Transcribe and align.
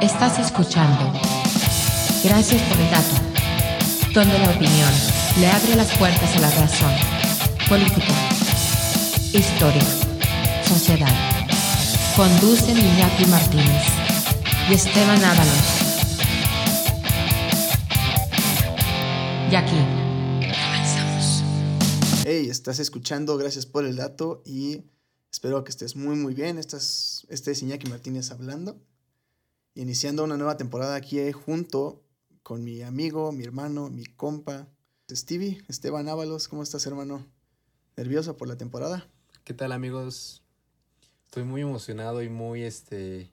Estás 0.00 0.38
escuchando. 0.38 1.12
Gracias 2.22 2.62
por 2.62 2.80
el 2.80 2.88
dato. 2.88 3.16
Donde 4.14 4.38
la 4.38 4.50
opinión 4.50 4.92
le 5.40 5.48
abre 5.48 5.74
las 5.74 5.98
puertas 5.98 6.36
a 6.36 6.40
la 6.40 6.50
razón. 6.50 6.92
Política. 7.68 8.14
Historia. 9.32 9.82
Sociedad. 10.64 11.12
Conducen 12.14 12.78
Iñaki 12.78 13.26
Martínez 13.26 13.82
y 14.70 14.74
Esteban 14.74 15.24
Ábalos. 15.24 15.78
Y. 19.50 19.54
Hey, 22.24 22.46
estás 22.48 22.78
escuchando, 22.78 23.36
gracias 23.36 23.66
por 23.66 23.84
el 23.84 23.96
dato 23.96 24.42
y 24.46 24.84
espero 25.32 25.64
que 25.64 25.70
estés 25.70 25.96
muy 25.96 26.14
muy 26.14 26.34
bien. 26.34 26.56
Estás, 26.58 27.26
este 27.30 27.50
es 27.50 27.62
Iñaki 27.62 27.88
Martínez 27.88 28.30
hablando, 28.30 28.80
iniciando 29.78 30.24
una 30.24 30.36
nueva 30.36 30.56
temporada 30.56 30.96
aquí 30.96 31.20
eh, 31.20 31.32
junto 31.32 32.02
con 32.42 32.64
mi 32.64 32.82
amigo, 32.82 33.30
mi 33.30 33.44
hermano, 33.44 33.88
mi 33.88 34.04
compa, 34.04 34.66
Stevie, 35.08 35.62
Esteban 35.68 36.08
Ábalos. 36.08 36.48
¿Cómo 36.48 36.64
estás, 36.64 36.84
hermano? 36.86 37.24
¿Nervioso 37.96 38.36
por 38.36 38.48
la 38.48 38.56
temporada? 38.56 39.06
¿Qué 39.44 39.54
tal 39.54 39.70
amigos? 39.70 40.42
Estoy 41.26 41.44
muy 41.44 41.60
emocionado 41.60 42.22
y 42.24 42.28
muy 42.28 42.64
este 42.64 43.30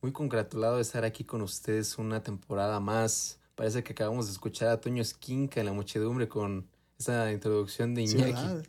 muy 0.00 0.12
congratulado 0.12 0.76
de 0.76 0.82
estar 0.82 1.04
aquí 1.04 1.24
con 1.24 1.42
ustedes 1.42 1.98
una 1.98 2.22
temporada 2.22 2.78
más. 2.78 3.40
Parece 3.56 3.82
que 3.82 3.92
acabamos 3.92 4.26
de 4.26 4.32
escuchar 4.32 4.68
a 4.68 4.80
Toño 4.80 5.02
Esquinca 5.02 5.58
en 5.58 5.66
la 5.66 5.72
muchedumbre 5.72 6.28
con 6.28 6.68
esa 6.96 7.32
introducción 7.32 7.96
de 7.96 8.02
Iñaki. 8.02 8.68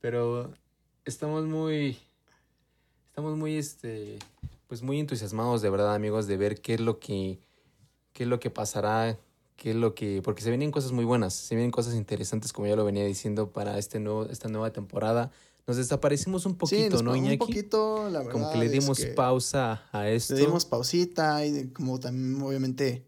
Pero 0.00 0.54
estamos 1.04 1.46
muy 1.46 1.98
estamos 3.08 3.36
muy 3.36 3.56
este 3.56 4.20
pues 4.70 4.82
muy 4.82 5.00
entusiasmados 5.00 5.62
de 5.62 5.68
verdad, 5.70 5.96
amigos, 5.96 6.28
de 6.28 6.36
ver 6.36 6.60
qué 6.60 6.74
es 6.74 6.80
lo 6.80 7.00
que 7.00 7.40
qué 8.12 8.22
es 8.22 8.28
lo 8.28 8.38
que 8.38 8.50
pasará, 8.50 9.18
qué 9.56 9.70
es 9.70 9.76
lo 9.76 9.96
que 9.96 10.22
porque 10.22 10.42
se 10.42 10.48
vienen 10.50 10.70
cosas 10.70 10.92
muy 10.92 11.04
buenas, 11.04 11.34
se 11.34 11.56
vienen 11.56 11.72
cosas 11.72 11.94
interesantes 11.94 12.52
como 12.52 12.68
ya 12.68 12.76
lo 12.76 12.84
venía 12.84 13.04
diciendo 13.04 13.50
para 13.50 13.78
este 13.78 13.98
nuevo 13.98 14.26
esta 14.26 14.48
nueva 14.48 14.72
temporada. 14.72 15.32
Nos 15.66 15.76
desaparecimos 15.76 16.46
un 16.46 16.52
Sí, 16.52 16.58
poquito, 16.58 16.90
nos 16.96 17.02
¿no, 17.02 17.10
pa- 17.10 17.16
un 17.18 17.24
Iñaki? 17.26 17.38
poquito, 17.38 18.08
la 18.10 18.20
verdad. 18.20 18.32
Como 18.32 18.48
que 18.50 18.58
le 18.58 18.66
es 18.66 18.72
dimos 18.72 18.98
que 18.98 19.06
pausa 19.08 19.82
a 19.90 20.08
esto. 20.08 20.34
Le 20.34 20.40
dimos 20.40 20.64
pausita 20.66 21.44
y 21.44 21.68
como 21.70 21.98
también 21.98 22.40
obviamente 22.40 23.04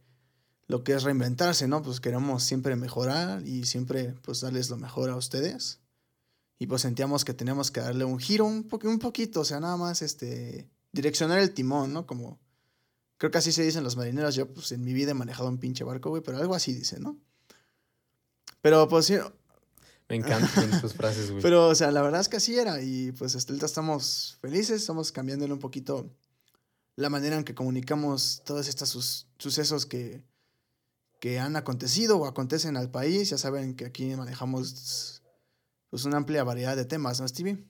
lo 0.67 0.83
que 0.83 0.95
es 0.95 1.05
reinventarse, 1.05 1.69
¿no? 1.69 1.81
Pues 1.83 2.01
queremos 2.01 2.43
siempre 2.43 2.75
mejorar 2.75 3.47
y 3.47 3.67
siempre 3.67 4.15
pues 4.23 4.41
darles 4.41 4.69
lo 4.69 4.77
mejor 4.79 5.11
a 5.11 5.17
ustedes. 5.17 5.79
Y 6.59 6.67
pues 6.67 6.83
sentíamos 6.83 7.25
que 7.25 7.35
teníamos 7.35 7.71
que 7.71 7.81
darle 7.81 8.05
un 8.05 8.19
giro 8.19 8.47
un, 8.47 8.69
poqu- 8.69 8.89
un 8.89 8.99
poquito, 8.99 9.41
o 9.41 9.45
sea, 9.45 9.61
nada 9.61 9.77
más 9.77 10.03
este 10.03 10.69
direccionar 10.93 11.39
el 11.39 11.53
timón, 11.53 11.93
¿no? 11.93 12.07
Como 12.07 12.39
creo 13.19 13.31
que 13.31 13.39
así 13.39 13.53
se 13.53 13.63
dicen 13.63 13.85
los 13.85 13.97
marineros, 13.97 14.35
yo 14.35 14.53
pues 14.53 14.73
en 14.73 14.85
mi 14.85 14.93
vida 14.93 15.13
he 15.13 15.15
manejado 15.15 15.49
un 15.49 15.59
pinche 15.59 15.85
barco, 15.85 16.11
güey, 16.11 16.23
pero 16.23 16.39
algo 16.39 16.55
así 16.55 16.73
dicen, 16.73 17.03
¿no? 17.03 17.17
Pero 18.61 18.89
pues 18.89 19.07
sí, 19.07 19.15
Me 20.09 20.17
encantan 20.17 20.81
tus 20.81 20.95
frases, 20.95 21.31
güey. 21.31 21.43
pero, 21.43 21.69
o 21.69 21.75
sea, 21.75 21.91
la 21.91 22.03
verdad 22.03 22.21
es 22.21 22.29
que 22.29 22.37
así 22.37 22.59
era. 22.59 22.81
Y 22.83 23.13
pues 23.13 23.35
hasta 23.35 23.53
ahorita 23.53 23.67
estamos 23.67 24.37
felices, 24.41 24.81
estamos 24.81 25.11
cambiándole 25.13 25.53
un 25.53 25.59
poquito 25.59 26.11
la 26.97 27.09
manera 27.09 27.37
en 27.37 27.45
que 27.45 27.55
comunicamos 27.55 28.43
todos 28.45 28.69
estos 28.69 28.89
sus- 28.91 29.27
sucesos 29.39 29.87
que, 29.87 30.23
que 31.21 31.39
han 31.41 31.57
acontecido 31.57 32.19
o 32.19 32.27
acontecen 32.27 32.77
al 32.77 32.91
país. 32.91 33.31
Ya 33.31 33.39
saben 33.39 33.75
que 33.75 33.87
aquí 33.87 34.15
manejamos 34.15 35.23
pues, 35.91 36.05
una 36.05 36.19
amplia 36.19 36.45
variedad 36.45 36.77
de 36.77 36.85
temas, 36.85 37.21
¿no, 37.21 37.27
Stevie? 37.27 37.65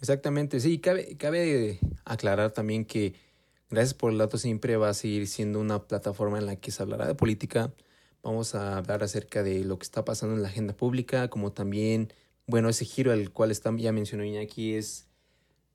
Exactamente, 0.00 0.60
sí, 0.60 0.78
cabe, 0.78 1.16
cabe 1.16 1.80
aclarar 2.04 2.52
también 2.52 2.84
que 2.84 3.14
Gracias 3.68 3.94
por 3.94 4.12
el 4.12 4.18
dato 4.18 4.38
siempre 4.38 4.76
va 4.76 4.90
a 4.90 4.94
seguir 4.94 5.26
siendo 5.26 5.60
una 5.60 5.88
plataforma 5.88 6.38
en 6.38 6.46
la 6.46 6.54
que 6.54 6.70
se 6.70 6.82
hablará 6.82 7.06
de 7.06 7.16
política. 7.16 7.72
Vamos 8.22 8.54
a 8.54 8.76
hablar 8.76 9.02
acerca 9.02 9.42
de 9.42 9.64
lo 9.64 9.76
que 9.78 9.82
está 9.82 10.04
pasando 10.04 10.36
en 10.36 10.42
la 10.42 10.48
agenda 10.48 10.72
pública, 10.76 11.28
como 11.30 11.52
también, 11.52 12.12
bueno, 12.46 12.68
ese 12.68 12.84
giro 12.84 13.10
al 13.10 13.32
cual 13.32 13.50
está, 13.50 13.74
ya 13.76 13.90
mencionó 13.90 14.24
Iñaki 14.24 14.74
es, 14.74 15.08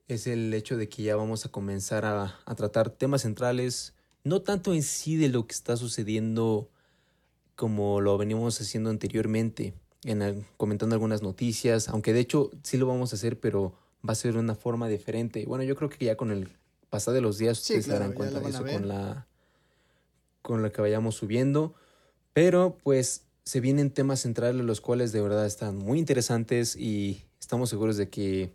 es 0.07 0.25
el 0.25 0.53
hecho 0.53 0.77
de 0.77 0.87
que 0.87 1.03
ya 1.03 1.17
vamos 1.17 1.45
a 1.45 1.49
comenzar 1.49 2.05
a, 2.05 2.39
a 2.45 2.55
tratar 2.55 2.91
temas 2.91 3.23
centrales, 3.23 3.93
no 4.23 4.41
tanto 4.41 4.73
en 4.73 4.83
sí 4.83 5.17
de 5.17 5.27
lo 5.27 5.45
que 5.45 5.53
está 5.53 5.75
sucediendo 5.75 6.69
como 7.57 7.99
lo 7.99 8.17
venimos 8.17 8.61
haciendo 8.61 8.89
anteriormente, 8.89 9.73
en 10.05 10.45
comentando 10.55 10.95
algunas 10.95 11.21
noticias, 11.21 11.89
aunque 11.89 12.13
de 12.13 12.21
hecho 12.21 12.51
sí 12.63 12.77
lo 12.77 12.87
vamos 12.87 13.11
a 13.11 13.17
hacer, 13.17 13.37
pero 13.39 13.75
va 14.07 14.13
a 14.13 14.15
ser 14.15 14.37
una 14.37 14.55
forma 14.55 14.87
diferente. 14.87 15.45
Bueno, 15.45 15.63
yo 15.63 15.75
creo 15.75 15.89
que 15.89 16.05
ya 16.05 16.15
con 16.17 16.31
el 16.31 16.49
pasar 16.89 17.13
de 17.13 17.21
los 17.21 17.37
días 17.37 17.57
Sí, 17.57 17.73
ustedes 17.73 17.85
se 17.85 17.89
claro, 17.91 17.99
darán 18.01 18.15
cuenta 18.15 18.39
de 18.39 18.49
eso 18.49 18.65
con 18.65 18.87
la 18.87 19.27
con 20.41 20.61
lo 20.63 20.71
que 20.71 20.81
vayamos 20.81 21.15
subiendo, 21.15 21.75
pero 22.33 22.77
pues 22.83 23.25
se 23.45 23.59
vienen 23.59 23.91
temas 23.91 24.19
centrales 24.21 24.65
los 24.65 24.81
cuales 24.81 25.11
de 25.11 25.21
verdad 25.21 25.45
están 25.45 25.77
muy 25.77 25.99
interesantes 25.99 26.75
y 26.75 27.25
estamos 27.39 27.69
seguros 27.69 27.97
de 27.97 28.09
que 28.09 28.53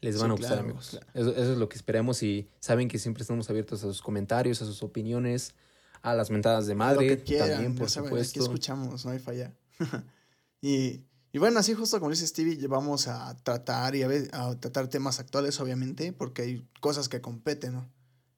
les 0.00 0.18
van 0.18 0.28
Sí, 0.28 0.30
a 0.30 0.32
gustar, 0.32 0.48
claro, 0.48 0.62
amigos. 0.64 0.88
claro. 0.90 1.06
Eso, 1.14 1.30
eso 1.30 1.52
es 1.52 1.58
lo 1.58 1.68
que 1.68 1.76
esperamos 1.76 2.22
y 2.22 2.48
saben 2.60 2.88
que 2.88 2.98
siempre 2.98 3.22
estamos 3.22 3.48
abiertos 3.50 3.84
a 3.84 3.86
sus 3.86 4.02
comentarios, 4.02 4.60
a 4.62 4.64
sus 4.66 4.82
opiniones, 4.82 5.54
a 6.00 6.14
las 6.14 6.30
mentadas 6.30 6.66
de 6.66 6.74
madre, 6.74 7.08
Lo 7.10 7.16
que 7.16 7.22
quieran, 7.22 7.48
también, 7.50 7.72
ya 7.74 7.78
por 7.78 7.90
saben, 7.90 8.08
Aquí 8.08 8.24
supuesto. 8.24 8.42
escuchamos, 8.42 9.04
no 9.04 9.10
hay 9.12 9.18
falla. 9.18 9.52
y, 10.62 11.02
y 11.32 11.38
bueno, 11.38 11.58
así 11.58 11.74
justo 11.74 11.98
como 11.98 12.10
dice 12.10 12.26
Stevie, 12.26 12.66
vamos 12.68 13.08
a 13.08 13.36
tratar 13.42 13.96
y 13.96 14.02
a, 14.02 14.08
ver- 14.08 14.28
a 14.34 14.54
tratar 14.60 14.88
temas 14.88 15.18
actuales, 15.18 15.58
obviamente, 15.60 16.12
porque 16.12 16.42
hay 16.42 16.68
cosas 16.80 17.08
que 17.08 17.20
competen, 17.22 17.72
¿no? 17.74 17.90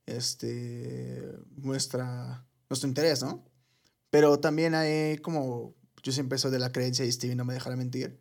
Este, 0.06 1.32
nuestra, 1.56 2.46
nuestro 2.68 2.88
interés, 2.88 3.22
¿no? 3.22 3.44
Pero 4.10 4.38
también 4.40 4.74
hay 4.74 5.18
como, 5.18 5.74
yo 6.02 6.12
siempre 6.12 6.38
soy 6.38 6.50
de 6.52 6.58
la 6.60 6.72
creencia, 6.72 7.04
y 7.04 7.12
Stevie 7.12 7.36
no 7.36 7.44
me 7.44 7.54
dejará 7.54 7.76
mentir, 7.76 8.20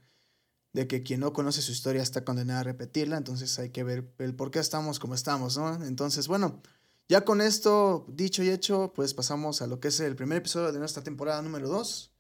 de 0.74 0.88
que 0.88 1.04
quien 1.04 1.20
no 1.20 1.34
conoce 1.34 1.62
su 1.62 1.72
historia 1.72 2.02
está 2.02 2.26
condenado 2.26 2.62
a 2.62 2.64
repetirla, 2.64 3.18
entonces 3.18 3.60
hay 3.60 3.70
que 3.72 3.84
ver 3.84 4.12
el 4.20 4.36
por 4.36 4.52
qué 4.52 4.60
estamos 4.60 5.00
como 5.00 5.16
estamos, 5.16 5.58
¿no? 5.58 5.84
Entonces, 5.86 6.28
bueno, 6.28 6.62
ya 7.10 7.26
con 7.26 7.42
esto 7.42 8.06
dicho 8.10 8.44
y 8.44 8.50
hecho, 8.50 8.92
pues 8.96 9.14
pasamos 9.14 9.62
a 9.62 9.68
lo 9.68 9.80
que 9.80 9.90
es 9.90 10.00
el 10.00 10.16
primer 10.16 10.40
episodio 10.40 10.72
de 10.72 10.80
nuestra 10.80 11.04
temporada 11.04 11.42
número 11.44 11.68
2. 11.70 12.13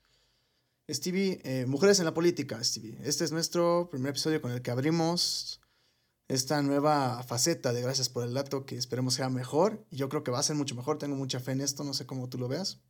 Stevie, 0.89 1.39
eh, 1.43 1.65
Mujeres 1.65 1.99
en 1.99 2.05
la 2.05 2.13
Política, 2.13 2.61
Stevie. 2.61 2.97
Este 3.03 3.23
es 3.23 3.31
nuestro 3.31 3.87
primer 3.89 4.09
episodio 4.09 4.41
con 4.41 4.51
el 4.51 4.61
que 4.61 4.69
abrimos 4.69 5.61
esta 6.27 6.61
nueva 6.61 7.23
faceta 7.23 7.71
de 7.71 7.81
Gracias 7.81 8.09
por 8.09 8.25
el 8.25 8.33
Dato 8.33 8.65
que 8.65 8.75
esperemos 8.75 9.13
sea 9.13 9.29
mejor. 9.29 9.85
Y 9.91 9.95
yo 9.95 10.09
creo 10.09 10.23
que 10.23 10.31
va 10.31 10.39
a 10.39 10.43
ser 10.43 10.57
mucho 10.57 10.75
mejor, 10.75 10.97
tengo 10.97 11.15
mucha 11.15 11.39
fe 11.39 11.53
en 11.53 11.61
esto, 11.61 11.85
no 11.85 11.93
sé 11.93 12.05
cómo 12.05 12.27
tú 12.27 12.37
lo 12.37 12.49
veas. 12.49 12.81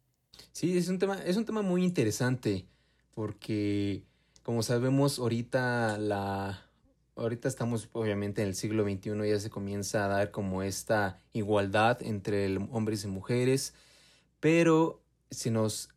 Sí, 0.54 0.76
es 0.76 0.88
un 0.88 0.98
tema, 0.98 1.22
es 1.22 1.38
un 1.38 1.46
tema 1.46 1.62
muy 1.62 1.84
interesante 1.84 2.66
porque 3.14 4.04
como 4.42 4.64
sabemos 4.64 5.20
ahorita 5.20 6.00
la 6.00 6.68
ahorita 7.16 7.48
estamos 7.48 7.90
obviamente 7.92 8.42
en 8.42 8.48
el 8.48 8.56
siglo 8.56 8.84
XXI 8.84 9.30
ya 9.30 9.40
se 9.40 9.52
comienza 9.52 10.06
a 10.06 10.08
dar 10.08 10.32
como 10.32 10.64
esta 10.64 11.22
igualdad 11.32 12.02
entre 12.02 12.58
hombres 12.72 13.04
y 13.04 13.08
mujeres, 13.08 13.76
pero 14.40 15.04
se 15.30 15.52
nos 15.52 15.90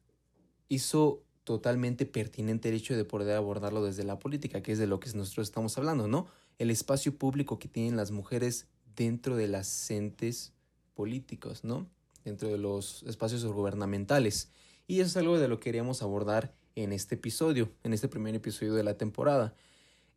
hizo 0.68 1.25
totalmente 1.46 2.06
pertinente 2.06 2.68
el 2.68 2.74
hecho 2.74 2.96
de 2.96 3.04
poder 3.04 3.36
abordarlo 3.36 3.84
desde 3.84 4.02
la 4.02 4.18
política, 4.18 4.64
que 4.64 4.72
es 4.72 4.78
de 4.78 4.88
lo 4.88 4.98
que 4.98 5.12
nosotros 5.12 5.46
estamos 5.46 5.78
hablando, 5.78 6.08
¿no? 6.08 6.26
El 6.58 6.72
espacio 6.72 7.16
público 7.16 7.60
que 7.60 7.68
tienen 7.68 7.96
las 7.96 8.10
mujeres 8.10 8.66
dentro 8.96 9.36
de 9.36 9.46
las 9.46 9.88
entes 9.92 10.52
políticos, 10.94 11.62
¿no? 11.62 11.86
Dentro 12.24 12.48
de 12.48 12.58
los 12.58 13.04
espacios 13.04 13.44
gubernamentales. 13.44 14.50
Y 14.88 14.98
eso 14.98 15.10
es 15.10 15.16
algo 15.18 15.38
de 15.38 15.46
lo 15.46 15.60
que 15.60 15.64
queríamos 15.66 16.02
abordar 16.02 16.52
en 16.74 16.92
este 16.92 17.14
episodio, 17.14 17.70
en 17.84 17.92
este 17.92 18.08
primer 18.08 18.34
episodio 18.34 18.74
de 18.74 18.82
la 18.82 18.98
temporada. 18.98 19.54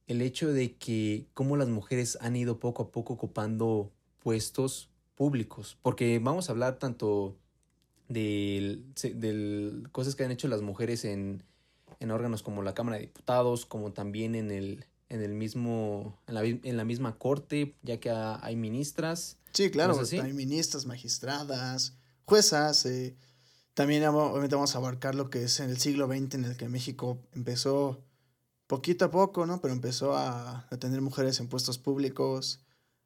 El 0.07 0.23
hecho 0.23 0.51
de 0.51 0.77
que 0.77 1.27
cómo 1.35 1.57
las 1.57 1.69
mujeres 1.69 2.17
han 2.21 2.35
ido 2.37 2.59
poco 2.59 2.81
a 2.81 2.91
poco 2.91 3.13
ocupando 3.13 3.91
puestos 4.17 4.89
públicos, 5.13 5.77
porque 5.83 6.17
vamos 6.17 6.49
a 6.49 6.53
hablar 6.53 6.79
tanto 6.79 7.37
de 8.09 9.83
cosas 9.91 10.15
que 10.15 10.23
han 10.23 10.31
hecho 10.31 10.47
las 10.47 10.61
mujeres 10.61 11.05
en, 11.05 11.43
en 11.99 12.11
órganos 12.11 12.43
como 12.43 12.61
la 12.63 12.73
Cámara 12.73 12.97
de 12.97 13.03
Diputados, 13.03 13.65
como 13.65 13.93
también 13.93 14.35
en 14.35 14.51
el, 14.51 14.85
en 15.09 15.21
el 15.21 15.33
mismo, 15.33 16.19
en 16.27 16.33
la, 16.35 16.43
en 16.43 16.77
la 16.77 16.85
misma 16.85 17.17
corte, 17.17 17.75
ya 17.83 17.99
que 17.99 18.09
ha- 18.09 18.43
hay 18.45 18.55
ministras. 18.55 19.37
Sí, 19.53 19.69
claro, 19.71 19.93
hay 20.21 20.33
ministras, 20.33 20.85
magistradas, 20.85 21.93
juezas. 22.25 22.85
eh, 22.85 23.15
también 23.73 24.03
obviamente 24.05 24.55
vamos 24.55 24.75
a 24.75 24.79
abarcar 24.79 25.15
lo 25.15 25.29
que 25.29 25.43
es 25.43 25.59
en 25.59 25.69
el 25.69 25.77
siglo 25.79 26.07
XX 26.07 26.35
en 26.35 26.45
el 26.45 26.57
que 26.57 26.67
México 26.67 27.17
empezó 27.33 28.03
poquito 28.67 29.05
a 29.05 29.11
poco, 29.11 29.45
¿no? 29.45 29.61
Pero 29.61 29.73
empezó 29.73 30.15
a, 30.15 30.67
a 30.69 30.77
tener 30.77 31.01
mujeres 31.01 31.39
en 31.39 31.47
puestos 31.47 31.77
públicos, 31.79 32.59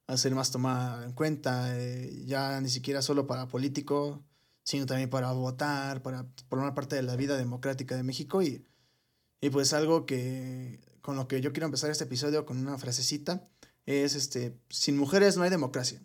a 0.08 0.18
ser 0.18 0.34
más 0.36 0.52
tomada 0.52 1.06
en 1.06 1.14
cuenta, 1.14 1.80
eh, 1.80 2.24
ya 2.26 2.60
ni 2.60 2.70
siquiera 2.70 3.02
solo 3.02 3.28
para 3.28 3.48
político, 3.48 4.22
sino 4.64 4.86
también 4.86 5.10
para 5.10 5.32
votar, 5.32 6.02
para 6.02 6.26
formar 6.50 6.74
parte 6.74 6.96
de 6.96 7.04
la 7.04 7.16
vida 7.16 7.38
democrática 7.38 7.96
de 7.96 8.04
México 8.04 8.42
y, 8.42 8.66
y 9.42 9.50
pues 9.50 9.74
algo 9.74 10.06
que 10.06 10.80
con 11.02 11.18
lo 11.18 11.28
que 11.28 11.42
yo 11.42 11.52
quiero 11.52 11.66
empezar 11.66 11.92
este 11.92 12.06
episodio 12.06 12.46
con 12.46 12.58
una 12.58 12.78
frasecita 12.78 13.48
es 13.86 14.16
este, 14.16 14.58
sin 14.70 14.98
mujeres 14.98 15.38
no 15.38 15.44
hay 15.44 15.50
democracia. 15.50 16.02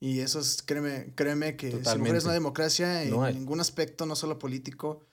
Y 0.00 0.18
eso 0.18 0.40
es, 0.40 0.62
créeme, 0.62 1.14
créeme 1.14 1.56
que 1.56 1.70
si 1.84 1.98
mujeres 1.98 2.24
no 2.24 2.30
hay 2.30 2.34
democracia 2.34 3.04
en 3.04 3.14
ningún 3.34 3.60
aspecto, 3.60 4.04
no 4.04 4.16
solo 4.16 4.36
político. 4.40 5.06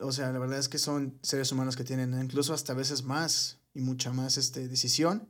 O 0.00 0.12
sea, 0.12 0.30
la 0.30 0.38
verdad 0.38 0.60
es 0.60 0.68
que 0.68 0.78
son 0.78 1.18
seres 1.22 1.50
humanos 1.50 1.74
que 1.74 1.82
tienen 1.82 2.16
incluso 2.22 2.54
hasta 2.54 2.74
veces 2.74 3.02
más 3.02 3.58
y 3.74 3.80
mucha 3.80 4.12
más 4.12 4.38
este, 4.38 4.68
decisión, 4.68 5.28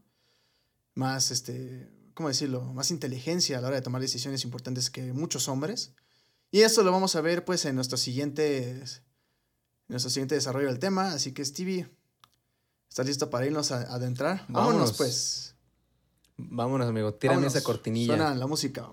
más, 0.95 1.31
este, 1.31 1.91
¿cómo 2.15 2.29
decirlo? 2.29 2.63
Más 2.73 2.91
inteligencia 2.91 3.59
a 3.59 3.61
la 3.61 3.69
hora 3.69 3.77
de 3.77 3.83
tomar 3.83 4.01
decisiones 4.01 4.45
importantes 4.45 4.91
que 4.91 5.13
muchos 5.13 5.49
hombres. 5.49 5.93
Y 6.51 6.63
esto 6.63 6.83
lo 6.83 6.93
vamos 6.93 7.17
a 7.17 7.21
ver 7.21 7.45
pues 7.45 7.65
en 7.65 7.75
nuestro 7.75 7.99
siguiente, 7.99 8.71
en 8.71 8.85
nuestro 9.89 10.11
siguiente 10.11 10.37
desarrollo 10.37 10.69
del 10.69 10.79
tema. 10.79 11.13
Así 11.13 11.33
que 11.33 11.45
Stevie, 11.45 11.89
¿estás 12.89 13.07
listo 13.07 13.29
para 13.31 13.47
irnos 13.47 13.73
a, 13.73 13.83
adentrar? 13.95 14.45
Vámonos, 14.49 14.93
pues. 14.93 15.55
Vámonos, 16.37 16.89
amigo. 16.89 17.15
Tírame 17.15 17.47
esa 17.47 17.63
cortinilla. 17.63 18.17
Suena 18.17 18.35
la 18.35 18.47
música. 18.47 18.89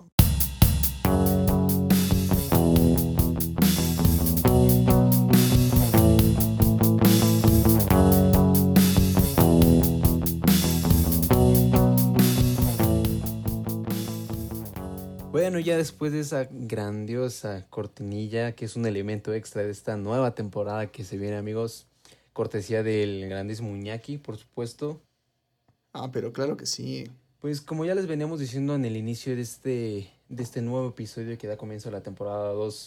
Bueno, 15.42 15.58
ya 15.58 15.76
después 15.76 16.12
de 16.12 16.20
esa 16.20 16.46
grandiosa 16.52 17.66
cortinilla, 17.68 18.52
que 18.52 18.64
es 18.64 18.76
un 18.76 18.86
elemento 18.86 19.34
extra 19.34 19.64
de 19.64 19.72
esta 19.72 19.96
nueva 19.96 20.36
temporada 20.36 20.86
que 20.92 21.02
se 21.02 21.18
viene, 21.18 21.36
amigos, 21.36 21.88
cortesía 22.32 22.84
del 22.84 23.28
grandísimo 23.28 23.70
Muñaki, 23.70 24.18
por 24.18 24.36
supuesto. 24.36 25.00
Ah, 25.92 26.12
pero 26.12 26.32
claro 26.32 26.56
que 26.56 26.64
sí. 26.64 27.10
Pues 27.40 27.60
como 27.60 27.84
ya 27.84 27.96
les 27.96 28.06
veníamos 28.06 28.38
diciendo 28.38 28.76
en 28.76 28.84
el 28.84 28.96
inicio 28.96 29.34
de 29.34 29.42
este, 29.42 30.10
de 30.28 30.42
este 30.44 30.62
nuevo 30.62 30.90
episodio 30.90 31.36
que 31.36 31.48
da 31.48 31.56
comienzo 31.56 31.88
a 31.88 31.92
la 31.92 32.04
temporada 32.04 32.52
2, 32.52 32.86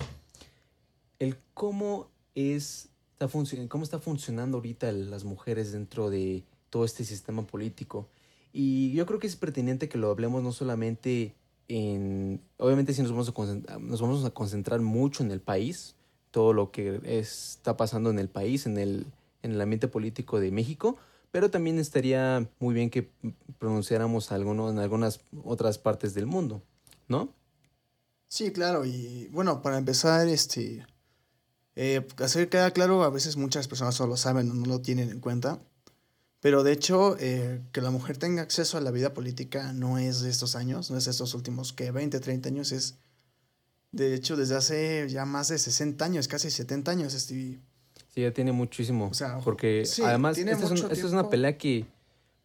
el 1.20 1.38
cómo 1.54 2.10
es 2.36 2.88
está 3.20 3.68
cómo 3.68 3.84
está 3.84 4.00
funcionando 4.00 4.60
ahorita 4.60 4.94
las 4.94 5.26
mujeres 5.26 5.74
dentro 5.74 6.10
de 6.10 6.46
todo 6.70 6.86
este 6.86 7.04
sistema 7.04 7.46
político. 7.46 8.08
Y 8.54 8.94
yo 8.94 9.06
creo 9.06 9.20
que 9.20 9.28
es 9.28 9.36
pertinente 9.36 9.90
que 9.90 9.98
lo 9.98 10.10
hablemos 10.10 10.42
no 10.42 10.54
solamente 10.54 11.36
obviamente 12.58 12.94
si 12.94 13.02
nos 13.02 13.12
vamos, 13.12 13.34
a 13.68 13.80
nos 13.80 14.02
vamos 14.02 14.26
a 14.26 14.30
concentrar 14.30 14.82
mucho 14.82 15.24
en 15.24 15.32
el 15.32 15.42
país, 15.42 15.96
todo 16.32 16.54
lo 16.54 16.72
que 16.72 17.00
está 17.04 17.78
pasando 17.78 18.10
en 18.10 18.20
el 18.20 18.30
país, 18.30 18.66
en 18.66 18.78
el, 18.78 19.08
en 19.42 19.52
el 19.54 19.62
ambiente 19.62 19.88
político 19.88 20.40
de 20.40 20.52
México, 20.52 20.98
pero 21.32 21.50
también 21.50 21.80
estaría 21.80 22.50
muy 22.60 22.74
bien 22.74 22.90
que 22.90 23.10
pronunciáramos 23.58 24.32
alguno 24.32 24.70
en 24.70 24.80
algunas 24.80 25.22
otras 25.44 25.78
partes 25.78 26.14
del 26.14 26.26
mundo, 26.26 26.62
¿no? 27.08 27.34
Sí, 28.28 28.52
claro, 28.52 28.86
y 28.86 29.28
bueno, 29.32 29.62
para 29.62 29.78
empezar, 29.78 30.28
este, 30.28 30.86
eh, 31.76 32.06
hacer 32.18 32.50
queda 32.50 32.72
claro, 32.72 33.04
a 33.04 33.10
veces 33.10 33.38
muchas 33.38 33.68
personas 33.68 33.96
solo 33.96 34.18
saben 34.18 34.52
o 34.52 34.54
no 34.54 34.66
lo 34.66 34.82
tienen 34.82 35.10
en 35.10 35.20
cuenta, 35.20 35.60
pero 36.46 36.62
de 36.62 36.74
hecho, 36.74 37.18
eh, 37.20 37.60
que 37.72 37.82
la 37.82 37.90
mujer 37.90 38.18
tenga 38.18 38.44
acceso 38.44 38.78
a 38.78 38.82
la 38.82 38.92
vida 38.92 39.16
política 39.16 39.74
no 39.74 39.98
es 39.98 40.22
de 40.22 40.30
estos 40.30 40.56
años, 40.56 40.92
no 40.92 40.98
es 41.00 41.06
de 41.06 41.10
estos 41.10 41.34
últimos 41.34 41.74
que 41.74 41.90
20, 41.90 42.20
30 42.20 42.50
años, 42.50 42.72
es 42.72 43.00
de 43.92 44.14
hecho 44.14 44.36
desde 44.36 44.56
hace 44.56 45.10
ya 45.10 45.26
más 45.26 45.48
de 45.48 45.58
60 45.58 46.06
años, 46.06 46.28
casi 46.28 46.52
70 46.52 46.92
años, 46.92 47.14
Stevie. 47.14 47.58
Sí, 48.14 48.22
ya 48.22 48.32
tiene 48.32 48.52
muchísimo. 48.52 49.08
O 49.08 49.14
sea, 49.16 49.40
porque 49.40 49.86
además 50.04 50.38
esta 50.38 50.52
es, 50.72 51.00
es, 51.00 51.04
una 51.06 51.32
pelea 51.32 51.58
que 51.58 51.88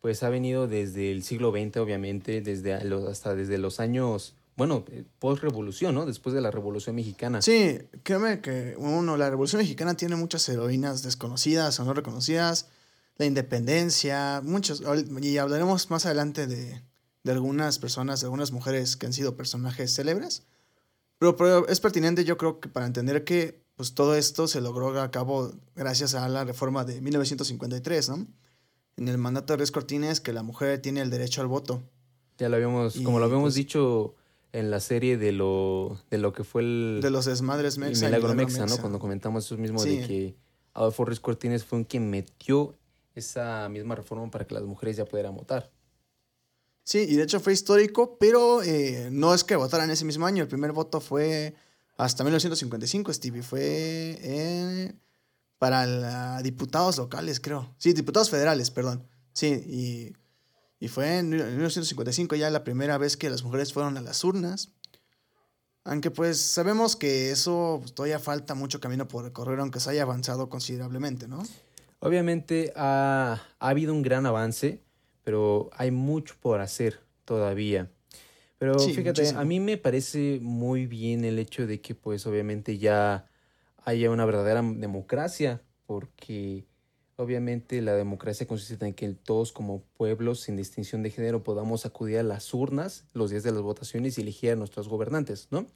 pues 0.00 0.22
ha 0.22 0.30
venido 0.30 0.66
desde 0.66 1.12
el 1.12 1.22
siglo 1.22 1.50
XX, 1.50 1.76
obviamente, 1.76 2.40
desde 2.40 2.72
hasta 2.72 3.34
desde 3.34 3.58
los 3.58 3.80
años, 3.80 4.34
bueno, 4.56 4.82
eh, 4.92 5.04
post 5.18 5.42
revolución, 5.42 5.94
¿no? 5.94 6.06
Después 6.06 6.34
de 6.34 6.40
la 6.40 6.50
Revolución 6.50 6.96
Mexicana. 6.96 7.42
Sí, 7.42 7.76
créeme 8.02 8.40
que 8.40 8.76
uno, 8.78 9.18
la 9.18 9.28
Revolución 9.28 9.60
Mexicana 9.60 9.94
tiene 9.94 10.16
muchas 10.16 10.48
heroínas 10.48 11.02
desconocidas 11.02 11.78
o 11.80 11.84
no 11.84 11.92
reconocidas 11.92 12.70
la 13.20 13.26
independencia, 13.26 14.40
muchos, 14.42 14.82
y 15.20 15.36
hablaremos 15.36 15.90
más 15.90 16.06
adelante 16.06 16.46
de, 16.46 16.80
de 17.22 17.32
algunas 17.32 17.78
personas, 17.78 18.20
de 18.20 18.24
algunas 18.24 18.50
mujeres 18.50 18.96
que 18.96 19.04
han 19.04 19.12
sido 19.12 19.36
personajes 19.36 19.94
célebres, 19.94 20.46
pero, 21.18 21.68
es 21.68 21.80
pertinente 21.80 22.24
yo 22.24 22.38
creo 22.38 22.60
que 22.60 22.70
para 22.70 22.86
entender 22.86 23.24
que 23.24 23.62
pues 23.76 23.92
todo 23.92 24.14
esto 24.14 24.48
se 24.48 24.62
logró 24.62 24.98
a 24.98 25.10
cabo 25.10 25.52
gracias 25.76 26.14
a 26.14 26.26
la 26.30 26.44
reforma 26.44 26.86
de 26.86 27.02
1953, 27.02 28.08
¿no? 28.08 28.26
En 28.96 29.08
el 29.08 29.18
mandato 29.18 29.52
de 29.52 29.58
Res 29.58 29.70
Cortines 29.70 30.22
que 30.22 30.32
la 30.32 30.42
mujer 30.42 30.80
tiene 30.80 31.02
el 31.02 31.10
derecho 31.10 31.42
al 31.42 31.46
voto. 31.46 31.82
Ya 32.38 32.48
lo 32.48 32.56
habíamos, 32.56 32.98
como 33.00 33.18
lo 33.18 33.26
habíamos 33.26 33.48
pues 33.48 33.54
dicho 33.54 34.14
en 34.52 34.70
la 34.70 34.80
serie 34.80 35.18
de 35.18 35.32
lo, 35.32 36.00
de 36.08 36.16
lo 36.16 36.32
que 36.32 36.42
fue 36.42 36.62
el... 36.62 37.00
De 37.02 37.10
los 37.10 37.26
desmadres 37.26 37.76
mexa. 37.76 38.06
El 38.06 38.12
milagro 38.12 38.34
mexa, 38.34 38.64
¿no? 38.64 38.78
Cuando 38.78 38.98
comentamos 38.98 39.44
eso 39.44 39.58
mismo 39.58 39.84
de 39.84 40.06
que 40.06 40.36
Adolfo 40.72 41.04
Res 41.04 41.20
Cortines 41.20 41.66
fue 41.66 41.80
un 41.80 41.84
quien 41.84 42.08
metió 42.08 42.78
esa 43.20 43.68
misma 43.68 43.94
reforma 43.94 44.30
para 44.30 44.46
que 44.46 44.54
las 44.54 44.64
mujeres 44.64 44.96
ya 44.96 45.04
pudieran 45.04 45.34
votar. 45.34 45.70
Sí, 46.82 47.06
y 47.08 47.16
de 47.16 47.22
hecho 47.22 47.40
fue 47.40 47.52
histórico, 47.52 48.16
pero 48.18 48.62
eh, 48.62 49.08
no 49.12 49.32
es 49.32 49.44
que 49.44 49.56
votaran 49.56 49.90
ese 49.90 50.04
mismo 50.04 50.26
año. 50.26 50.42
El 50.42 50.48
primer 50.48 50.72
voto 50.72 51.00
fue 51.00 51.54
hasta 51.96 52.24
1955, 52.24 53.12
Stevie. 53.12 53.42
Fue 53.42 54.94
para 55.58 56.42
diputados 56.42 56.96
locales, 56.96 57.38
creo. 57.38 57.72
Sí, 57.78 57.92
diputados 57.92 58.30
federales, 58.30 58.70
perdón. 58.70 59.06
Sí, 59.32 59.46
y, 59.46 60.16
y 60.84 60.88
fue 60.88 61.18
en 61.18 61.30
1955 61.30 62.34
ya 62.36 62.50
la 62.50 62.64
primera 62.64 62.98
vez 62.98 63.16
que 63.16 63.30
las 63.30 63.44
mujeres 63.44 63.72
fueron 63.72 63.96
a 63.98 64.00
las 64.00 64.24
urnas. 64.24 64.70
Aunque 65.84 66.10
pues 66.10 66.40
sabemos 66.40 66.96
que 66.96 67.30
eso 67.30 67.78
pues, 67.80 67.94
todavía 67.94 68.18
falta 68.18 68.54
mucho 68.54 68.80
camino 68.80 69.08
por 69.08 69.24
recorrer, 69.24 69.60
aunque 69.60 69.80
se 69.80 69.90
haya 69.90 70.02
avanzado 70.02 70.48
considerablemente, 70.48 71.26
¿no? 71.26 71.42
Obviamente 72.00 72.72
ha, 72.76 73.42
habido 73.58 73.92
un 73.92 74.02
gran 74.02 74.24
avance, 74.26 74.80
pero 75.22 75.70
hay 75.74 75.90
mucho 75.90 76.34
por 76.40 76.60
hacer 76.60 77.00
todavía. 77.24 77.90
Pero 78.58 78.78
fíjate, 78.78 79.28
a 79.28 79.44
mí 79.44 79.60
me 79.60 79.76
parece 79.76 80.38
muy 80.42 80.86
bien 80.86 81.24
el 81.24 81.38
hecho 81.38 81.66
de 81.66 81.80
que 81.80 81.94
pues 81.94 82.26
obviamente 82.26 82.78
ya 82.78 83.26
haya 83.84 84.10
una 84.10 84.24
verdadera 84.24 84.62
democracia, 84.62 85.62
porque 85.86 86.66
obviamente 87.16 87.82
la 87.82 87.94
democracia 87.94 88.46
consiste 88.46 88.86
en 88.86 88.94
que 88.94 89.08
todos 89.10 89.52
como 89.52 89.82
pueblos, 89.96 90.40
sin 90.40 90.56
distinción 90.56 91.02
de 91.02 91.10
género, 91.10 91.42
podamos 91.42 91.84
acudir 91.84 92.18
a 92.18 92.22
las 92.22 92.52
urnas 92.54 93.04
los 93.12 93.30
días 93.30 93.42
de 93.42 93.52
las 93.52 93.62
votaciones 93.62 94.16
y 94.16 94.22
elegir 94.22 94.52
a 94.52 94.56
nuestros 94.56 94.88
gobernantes, 94.88 95.48
¿no? 95.50 95.66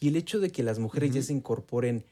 Y 0.00 0.08
el 0.08 0.16
hecho 0.16 0.40
de 0.40 0.50
que 0.50 0.62
las 0.62 0.78
mujeres 0.78 1.12
ya 1.12 1.22
se 1.22 1.32
incorporen 1.32 2.04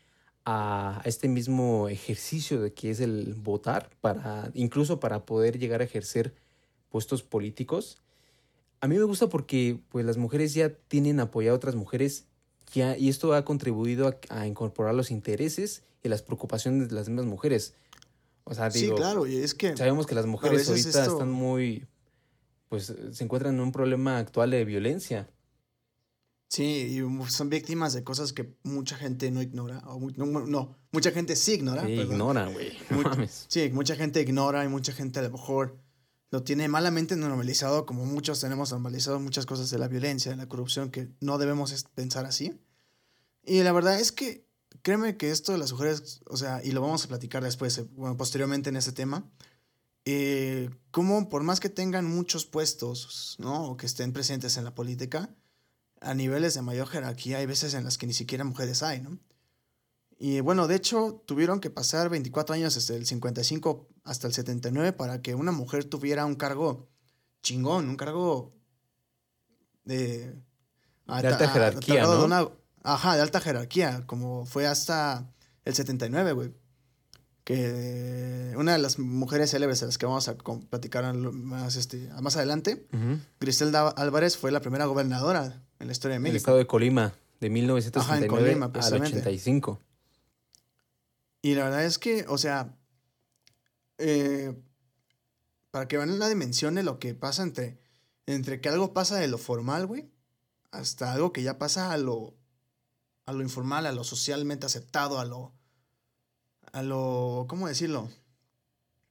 a 0.51 1.03
este 1.05 1.29
mismo 1.29 1.91
ejercicio 1.91 2.59
de 2.63 2.73
que 2.73 2.89
es 2.89 3.01
el 3.01 3.35
votar, 3.35 3.91
para, 4.01 4.51
incluso 4.55 4.99
para 4.99 5.27
poder 5.27 5.59
llegar 5.59 5.83
a 5.83 5.85
ejercer 5.85 6.33
puestos 6.89 7.23
políticos. 7.23 7.99
A 8.81 8.89
mí 8.89 8.97
me 8.97 9.03
gusta 9.03 9.29
porque 9.29 9.79
pues, 9.91 10.07
las 10.07 10.17
mujeres 10.17 10.55
ya 10.55 10.71
tienen 10.71 11.21
apoyado 11.21 11.55
a 11.55 11.59
otras 11.59 11.75
mujeres 11.75 12.25
ya, 12.73 12.97
y 12.97 13.11
esto 13.11 13.35
ha 13.35 13.45
contribuido 13.45 14.19
a, 14.31 14.47
incorporar 14.47 14.95
los 14.95 15.11
intereses 15.11 15.83
y 16.03 16.09
las 16.09 16.23
preocupaciones 16.23 16.89
de 16.89 16.95
las 16.95 17.11
mismas 17.11 17.27
mujeres. 17.27 17.75
O 18.45 18.55
sea, 18.55 18.71
digo, 18.71 18.97
sí, 18.97 19.03
claro, 19.03 19.27
y 19.27 19.37
es 19.37 19.53
que 19.53 19.77
sabemos 19.77 20.07
que 20.07 20.15
las 20.15 20.25
mujeres 20.25 20.67
ahorita 20.67 21.05
están 21.05 21.31
muy, 21.31 21.87
pues 22.71 22.95
se 23.13 23.23
encuentran 23.23 23.55
en 23.57 23.61
un 23.61 23.73
problema 23.73 24.17
actual 24.17 24.51
de 24.53 24.65
violencia. 24.65 25.29
Sí, 26.49 26.99
y 26.99 27.31
son 27.31 27.51
víctimas 27.51 27.93
de 27.93 28.03
cosas 28.03 28.33
que 28.33 28.57
mucha 28.63 28.97
gente 28.97 29.31
no 29.31 29.43
ignora. 29.43 29.83
O 29.87 30.01
no, 30.17 30.79
mucha 30.93 31.11
gente 31.11 31.37
sí 31.37 31.53
ignora. 31.53 31.85
Sí, 31.85 31.93
ignora, 31.93 32.47
güey. 32.47 32.73
sí, 33.49 33.71
mucha 33.73 33.97
gente 33.97 34.23
ignora 34.23 34.65
y 34.65 34.69
mucha 34.69 34.93
gente 34.93 35.19
a 35.19 35.23
lo 35.23 35.31
mejor 35.31 35.79
lo 36.31 36.43
tiene 36.43 36.69
malamente 36.69 37.17
normalizado, 37.17 37.87
como 37.87 38.05
muchos 38.05 38.41
tenemos 38.41 38.71
normalizado 38.71 39.21
muchas 39.21 39.47
cosas 39.47 39.71
de 39.71 39.79
la 39.79 39.89
violencia, 39.89 40.31
de 40.31 40.37
la 40.37 40.49
corrupción, 40.49 40.91
que 40.91 41.09
no 41.21 41.39
debemos 41.39 41.85
pensar 41.95 42.25
así. 42.25 42.59
Y 43.45 43.63
la 43.63 43.73
verdad 43.73 43.99
es 43.99 44.13
que, 44.13 44.47
créeme 44.83 45.17
que 45.17 45.31
esto 45.31 45.53
de 45.53 45.59
las 45.59 45.73
mujeres, 45.73 46.21
o 46.27 46.37
sea, 46.37 46.63
y 46.65 46.73
lo 46.73 46.81
vamos 46.81 47.05
a 47.05 47.09
platicar 47.09 47.43
después, 47.43 47.77
eh, 47.79 47.87
bueno, 47.93 48.17
posteriormente 48.17 48.69
en 48.69 48.77
ese 48.77 48.93
tema, 48.93 49.31
eh, 50.05 50.71
como 50.91 51.29
por 51.29 51.43
más 51.43 51.61
que 51.61 51.69
tengan 51.69 52.05
muchos 52.05 52.47
puestos, 52.47 53.37
¿no? 53.39 53.71
O 53.71 53.77
que 53.77 53.87
estén 53.87 54.13
presentes 54.13 54.57
en 54.57 54.65
la 54.65 54.75
política, 54.75 55.35
a 56.01 56.15
niveles 56.15 56.55
de 56.55 56.63
mayor 56.63 56.89
jerarquía 56.89 57.39
hay 57.39 57.47
veces 57.47 57.75
en 57.75 57.85
las 57.85 57.99
que 57.99 58.07
ni 58.07 58.13
siquiera 58.13 58.45
mujeres 58.45 58.83
hay, 58.83 59.01
¿no? 59.01 59.19
Y 60.21 60.41
bueno, 60.41 60.67
de 60.67 60.75
hecho, 60.75 61.23
tuvieron 61.27 61.61
que 61.61 61.71
pasar 61.71 62.09
24 62.09 62.55
años 62.55 62.75
desde 62.75 62.97
el 62.97 63.07
55 63.07 63.89
hasta 64.03 64.27
el 64.27 64.33
79 64.33 64.93
para 64.93 65.23
que 65.23 65.37
una 65.37 65.53
mujer 65.53 65.85
tuviera 65.85 66.27
un 66.27 66.35
cargo 66.35 66.89
chingón, 67.43 67.89
un 67.89 67.97
cargo 67.97 68.53
de... 69.85 70.27
de 70.27 70.35
alta 71.07 71.49
jerarquía, 71.49 72.03
¿no? 72.03 72.53
ajá, 72.83 73.15
de 73.15 73.23
alta 73.23 73.41
jerarquía, 73.41 74.05
como 74.07 74.45
fue 74.45 74.67
hasta 74.67 75.31
el 75.65 75.75
79, 75.75 76.33
güey. 76.33 76.53
Que 77.45 78.55
una 78.57 78.73
de 78.73 78.79
las 78.79 78.99
mujeres 78.99 79.53
célebres 79.53 79.83
a 79.83 79.87
las 79.87 79.99
que 79.99 80.05
vamos 80.05 80.29
a 80.29 80.37
platicar 80.37 81.15
más, 81.15 81.77
este, 81.77 82.11
más 82.21 82.37
adelante, 82.37 82.87
Griselda 83.39 83.89
Álvarez 83.89 84.37
fue 84.37 84.51
la 84.51 84.61
primera 84.61 84.85
gobernadora 84.87 85.63
en 85.79 85.87
la 85.87 85.93
historia 85.93 86.15
de 86.15 86.17
El 86.17 86.23
México. 86.23 86.37
estado 86.37 86.59
de 86.59 86.67
Colima, 86.67 87.15
de 87.41 87.51
1979 87.51 88.47
Colima, 88.47 88.67
al 88.67 88.73
precisamente. 88.73 89.19
85. 89.19 89.81
Y 91.43 91.55
la 91.55 91.65
verdad 91.65 91.85
es 91.85 91.99
que, 91.99 92.25
o 92.29 92.39
sea, 92.39 92.77
eh, 93.99 94.55
para 95.71 95.87
que 95.87 95.97
vean 95.97 96.19
la 96.19 96.29
dimensión 96.29 96.75
de 96.75 96.83
lo 96.83 96.99
que 96.99 97.15
pasa 97.15 97.43
entre, 97.43 97.79
entre 98.27 98.61
que 98.61 98.69
algo 98.69 98.93
pasa 98.93 99.17
de 99.17 99.29
lo 99.29 99.39
formal, 99.39 99.87
güey, 99.87 100.11
hasta 100.71 101.13
algo 101.13 101.33
que 101.33 101.43
ya 101.43 101.59
pasa 101.59 101.93
a 101.93 101.99
lo, 101.99 102.35
a 103.27 103.33
lo 103.33 103.43
informal, 103.43 103.87
a 103.87 103.93
lo 103.93 104.05
socialmente 104.05 104.67
aceptado, 104.67 105.21
a 105.21 105.25
lo, 105.25 105.53
a 106.73 106.83
lo, 106.83 107.47
¿cómo 107.49 107.69
decirlo? 107.69 108.11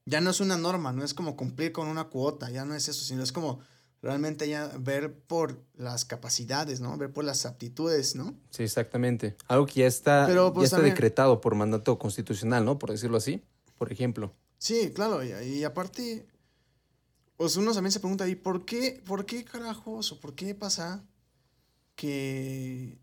Ya 0.05 0.21
no 0.21 0.29
es 0.29 0.39
una 0.39 0.57
norma, 0.57 0.93
no 0.93 1.03
es 1.03 1.13
como 1.13 1.36
cumplir 1.36 1.71
con 1.71 1.88
una 1.88 2.05
cuota, 2.05 2.50
ya 2.50 2.65
no 2.65 2.75
es 2.75 2.88
eso, 2.88 3.03
sino 3.03 3.24
es 3.24 3.31
como 3.31 3.59
realmente 4.01 4.47
ya 4.47 4.71
ver 4.79 5.13
por 5.13 5.59
las 5.75 6.05
capacidades, 6.05 6.79
¿no? 6.81 6.97
Ver 6.97 7.11
por 7.11 7.23
las 7.25 7.45
aptitudes, 7.45 8.15
¿no? 8.15 8.35
Sí, 8.51 8.63
exactamente. 8.63 9.35
Algo 9.47 9.65
que 9.65 9.81
ya 9.81 9.87
está, 9.87 10.25
Pero, 10.27 10.47
ya 10.49 10.53
pues, 10.53 10.65
está 10.65 10.77
también- 10.77 10.93
decretado 10.95 11.41
por 11.41 11.55
mandato 11.55 11.97
constitucional, 11.97 12.63
¿no? 12.63 12.77
Por 12.79 12.91
decirlo 12.91 13.17
así, 13.17 13.43
por 13.77 13.91
ejemplo. 13.91 14.33
Sí, 14.59 14.91
claro, 14.93 15.23
y, 15.23 15.31
y 15.31 15.63
aparte, 15.63 16.25
pues 17.37 17.57
uno 17.57 17.73
también 17.73 17.91
se 17.91 17.99
pregunta, 17.99 18.27
¿y 18.27 18.35
por 18.35 18.65
qué, 18.65 19.01
por 19.05 19.25
qué 19.25 19.43
carajos 19.43 20.11
o 20.11 20.19
por 20.19 20.33
qué 20.35 20.55
pasa 20.55 21.03
que... 21.95 22.97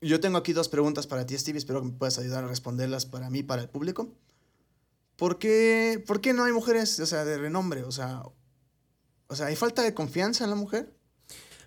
Yo 0.00 0.20
tengo 0.20 0.36
aquí 0.36 0.52
dos 0.52 0.68
preguntas 0.68 1.06
para 1.06 1.24
ti, 1.24 1.38
Steve, 1.38 1.56
espero 1.56 1.80
que 1.80 1.86
me 1.86 1.92
puedas 1.94 2.18
ayudar 2.18 2.44
a 2.44 2.48
responderlas 2.48 3.06
para 3.06 3.30
mí, 3.30 3.42
para 3.42 3.62
el 3.62 3.68
público. 3.70 4.08
¿Por 5.16 5.38
qué, 5.38 6.02
por 6.06 6.20
qué 6.20 6.34
no 6.34 6.44
hay 6.44 6.52
mujeres, 6.52 6.98
o 7.00 7.06
sea, 7.06 7.24
de 7.24 7.38
renombre? 7.38 7.84
O 7.84 7.92
sea, 7.92 8.22
o 9.34 9.36
sea, 9.36 9.46
¿hay 9.46 9.56
falta 9.56 9.82
de 9.82 9.92
confianza 9.94 10.44
en 10.44 10.50
la 10.50 10.56
mujer? 10.56 10.92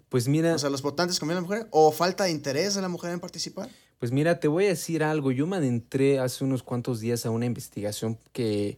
Pues 0.08 0.30
mira, 0.30 0.56
O 0.56 0.58
sea, 0.58 0.70
¿los 0.70 0.82
votantes 0.82 1.20
confían 1.20 1.40
en 1.40 1.44
la 1.44 1.50
mujer? 1.50 1.68
¿O 1.72 1.92
falta 1.92 2.24
de 2.24 2.32
interés 2.32 2.76
de 2.76 2.82
la 2.82 2.88
mujer 2.88 3.12
en 3.12 3.20
participar? 3.20 3.70
pues 4.00 4.12
mira, 4.12 4.40
te 4.40 4.48
voy 4.48 4.66
a 4.66 4.70
decir 4.70 5.04
algo. 5.04 5.32
Yo 5.32 5.48
me 5.48 5.58
adentré 5.58 6.20
hace 6.20 6.46
unos 6.46 6.64
cuantos 6.64 7.00
días 7.02 7.26
a 7.26 7.30
una 7.32 7.46
investigación 7.46 8.18
que 8.32 8.78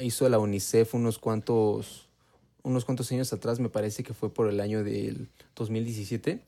hizo 0.00 0.26
la 0.28 0.38
UNICEF 0.38 0.94
unos 0.94 1.18
cuantos, 1.18 2.08
unos 2.62 2.84
cuantos 2.86 3.10
años 3.12 3.32
atrás, 3.32 3.60
me 3.60 3.68
parece 3.68 4.02
que 4.04 4.14
fue 4.14 4.32
por 4.32 4.48
el 4.48 4.60
año 4.60 4.82
del 4.82 5.28
2017, 5.56 6.40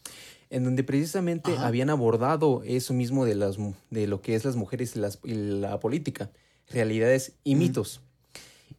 en 0.51 0.65
donde 0.65 0.83
precisamente 0.85 1.53
Ajá. 1.57 1.67
habían 1.67 1.91
abordado 1.91 2.63
eso 2.65 2.95
mismo 2.95 3.27
de, 3.27 3.35
las, 3.35 3.57
de 3.91 4.07
lo 4.07 4.23
que 4.23 4.35
es 4.35 4.45
las 4.45 4.57
mujeres 4.57 4.97
y, 4.97 5.01
las, 5.01 5.19
y 5.25 5.35
la 5.35 5.79
política, 5.81 6.31
realidades 6.71 7.33
y 7.45 7.55
Ujú. 7.55 7.65
mitos. 7.65 8.01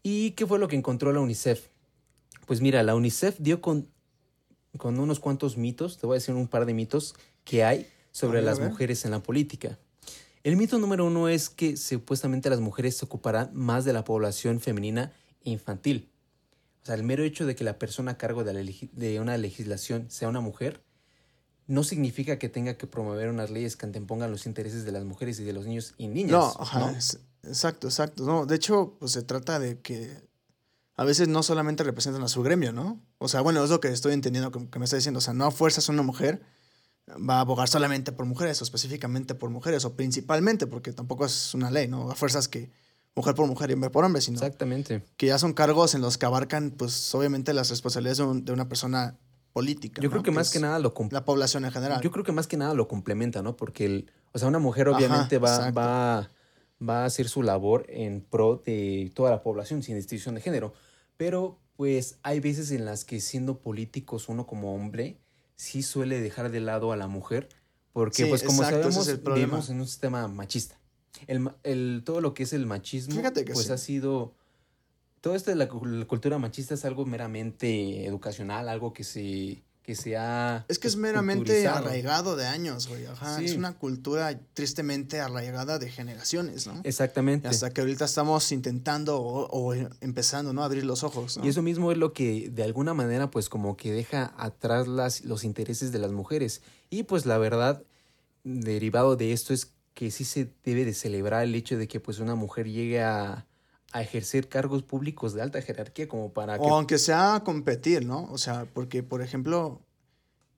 ¿Y 0.01 0.31
qué 0.31 0.47
fue 0.47 0.57
lo 0.57 0.67
que 0.67 0.77
encontró 0.77 1.11
la 1.11 1.19
UNICEF? 1.19 1.67
Pues 2.45 2.61
mira, 2.61 2.83
la 2.83 2.95
UNICEF 2.95 3.37
dio 3.39 3.61
con, 3.61 3.87
con 4.77 4.99
unos 4.99 5.19
cuantos 5.19 5.57
mitos, 5.57 5.97
te 5.97 6.05
voy 6.07 6.15
a 6.15 6.19
decir 6.19 6.35
un 6.35 6.47
par 6.47 6.65
de 6.65 6.73
mitos 6.73 7.15
que 7.43 7.63
hay 7.63 7.87
sobre 8.11 8.37
ver, 8.39 8.43
las 8.45 8.59
mujeres 8.59 9.05
en 9.05 9.11
la 9.11 9.19
política. 9.21 9.79
El 10.43 10.57
mito 10.57 10.77
número 10.77 11.05
uno 11.05 11.29
es 11.29 11.49
que 11.49 11.77
supuestamente 11.77 12.49
las 12.49 12.59
mujeres 12.59 12.97
se 12.97 13.05
ocuparán 13.05 13.51
más 13.53 13.85
de 13.85 13.93
la 13.93 14.03
población 14.03 14.59
femenina 14.59 15.13
e 15.45 15.51
infantil. 15.51 16.09
O 16.81 16.85
sea, 16.85 16.95
el 16.95 17.03
mero 17.03 17.23
hecho 17.23 17.45
de 17.45 17.55
que 17.55 17.63
la 17.63 17.79
persona 17.79 18.11
a 18.11 18.17
cargo 18.17 18.43
de, 18.43 18.53
la 18.53 18.61
legi- 18.61 18.91
de 18.91 19.21
una 19.21 19.37
legislación 19.37 20.11
sea 20.11 20.27
una 20.27 20.41
mujer 20.41 20.83
no 21.65 21.85
significa 21.85 22.37
que 22.39 22.49
tenga 22.49 22.77
que 22.77 22.87
promover 22.87 23.29
unas 23.29 23.49
leyes 23.49 23.77
que 23.77 23.85
antepongan 23.85 24.29
los 24.31 24.45
intereses 24.45 24.83
de 24.83 24.91
las 24.91 25.05
mujeres 25.05 25.39
y 25.39 25.45
de 25.45 25.53
los 25.53 25.65
niños 25.65 25.93
y 25.97 26.07
niñas. 26.09 26.31
No, 26.31 26.53
ajá, 26.59 26.79
¿no? 26.79 26.89
es- 26.89 27.19
exacto, 27.43 27.87
exacto. 27.87 28.25
No, 28.25 28.45
de 28.45 28.55
hecho, 28.55 28.97
pues 28.99 29.13
se 29.13 29.21
trata 29.21 29.59
de 29.59 29.79
que 29.79 30.11
a 30.95 31.03
veces 31.03 31.27
no 31.27 31.41
solamente 31.43 31.83
representan 31.83 32.23
a 32.23 32.27
su 32.27 32.43
gremio, 32.43 32.71
¿no? 32.73 32.99
O 33.17 33.27
sea, 33.27 33.41
bueno, 33.41 33.63
es 33.63 33.69
lo 33.69 33.79
que 33.79 33.87
estoy 33.89 34.13
entendiendo 34.13 34.51
que, 34.51 34.69
que 34.69 34.79
me 34.79 34.85
está 34.85 34.95
diciendo. 34.97 35.17
O 35.17 35.21
sea, 35.21 35.33
no 35.33 35.45
a 35.45 35.51
fuerzas 35.51 35.89
una 35.89 36.03
mujer 36.03 36.41
va 37.09 37.37
a 37.37 37.41
abogar 37.41 37.67
solamente 37.67 38.11
por 38.11 38.25
mujeres 38.25 38.61
o 38.61 38.63
específicamente 38.63 39.35
por 39.35 39.49
mujeres 39.49 39.83
o 39.85 39.95
principalmente, 39.95 40.67
porque 40.67 40.93
tampoco 40.93 41.25
es 41.25 41.53
una 41.53 41.69
ley, 41.71 41.87
¿no? 41.87 42.09
A 42.11 42.15
fuerzas 42.15 42.47
que 42.47 42.71
mujer 43.15 43.35
por 43.35 43.45
mujer 43.47 43.69
y 43.69 43.73
hombre 43.73 43.89
por 43.89 44.05
hombre, 44.05 44.21
sino 44.21 44.37
Exactamente. 44.37 45.03
que 45.17 45.27
ya 45.27 45.37
son 45.37 45.53
cargos 45.53 45.93
en 45.95 46.01
los 46.01 46.17
que 46.17 46.25
abarcan, 46.25 46.71
pues 46.71 47.13
obviamente 47.13 47.53
las 47.53 47.69
responsabilidades 47.69 48.19
de, 48.19 48.23
un- 48.23 48.45
de 48.45 48.53
una 48.53 48.67
persona 48.69 49.17
política. 49.51 50.01
Yo 50.01 50.07
¿no? 50.07 50.11
creo 50.11 50.23
que 50.23 50.31
más 50.31 50.49
que 50.51 50.59
nada 50.59 50.79
lo 50.79 50.93
La 51.11 51.25
población 51.25 51.65
en 51.65 51.71
general. 51.71 52.01
Yo 52.01 52.09
creo 52.11 52.23
que 52.23 52.31
más 52.31 52.47
que 52.47 52.57
nada 52.57 52.73
lo 52.73 52.87
complementa, 52.87 53.43
¿no? 53.43 53.55
Porque, 53.55 53.85
el, 53.85 54.11
o 54.31 54.39
sea, 54.39 54.47
una 54.47 54.59
mujer 54.59 54.87
obviamente 54.89 55.37
va, 55.37 56.29
va 56.87 57.03
a 57.03 57.05
hacer 57.05 57.29
su 57.29 57.43
labor 57.43 57.85
en 57.89 58.21
pro 58.21 58.61
de 58.65 59.11
toda 59.13 59.31
la 59.31 59.41
población, 59.43 59.83
sin 59.83 59.95
distinción 59.95 60.35
de 60.35 60.41
género. 60.41 60.73
Pero, 61.17 61.59
pues, 61.75 62.17
hay 62.23 62.39
veces 62.39 62.71
en 62.71 62.85
las 62.85 63.05
que 63.05 63.19
siendo 63.21 63.59
políticos 63.59 64.29
uno 64.29 64.45
como 64.45 64.75
hombre, 64.75 65.17
sí 65.55 65.83
suele 65.83 66.19
dejar 66.19 66.51
de 66.51 66.59
lado 66.59 66.91
a 66.91 66.97
la 66.97 67.07
mujer. 67.07 67.49
Porque, 67.93 68.23
Sí, 68.23 68.29
pues, 68.29 68.43
como 68.43 68.63
exacto, 68.63 68.89
ese 68.89 68.99
es 68.99 69.05
sabemos, 69.05 69.35
vivimos 69.35 69.69
en 69.69 69.79
un 69.79 69.87
sistema 69.87 70.27
machista. 70.27 70.79
El, 71.27 71.49
el- 71.63 72.01
todo 72.03 72.21
lo 72.21 72.33
que 72.33 72.43
es 72.43 72.53
el 72.53 72.65
machismo, 72.65 73.21
pues, 73.53 73.67
sí. 73.67 73.71
ha 73.71 73.77
sido... 73.77 74.33
Todo 75.21 75.35
esto 75.35 75.51
de 75.51 75.55
la 75.55 75.69
cultura 75.69 76.37
machista 76.37 76.73
es 76.73 76.83
algo 76.83 77.05
meramente 77.05 78.05
educacional, 78.05 78.67
algo 78.67 78.91
que 78.91 79.05
se, 79.05 79.63
que 79.83 79.95
se 79.95 80.15
ha... 80.15 80.65
Es 80.69 80.79
que 80.79 80.87
es 80.87 80.95
meramente 80.95 81.67
arraigado 81.67 82.37
de 82.37 82.45
años, 82.45 82.87
güey. 82.87 83.05
Ajá. 83.05 83.37
Sí. 83.37 83.45
Es 83.45 83.55
una 83.55 83.73
cultura 83.73 84.39
tristemente 84.53 85.19
arraigada 85.19 85.77
de 85.77 85.91
generaciones, 85.91 86.65
¿no? 86.65 86.79
Exactamente. 86.85 87.49
Hasta 87.49 87.71
que 87.71 87.81
ahorita 87.81 88.05
estamos 88.05 88.49
intentando 88.53 89.17
o, 89.19 89.47
o 89.47 89.73
empezando, 89.99 90.53
¿no? 90.53 90.61
A 90.63 90.65
abrir 90.65 90.85
los 90.85 91.03
ojos, 91.03 91.37
¿no? 91.37 91.45
Y 91.45 91.49
eso 91.49 91.61
mismo 91.61 91.91
es 91.91 91.97
lo 91.97 92.13
que 92.13 92.49
de 92.49 92.63
alguna 92.63 92.93
manera 92.93 93.29
pues 93.29 93.49
como 93.49 93.75
que 93.75 93.91
deja 93.91 94.33
atrás 94.37 94.87
las, 94.87 95.25
los 95.25 95.43
intereses 95.43 95.91
de 95.91 95.99
las 95.99 96.13
mujeres. 96.13 96.61
Y 96.89 97.03
pues 97.03 97.25
la 97.25 97.37
verdad, 97.37 97.83
derivado 98.45 99.17
de 99.17 99.33
esto 99.33 99.53
es 99.53 99.73
que 99.93 100.11
sí 100.11 100.23
se 100.23 100.49
debe 100.63 100.85
de 100.85 100.93
celebrar 100.93 101.43
el 101.43 101.55
hecho 101.55 101.77
de 101.77 101.89
que 101.89 101.99
pues 101.99 102.19
una 102.19 102.35
mujer 102.35 102.69
llegue 102.69 103.01
a, 103.01 103.45
a 103.93 104.01
ejercer 104.01 104.49
cargos 104.49 104.81
públicos 104.83 105.33
de 105.33 105.41
alta 105.43 105.61
jerarquía 105.61 106.07
como 106.07 106.33
para 106.33 106.57
que... 106.57 106.65
O 106.65 106.75
aunque 106.75 106.97
sea 106.97 107.41
competir, 107.45 108.05
¿no? 108.05 108.27
O 108.31 108.39
sea, 108.39 108.65
porque, 108.73 109.03
por 109.03 109.21
ejemplo, 109.21 109.81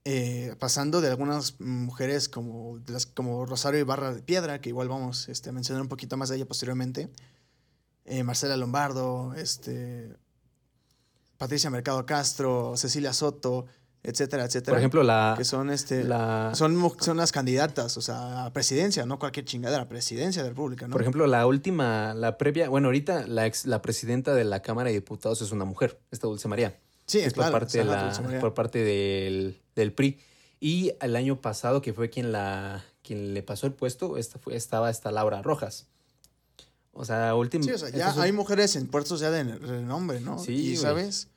eh, 0.06 0.56
pasando 0.58 1.02
de 1.02 1.10
algunas 1.10 1.60
mujeres 1.60 2.30
como, 2.30 2.80
de 2.80 2.94
las, 2.94 3.06
como 3.06 3.46
Rosario 3.46 3.82
Ibarra 3.82 4.14
de 4.14 4.22
Piedra, 4.22 4.62
que 4.62 4.70
igual 4.70 4.88
vamos 4.88 5.28
este, 5.28 5.50
a 5.50 5.52
mencionar 5.52 5.82
un 5.82 5.90
poquito 5.90 6.16
más 6.16 6.30
de 6.30 6.38
ella 6.38 6.46
posteriormente, 6.46 7.10
eh, 8.06 8.24
Marcela 8.24 8.56
Lombardo, 8.56 9.34
este, 9.36 10.16
Patricia 11.38 11.70
Mercado 11.70 12.06
Castro, 12.06 12.78
Cecilia 12.78 13.12
Soto, 13.12 13.66
etcétera, 14.08 14.46
etcétera. 14.46 14.74
Por 14.74 14.80
ejemplo, 14.80 15.04
la... 15.04 15.36
que 15.38 15.44
son, 15.44 15.70
este, 15.70 16.04
la 16.04 16.52
son, 16.54 16.92
son 17.00 17.18
las 17.18 17.32
candidatas, 17.32 17.98
o 17.98 18.02
sea, 18.02 18.46
a 18.46 18.54
presidencia, 18.54 19.06
no 19.06 19.20
cualquier 19.20 19.46
chingadera, 19.46 19.88
presidencia 19.88 20.42
de 20.42 20.50
la 20.50 20.54
República, 20.54 20.88
¿no? 20.88 20.92
Por 20.92 21.02
ejemplo, 21.02 21.28
la 21.28 21.46
última, 21.48 22.14
la 22.14 22.38
previa, 22.38 22.70
bueno, 22.70 22.88
ahorita 22.88 23.28
la, 23.28 23.46
ex, 23.46 23.66
la 23.66 23.82
presidenta 23.82 24.34
de 24.34 24.44
la 24.44 24.62
Cámara 24.62 24.90
de 24.90 24.96
Diputados 24.96 25.42
es 25.42 25.52
una 25.52 25.66
mujer, 25.66 26.00
esta 26.12 26.28
Dulce 26.28 26.48
María. 26.48 26.80
sí, 27.06 27.20
es 27.20 27.34
claro, 27.34 27.52
por 27.52 27.62
parte, 27.62 27.78
de 27.80 27.84
ajá, 27.84 27.96
la, 27.96 28.04
Dulce 28.06 28.22
María. 28.22 28.40
por 28.40 28.54
parte 28.54 28.84
del, 28.84 29.62
del 29.76 29.94
PRI. 29.94 30.20
Y 30.60 30.94
el 31.02 31.16
año 31.16 31.42
pasado, 31.42 31.82
que 31.82 31.94
fue 31.94 32.10
quien, 32.10 32.32
la, 32.32 32.84
quien 33.04 33.34
le 33.34 33.44
pasó 33.44 33.68
el 33.68 33.74
puesto, 33.74 34.18
esta 34.18 34.40
fue, 34.40 34.56
estaba 34.56 34.90
esta 34.90 35.12
Laura 35.12 35.42
Rojas. 35.42 35.88
O 36.94 37.04
sea, 37.04 37.36
último. 37.36 37.64
Sí, 37.66 37.72
o 37.72 37.78
sea, 37.78 37.90
ya 37.90 38.14
hay 38.22 38.32
mujeres 38.32 38.76
en 38.78 38.88
puestos 38.88 39.20
ya 39.20 39.30
de 39.30 39.44
renombre, 39.44 40.22
¿no? 40.22 40.40
Sí, 40.40 40.54
y 40.54 40.78
sabes. 40.78 41.28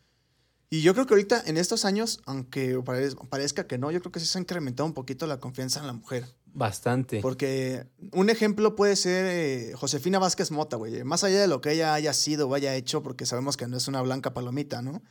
Y 0.71 0.83
yo 0.83 0.93
creo 0.93 1.07
que 1.07 1.15
ahorita, 1.15 1.43
en 1.47 1.57
estos 1.57 1.85
años, 1.87 2.21
aunque 2.27 2.77
parez- 2.81 3.17
parezca 3.29 3.67
que 3.67 3.79
no, 3.79 3.91
yo 3.91 4.01
creo 4.01 4.13
que 4.13 4.21
sí 4.21 4.27
se 4.27 4.37
ha 4.39 4.41
incrementado 4.43 4.87
un 4.87 4.93
poquito 4.93 5.27
la 5.27 5.41
confianza 5.41 5.81
en 5.81 5.87
la 5.87 5.95
mujer. 5.95 6.27
Bastante. 6.47 7.21
Porque 7.23 7.87
un 8.13 8.29
ejemplo 8.31 8.77
puede 8.77 8.97
ser 8.97 9.27
eh, 9.27 9.73
Josefina 9.75 10.19
Vázquez 10.19 10.51
Mota, 10.51 10.77
güey. 10.77 11.05
Más 11.05 11.25
allá 11.25 11.41
de 11.41 11.47
lo 11.47 11.61
que 11.63 11.73
ella 11.73 11.95
haya 11.95 12.13
sido 12.13 12.49
o 12.49 12.55
haya 12.55 12.75
hecho, 12.75 13.03
porque 13.03 13.25
sabemos 13.27 13.57
que 13.57 13.67
no 13.67 13.77
es 13.79 13.89
una 13.89 14.03
blanca 14.03 14.35
palomita, 14.35 14.83
¿no? 14.83 15.03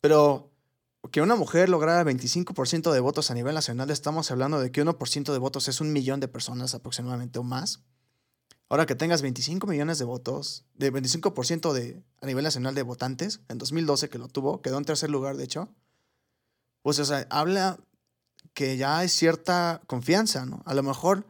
Pero 0.00 0.50
que 1.10 1.20
una 1.20 1.36
mujer 1.36 1.68
lograra 1.68 2.02
25% 2.04 2.90
de 2.92 3.00
votos 3.00 3.30
a 3.30 3.34
nivel 3.34 3.54
nacional, 3.54 3.90
estamos 3.90 4.30
hablando 4.30 4.60
de 4.60 4.70
que 4.72 4.82
1% 4.82 5.32
de 5.32 5.38
votos 5.38 5.68
es 5.68 5.80
un 5.82 5.92
millón 5.92 6.20
de 6.20 6.28
personas 6.28 6.74
aproximadamente 6.74 7.38
o 7.38 7.42
más. 7.42 7.82
Ahora 8.68 8.86
que 8.86 8.94
tengas 8.94 9.22
25 9.22 9.66
millones 9.66 9.98
de 9.98 10.04
votos, 10.04 10.64
de 10.74 10.92
25% 10.92 11.72
de, 11.72 12.02
a 12.20 12.26
nivel 12.26 12.44
nacional 12.44 12.74
de 12.74 12.82
votantes, 12.82 13.40
en 13.48 13.58
2012 13.58 14.08
que 14.08 14.18
lo 14.18 14.28
tuvo, 14.28 14.62
quedó 14.62 14.78
en 14.78 14.84
tercer 14.84 15.10
lugar, 15.10 15.36
de 15.36 15.44
hecho, 15.44 15.68
pues, 16.82 16.98
o 16.98 17.04
sea, 17.04 17.26
habla 17.30 17.78
que 18.52 18.76
ya 18.76 18.98
hay 18.98 19.08
cierta 19.08 19.82
confianza, 19.86 20.46
¿no? 20.46 20.62
A 20.66 20.74
lo 20.74 20.82
mejor 20.82 21.26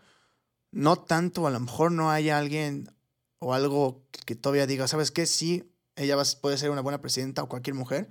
no 0.70 0.96
tanto, 0.96 1.46
a 1.46 1.50
lo 1.50 1.60
mejor 1.60 1.92
no 1.92 2.10
hay 2.10 2.30
alguien 2.30 2.92
o 3.38 3.52
algo 3.54 4.04
que, 4.26 4.34
todavía 4.34 4.66
diga, 4.66 4.88
¿sabes 4.88 5.10
qué? 5.10 5.26
Sí, 5.26 5.72
ella 5.96 6.16
puede 6.40 6.58
ser 6.58 6.70
una 6.70 6.80
buena 6.80 7.00
presidenta 7.00 7.42
o 7.42 7.48
cualquier 7.48 7.74
mujer, 7.74 8.08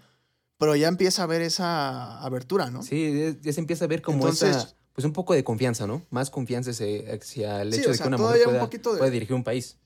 pero 0.57 0.75
ya 0.75 0.87
empieza 0.87 1.23
a 1.23 1.25
haber 1.25 1.41
esa 1.41 2.19
abertura, 2.21 2.69
¿no? 2.69 2.83
Sí, 2.83 3.33
ya- 3.33 3.41
ya 3.41 3.53
se 3.53 3.59
empieza 3.61 3.85
a 3.85 3.87
ver 3.89 4.01
como 4.01 4.19
Entonces- 4.19 4.55
esa, 4.55 4.75
pues 4.93 5.05
un 5.05 5.13
poco 5.13 5.33
de 5.33 5.43
confianza, 5.43 5.85
¿no? 5.87 6.05
Más 6.11 6.29
confianza 6.29 6.71
hacia, 6.71 7.61
el 7.61 7.73
Sí, 7.73 7.79
hecho 7.79 7.89
o 7.89 7.93
de 7.93 7.97
que 7.99 8.07
una 8.07 8.17
mujer 8.17 8.37
un 8.39 8.43
pueda, 8.45 8.59
poquito 8.61 8.93
de- 8.93 8.99
pueda 8.99 9.11
dirigir 9.11 9.35
un 9.35 9.43
país. 9.43 9.77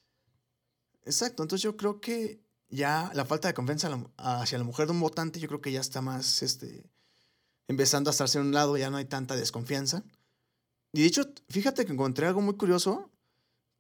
Exacto, 1.06 1.44
entonces 1.44 1.64
yo 1.64 1.78
creo 1.78 2.02
que 2.02 2.42
ya 2.70 3.10
la 3.14 3.24
falta 3.26 3.48
de 3.48 3.54
confianza 3.54 3.90
hacia 4.18 4.58
la 4.58 4.64
mujer 4.66 4.88
de 4.88 4.92
un 4.92 5.00
votante, 5.00 5.40
yo 5.40 5.48
creo 5.48 5.62
que 5.62 5.72
ya 5.72 5.80
está 5.80 6.02
más, 6.02 6.44
este, 6.44 6.84
empezando 7.70 8.10
a 8.10 8.12
estarse 8.12 8.38
a 8.38 8.42
un 8.42 8.52
lado, 8.54 8.76
ya 8.78 8.90
no 8.90 8.98
hay 8.98 9.06
tanta 9.06 9.36
desconfianza. 9.38 10.04
Y 10.92 11.02
de 11.02 11.08
hecho, 11.08 11.24
fíjate 11.50 11.86
que 11.86 11.94
encontré 11.94 12.28
algo 12.28 12.42
muy 12.42 12.56
curioso, 12.58 13.10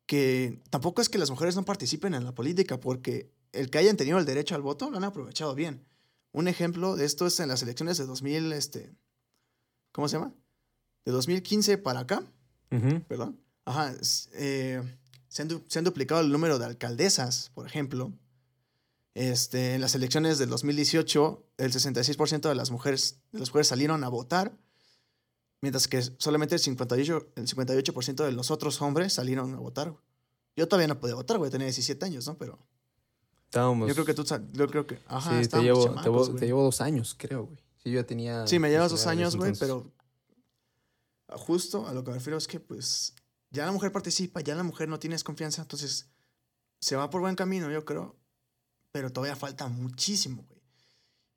que 0.05 0.61
tampoco 0.69 1.01
es 1.01 1.09
que 1.09 1.17
las 1.17 1.29
mujeres 1.29 1.57
no 1.57 1.65
participen 1.65 2.13
en 2.13 2.23
la 2.23 2.33
política, 2.33 2.79
porque 2.79 3.29
el 3.51 3.69
que 3.69 3.77
hayan 3.79 3.97
tenido 3.97 4.17
el 4.19 4.25
derecho 4.25 4.55
al 4.55 4.61
voto 4.61 4.89
lo 4.89 4.95
han 4.97 5.03
aprovechado 5.03 5.53
bien. 5.53 5.85
Un 6.31 6.47
ejemplo 6.47 6.95
de 6.95 7.03
esto 7.05 7.27
es 7.27 7.39
en 7.41 7.49
las 7.49 7.61
elecciones 7.63 7.97
de 7.97 8.05
2000, 8.05 8.53
este, 8.53 8.93
¿cómo 9.91 10.07
se 10.07 10.17
llama? 10.17 10.33
De 11.07 11.13
2015 11.13 11.77
para 11.77 12.01
acá, 12.01 12.21
perdón. 13.07 13.39
Ajá, 13.63 13.93
eh, 14.33 14.83
se, 15.29 15.41
han, 15.41 15.63
se 15.65 15.79
han 15.79 15.85
duplicado 15.85 16.19
el 16.19 16.29
número 16.29 16.59
de 16.59 16.65
alcaldesas, 16.65 17.49
por 17.53 17.65
ejemplo. 17.65 18.11
Este, 19.13 19.75
en 19.75 19.79
las 19.79 19.95
elecciones 19.95 20.37
del 20.37 20.49
2018, 20.49 21.45
el 21.59 21.71
66% 21.71 22.49
de 22.49 22.55
las 22.55 22.71
mujeres, 22.71 23.21
de 23.31 23.39
las 23.39 23.47
mujeres 23.51 23.69
salieron 23.69 24.03
a 24.03 24.09
votar, 24.09 24.51
mientras 25.61 25.87
que 25.87 26.01
solamente 26.01 26.55
el 26.55 26.61
58%, 26.61 27.25
el 27.37 27.47
58 27.47 28.25
de 28.25 28.31
los 28.33 28.51
otros 28.51 28.81
hombres 28.81 29.13
salieron 29.13 29.53
a 29.53 29.59
votar. 29.59 29.95
Yo 30.57 30.67
todavía 30.67 30.89
no 30.89 30.99
podía 30.99 31.15
votar, 31.15 31.37
güey, 31.37 31.49
tenía 31.49 31.67
17 31.67 32.03
años, 32.05 32.27
¿no? 32.27 32.37
Pero... 32.37 32.59
Estábamos... 33.45 33.87
Yo 33.87 33.93
creo 33.93 34.05
que 34.05 34.13
tú... 34.13 34.25
Yo 34.51 34.67
creo 34.67 34.85
que... 34.85 34.99
Ajá, 35.07 35.41
sí, 35.41 35.47
te 35.47 35.61
llevo, 35.61 35.89
te, 36.35 36.45
llevo, 36.45 36.63
dos 36.63 36.81
años, 36.81 37.15
creo, 37.17 37.45
güey. 37.45 37.57
Sí, 37.81 37.91
yo 37.91 38.01
ya 38.01 38.05
tenía... 38.05 38.45
Sí, 38.45 38.59
me 38.59 38.69
llevas 38.69 38.91
dos 38.91 39.07
años, 39.07 39.37
güey, 39.37 39.53
pero... 39.57 39.89
Justo 41.29 41.87
a 41.87 41.93
lo 41.93 42.03
que 42.03 42.11
me 42.11 42.17
refiero 42.17 42.37
es 42.37 42.47
que, 42.47 42.59
pues, 42.59 43.13
ya 43.51 43.65
la 43.65 43.71
mujer 43.71 43.91
participa, 43.91 44.41
ya 44.41 44.55
la 44.55 44.63
mujer 44.63 44.87
no 44.89 44.99
tiene 44.99 45.15
desconfianza, 45.15 45.61
entonces 45.61 46.09
se 46.79 46.95
va 46.95 47.09
por 47.09 47.21
buen 47.21 47.35
camino, 47.35 47.71
yo 47.71 47.85
creo 47.85 48.17
pero 48.97 49.11
todavía 49.11 49.35
falta 49.35 49.67
muchísimo, 49.67 50.43
güey. 50.49 50.61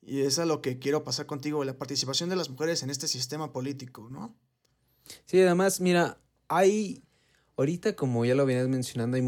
Y 0.00 0.23
es 0.23 0.38
a 0.38 0.47
lo 0.47 0.62
que 0.62 0.78
quiero 0.78 1.04
pasar 1.04 1.26
contigo, 1.26 1.62
la 1.62 1.76
participación 1.76 2.30
de 2.30 2.37
las 2.37 2.49
mujeres 2.49 2.82
en 2.82 2.88
este 2.88 3.06
sistema 3.06 3.52
político, 3.52 4.09
¿no? 4.11 4.35
Sí, 5.26 5.42
además, 5.42 5.78
mira, 5.78 6.18
hay, 6.49 7.02
ahorita 7.59 7.97
como 7.97 8.25
ya 8.25 8.35
lo 8.35 8.47
venías 8.47 8.66
mencionando, 8.66 9.18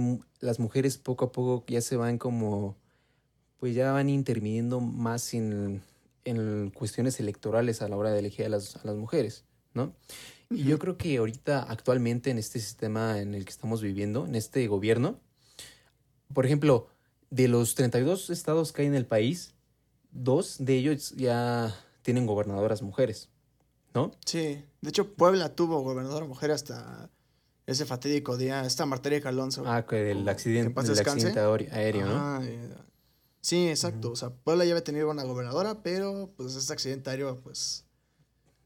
las 0.41 0.59
mujeres 0.59 0.97
poco 0.97 1.27
a 1.27 1.33
poco 1.33 1.65
ya 1.69 1.83
se 1.83 1.97
van 1.97 2.17
como, 2.17 2.79
pues 3.59 3.75
ya 3.75 3.93
van 3.93 4.09
interviniendo 4.09 4.81
más 4.81 5.35
en, 5.35 5.83
en 6.25 6.71
cuestiones 6.71 7.21
electorales 7.21 7.83
a 7.83 7.89
la 7.89 7.99
hora 7.99 8.13
de 8.13 8.21
elegir 8.21 8.47
a 8.47 8.49
las, 8.49 8.77
a 8.77 8.81
las 8.85 8.97
mujeres, 8.97 9.45
¿no? 9.75 9.95
Y 10.55 10.65
yo 10.65 10.79
creo 10.79 10.97
que 10.97 11.17
ahorita, 11.17 11.63
actualmente, 11.63 12.31
en 12.31 12.39
este 12.39 12.61
sistema 12.61 13.21
en 13.21 13.35
el 13.35 13.45
que 13.45 13.51
estamos 13.51 13.83
viviendo, 13.83 14.27
en 14.27 14.35
este 14.35 14.67
gobierno, 14.67 15.21
por 16.33 16.47
ejemplo, 16.47 16.89
de 17.31 17.49
los 17.49 17.75
32 17.75 18.31
estados 18.31 18.73
que 18.73 18.83
hay 18.83 18.89
en 18.89 18.95
el 18.95 19.07
país, 19.07 19.55
dos 20.11 20.57
de 20.59 20.77
ellos 20.77 21.13
ya 21.13 21.75
tienen 22.03 22.27
gobernadoras 22.27 22.83
mujeres, 22.83 23.31
¿no? 23.95 24.13
Sí, 24.25 24.65
de 24.81 24.89
hecho 24.89 25.15
Puebla 25.15 25.55
tuvo 25.55 25.81
gobernadora 25.81 26.27
mujer 26.27 26.51
hasta 26.51 27.11
ese 27.67 27.87
fatídico 27.87 28.37
día, 28.37 28.65
esta 28.65 28.87
Marteria 28.87 29.21
Alonso. 29.29 29.65
Ah, 29.67 29.87
que 29.87 29.97
del 29.97 30.29
accidente, 30.29 30.83
del 30.83 30.99
accidente 30.99 31.41
aéreo, 31.41 32.07
¿no? 32.07 32.43
sí, 33.41 33.69
exacto, 33.69 34.13
o 34.13 34.17
sea, 34.17 34.31
Puebla 34.31 34.65
ya 34.65 34.73
había 34.73 34.85
tenido 34.85 35.11
una 35.11 35.25
gobernadora, 35.25 35.83
pero 35.83 36.33
pues 36.37 36.55
este 36.55 36.73
accidente 36.73 37.11
aéreo 37.11 37.41
pues 37.41 37.87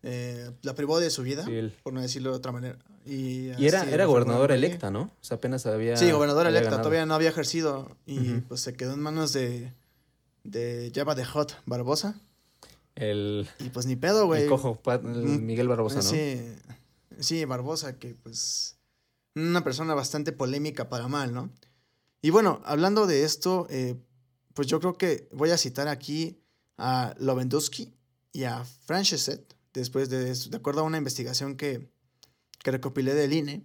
eh, 0.08 0.52
la 0.62 0.76
privó 0.76 1.00
de 1.00 1.10
su 1.10 1.25
vida, 1.25 1.44
por 1.82 1.92
no 1.92 2.00
decirlo 2.00 2.30
de 2.30 2.36
otra 2.36 2.52
manera. 2.52 2.78
Y, 3.04 3.48
era, 3.58 3.82
era 3.90 4.04
gobernadora 4.04 4.54
electa, 4.54 4.88
¿no? 4.88 5.02
O 5.02 5.25
sea, 5.25 5.38
apenas 5.38 5.66
había. 5.66 5.96
Sí, 5.96 6.08
gobernadora 6.12 6.48
electa, 6.48 6.78
todavía 6.78 7.04
no 7.06 7.14
había 7.14 7.30
ejercido. 7.30 7.90
Y 8.06 8.34
pues 8.42 8.60
se 8.60 8.75
quedó 8.75 8.94
en 8.94 9.00
manos 9.00 9.32
de. 9.32 9.72
de 10.44 10.92
Java 10.94 11.16
de 11.16 11.25
Hot 11.25 11.60
Barbosa. 11.66 12.20
El. 12.94 13.48
Y 13.58 13.70
pues 13.70 13.86
ni 13.86 13.96
pedo, 13.96 14.26
güey. 14.26 14.44
El 14.44 14.48
cojo, 14.48 14.80
mm, 14.84 15.44
Miguel 15.44 15.66
Barbosa, 15.66 15.97
¿no? 15.97 16.02
Sí. 16.02 16.40
Sí, 17.19 17.45
Barbosa, 17.45 17.99
que 17.99 18.14
pues. 18.23 18.76
Una 19.34 19.64
persona 19.64 19.95
bastante 19.95 20.30
polémica 20.30 20.88
para 20.88 21.08
mal, 21.08 21.34
¿no? 21.34 21.50
Y 22.23 22.30
bueno, 22.30 22.62
hablando 22.64 23.08
de 23.08 23.25
esto, 23.25 23.66
eh, 23.71 23.97
pues 24.54 24.69
yo 24.69 24.78
creo 24.78 24.97
que 24.97 25.28
voy 25.32 25.50
a 25.50 25.58
citar 25.58 25.88
aquí 25.88 26.40
a 26.78 27.14
Lovendowski 27.19 27.92
y 28.32 28.45
a 28.45 28.64
Francheset, 28.64 29.55
después 29.80 30.08
de, 30.08 30.34
de 30.34 30.56
acuerdo 30.56 30.80
a 30.80 30.84
una 30.84 30.99
investigación 30.99 31.56
que 31.56 31.89
que 32.67 32.73
recopilé 32.73 33.15
del 33.15 33.32
INE, 33.32 33.65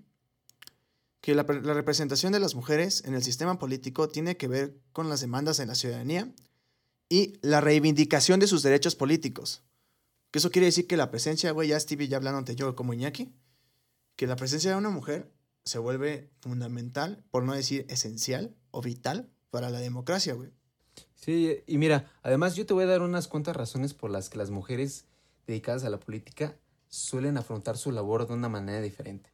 que 1.22 1.34
la, 1.34 1.42
representación 1.42 2.34
de 2.34 2.40
las 2.40 2.54
mujeres 2.54 3.04
en 3.04 3.16
el 3.16 3.24
sistema 3.24 3.58
político 3.58 4.10
tiene 4.10 4.38
que 4.38 4.48
ver 4.48 4.78
con 4.94 5.10
las 5.10 5.22
demandas 5.22 5.58
de 5.58 5.66
la 5.66 5.74
ciudadanía 5.74 6.32
y 7.10 7.34
la 7.42 7.62
reivindicación 7.62 8.40
de 8.40 8.46
sus 8.46 8.62
derechos 8.62 8.96
políticos. 8.96 9.64
Que 10.30 10.38
eso 10.38 10.52
quiere 10.52 10.68
decir 10.68 10.86
que 10.86 10.98
la 10.98 11.10
presencia, 11.10 11.50
güey, 11.50 11.70
ya 11.70 11.80
Stevie 11.80 12.10
ya 12.10 12.18
hablando 12.18 12.38
ante 12.38 12.56
yo 12.56 12.76
como 12.76 12.94
Iñaki, 12.94 13.34
que 14.18 14.28
la 14.28 14.36
presencia 14.36 14.70
de 14.70 14.78
una 14.78 14.92
mujer 14.92 15.32
se 15.64 15.80
vuelve 15.80 16.30
fundamental, 16.40 17.24
por 17.32 17.44
no 17.44 17.54
decir 17.54 17.88
esencial 17.90 18.56
o 18.70 18.84
vital 18.84 19.32
para 19.50 19.72
la 19.72 19.80
democracia, 19.80 20.36
güey. 20.36 20.52
Sí, 21.16 21.64
y 21.66 21.80
mira, 21.80 22.12
además 22.22 22.56
yo 22.56 22.68
te 22.68 22.76
voy 22.76 22.84
a 22.84 22.88
dar 22.88 23.02
unas 23.02 23.28
cuantas 23.28 23.56
razones 23.56 23.96
por 23.96 24.12
las 24.12 24.30
que 24.30 24.38
las 24.38 24.52
mujeres 24.52 25.06
dedicadas 25.52 25.84
a 25.84 25.90
la 25.90 26.00
política 26.00 26.58
suelen 26.88 27.38
afrontar 27.38 27.78
su 27.78 27.92
labor 27.92 28.28
de 28.28 28.34
una 28.34 28.50
manera 28.50 28.82
diferente. 28.82 29.30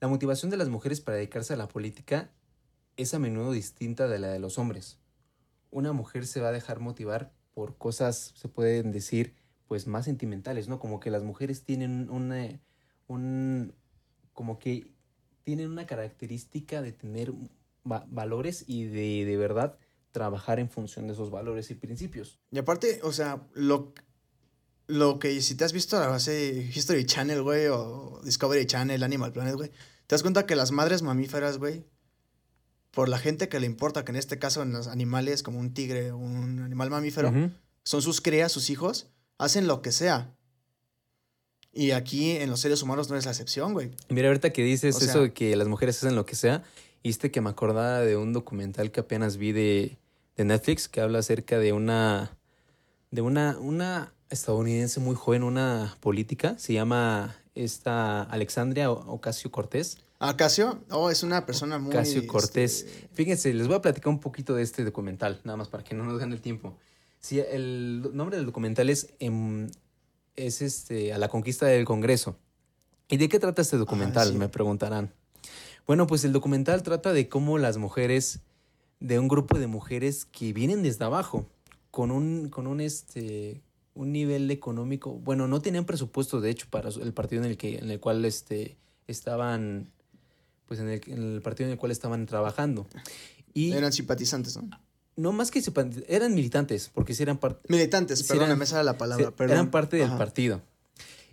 La 0.00 0.08
motivación 0.08 0.50
de 0.50 0.56
las 0.56 0.68
mujeres 0.68 1.00
para 1.00 1.16
dedicarse 1.16 1.54
a 1.54 1.56
la 1.56 1.68
política 1.68 2.30
es 2.96 3.14
a 3.14 3.18
menudo 3.18 3.52
distinta 3.52 4.08
de 4.08 4.18
la 4.18 4.28
de 4.28 4.38
los 4.38 4.58
hombres. 4.58 4.98
Una 5.70 5.92
mujer 5.92 6.26
se 6.26 6.40
va 6.40 6.48
a 6.48 6.52
dejar 6.52 6.80
motivar 6.80 7.32
por 7.54 7.76
cosas, 7.78 8.32
se 8.34 8.48
pueden 8.48 8.92
decir, 8.92 9.34
pues 9.68 9.86
más 9.86 10.04
sentimentales, 10.04 10.68
¿no? 10.68 10.78
Como 10.78 11.00
que 11.00 11.10
las 11.10 11.22
mujeres 11.22 11.64
tienen 11.64 12.10
una, 12.10 12.60
un, 13.06 13.74
como 14.32 14.58
que 14.58 14.92
tienen 15.44 15.70
una 15.70 15.86
característica 15.86 16.82
de 16.82 16.92
tener 16.92 17.32
valores 17.84 18.64
y 18.66 18.84
de, 18.84 19.24
de 19.24 19.36
verdad 19.36 19.78
trabajar 20.12 20.60
en 20.60 20.70
función 20.70 21.06
de 21.06 21.12
esos 21.12 21.30
valores 21.30 21.70
y 21.70 21.74
principios. 21.74 22.38
Y 22.50 22.58
aparte, 22.58 23.00
o 23.02 23.12
sea, 23.12 23.46
lo, 23.54 23.92
lo 24.86 25.18
que 25.18 25.40
si 25.42 25.54
te 25.54 25.64
has 25.64 25.72
visto 25.72 25.98
la 25.98 26.08
base 26.08 26.70
History 26.74 27.04
Channel, 27.04 27.42
güey, 27.42 27.66
o 27.66 28.20
Discovery 28.24 28.66
Channel, 28.66 29.02
Animal 29.02 29.32
Planet, 29.32 29.54
güey, 29.54 29.70
te 29.70 30.14
das 30.14 30.22
cuenta 30.22 30.46
que 30.46 30.56
las 30.56 30.70
madres 30.70 31.02
mamíferas, 31.02 31.58
güey, 31.58 31.84
por 32.92 33.08
la 33.08 33.18
gente 33.18 33.48
que 33.48 33.60
le 33.60 33.66
importa, 33.66 34.04
que 34.04 34.12
en 34.12 34.16
este 34.16 34.38
caso 34.38 34.62
en 34.62 34.72
los 34.72 34.86
animales, 34.86 35.42
como 35.42 35.58
un 35.58 35.74
tigre 35.74 36.12
o 36.12 36.16
un 36.16 36.60
animal 36.60 36.90
mamífero, 36.90 37.32
son 37.82 38.02
sus 38.02 38.20
crías, 38.20 38.52
sus 38.52 38.70
hijos, 38.70 39.08
hacen 39.38 39.66
lo 39.66 39.82
que 39.82 39.92
sea. 39.92 40.34
Y 41.72 41.90
aquí 41.90 42.30
en 42.30 42.48
los 42.48 42.60
seres 42.60 42.82
humanos 42.82 43.10
no 43.10 43.16
es 43.16 43.26
la 43.26 43.32
excepción, 43.32 43.74
güey. 43.74 43.90
Mira, 44.08 44.28
ahorita 44.28 44.50
que 44.50 44.62
dices 44.62 45.02
eso 45.02 45.22
de 45.22 45.32
que 45.34 45.54
las 45.56 45.68
mujeres 45.68 45.98
hacen 45.98 46.16
lo 46.16 46.24
que 46.24 46.34
sea, 46.34 46.64
viste 47.04 47.30
que 47.30 47.42
me 47.42 47.50
acordaba 47.50 48.00
de 48.00 48.16
un 48.16 48.32
documental 48.32 48.90
que 48.90 49.00
apenas 49.00 49.36
vi 49.36 49.52
de, 49.52 49.98
de 50.36 50.44
Netflix 50.46 50.88
que 50.88 51.02
habla 51.02 51.18
acerca 51.18 51.58
de 51.58 51.72
una. 51.72 52.38
de 53.10 53.20
una. 53.20 53.58
una 53.58 54.14
estadounidense 54.30 55.00
muy 55.00 55.14
joven, 55.14 55.42
una 55.42 55.96
política, 56.00 56.58
se 56.58 56.72
llama 56.72 57.36
esta 57.54 58.22
Alexandria 58.22 58.90
Ocasio 58.90 59.50
Cortés. 59.50 59.98
Ocasio, 60.18 60.80
oh, 60.90 61.10
es 61.10 61.22
una 61.22 61.44
persona 61.44 61.78
muy... 61.78 61.90
Ocasio 61.90 62.26
Cortés. 62.26 62.82
Este, 62.82 63.08
Fíjense, 63.12 63.52
les 63.52 63.66
voy 63.66 63.76
a 63.76 63.82
platicar 63.82 64.08
un 64.08 64.20
poquito 64.20 64.54
de 64.54 64.62
este 64.62 64.84
documental, 64.84 65.40
nada 65.44 65.56
más 65.56 65.68
para 65.68 65.84
que 65.84 65.94
no 65.94 66.04
nos 66.04 66.18
gane 66.18 66.34
el 66.34 66.40
tiempo. 66.40 66.76
Sí, 67.20 67.40
el 67.40 68.10
nombre 68.12 68.36
del 68.36 68.46
documental 68.46 68.88
es, 68.88 69.08
em, 69.18 69.68
es 70.36 70.62
este, 70.62 71.12
A 71.12 71.18
la 71.18 71.28
conquista 71.28 71.66
del 71.66 71.84
Congreso. 71.84 72.36
¿Y 73.08 73.18
de 73.18 73.28
qué 73.28 73.38
trata 73.38 73.62
este 73.62 73.76
documental? 73.76 74.34
Me 74.34 74.48
preguntarán. 74.48 75.12
Bueno, 75.86 76.06
pues 76.06 76.24
el 76.24 76.32
documental 76.32 76.82
trata 76.82 77.12
de 77.12 77.28
cómo 77.28 77.58
las 77.58 77.76
mujeres, 77.76 78.40
de 79.00 79.18
un 79.18 79.28
grupo 79.28 79.58
de 79.58 79.66
mujeres 79.66 80.24
que 80.24 80.52
vienen 80.52 80.82
desde 80.82 81.04
abajo, 81.04 81.46
con 81.90 82.10
un, 82.10 82.48
con 82.48 82.66
un, 82.66 82.80
este, 82.80 83.62
un 83.96 84.12
nivel 84.12 84.50
económico, 84.50 85.12
bueno, 85.12 85.48
no 85.48 85.60
tenían 85.60 85.86
presupuesto 85.86 86.40
de 86.40 86.50
hecho 86.50 86.66
para 86.70 86.90
el 86.90 87.12
partido 87.12 87.42
en 87.42 87.50
el 87.50 87.56
que 87.56 87.78
en 87.78 87.90
el 87.90 87.98
cual 87.98 88.24
este 88.24 88.76
estaban 89.08 89.90
pues 90.66 90.80
en 90.80 90.88
el, 90.88 91.40
partido 91.42 91.68
en 91.68 91.72
el 91.72 91.78
cual 91.78 91.92
estaban 91.92 92.26
trabajando. 92.26 92.86
Y 93.54 93.72
eran 93.72 93.92
simpatizantes, 93.92 94.56
¿no? 94.56 94.68
No 95.16 95.32
más 95.32 95.50
que 95.50 95.62
eran 96.08 96.34
militantes, 96.34 96.90
porque 96.92 97.14
sí 97.14 97.22
eran 97.22 97.38
parte 97.38 97.60
militantes, 97.68 98.22
perdón, 98.24 98.46
eran, 98.46 98.58
me 98.58 98.66
la 98.66 98.98
palabra, 98.98 99.32
Eran 99.38 99.70
parte 99.70 99.96
del 99.96 100.10
partido. 100.10 100.60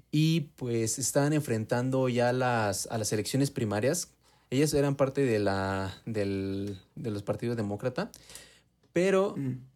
Y 0.10 0.41
pues 0.56 0.99
estaban 0.99 1.34
enfrentando 1.34 2.08
ya 2.08 2.32
las 2.32 2.88
a 2.88 2.97
las 2.97 3.12
elecciones 3.12 3.52
primarias. 3.52 4.10
Ellas 4.52 4.73
eran 4.73 4.95
parte 4.95 5.26
de 5.26 5.39
la 5.39 5.93
del 6.06 6.80
de 6.95 7.12
los 7.12 7.23
partidos 7.23 7.58
demócrata, 7.58 8.10
pero 8.93 9.36
mm 9.36 9.72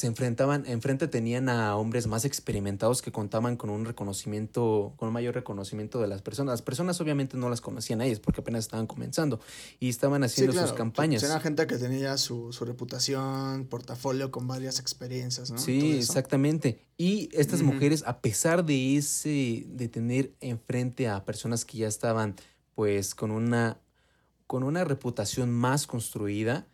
se 0.00 0.06
enfrentaban, 0.06 0.64
enfrente 0.66 1.08
tenían 1.08 1.50
a 1.50 1.76
hombres 1.76 2.06
más 2.06 2.24
experimentados 2.24 3.02
que 3.02 3.12
contaban 3.12 3.56
con 3.56 3.68
un 3.68 3.84
reconocimiento, 3.84 4.94
con 4.96 5.08
un 5.08 5.12
mayor 5.12 5.34
reconocimiento 5.34 6.00
de 6.00 6.08
las 6.08 6.22
personas. 6.22 6.54
Las 6.54 6.62
personas 6.62 6.98
obviamente 7.02 7.36
no 7.36 7.50
las 7.50 7.60
conocían 7.60 8.00
a 8.00 8.06
ellas 8.06 8.18
porque 8.18 8.40
apenas 8.40 8.64
estaban 8.64 8.86
comenzando 8.86 9.40
y 9.78 9.90
estaban 9.90 10.24
haciendo 10.24 10.54
sus 10.54 10.72
campañas. 10.72 11.22
Era 11.22 11.38
gente 11.38 11.66
que 11.66 11.76
tenía 11.76 12.16
su, 12.16 12.50
su, 12.50 12.64
reputación, 12.64 13.66
portafolio 13.66 14.30
con 14.30 14.48
varias 14.48 14.80
experiencias, 14.80 15.50
¿no? 15.50 15.58
Sí, 15.58 15.98
exactamente. 15.98 16.86
Y 16.96 17.28
estas 17.34 17.60
mujeres, 17.60 18.02
a 18.06 18.22
pesar 18.22 18.64
de 18.64 18.96
ese, 18.96 19.66
de 19.68 19.88
tener 19.88 20.32
enfrente 20.40 21.08
a 21.08 21.26
personas 21.26 21.66
que 21.66 21.76
ya 21.76 21.88
estaban, 21.88 22.36
pues, 22.74 23.14
con 23.14 23.30
una, 23.30 23.78
con 24.46 24.62
una 24.62 24.82
reputación 24.84 25.50
más 25.50 25.86
construida, 25.86 26.66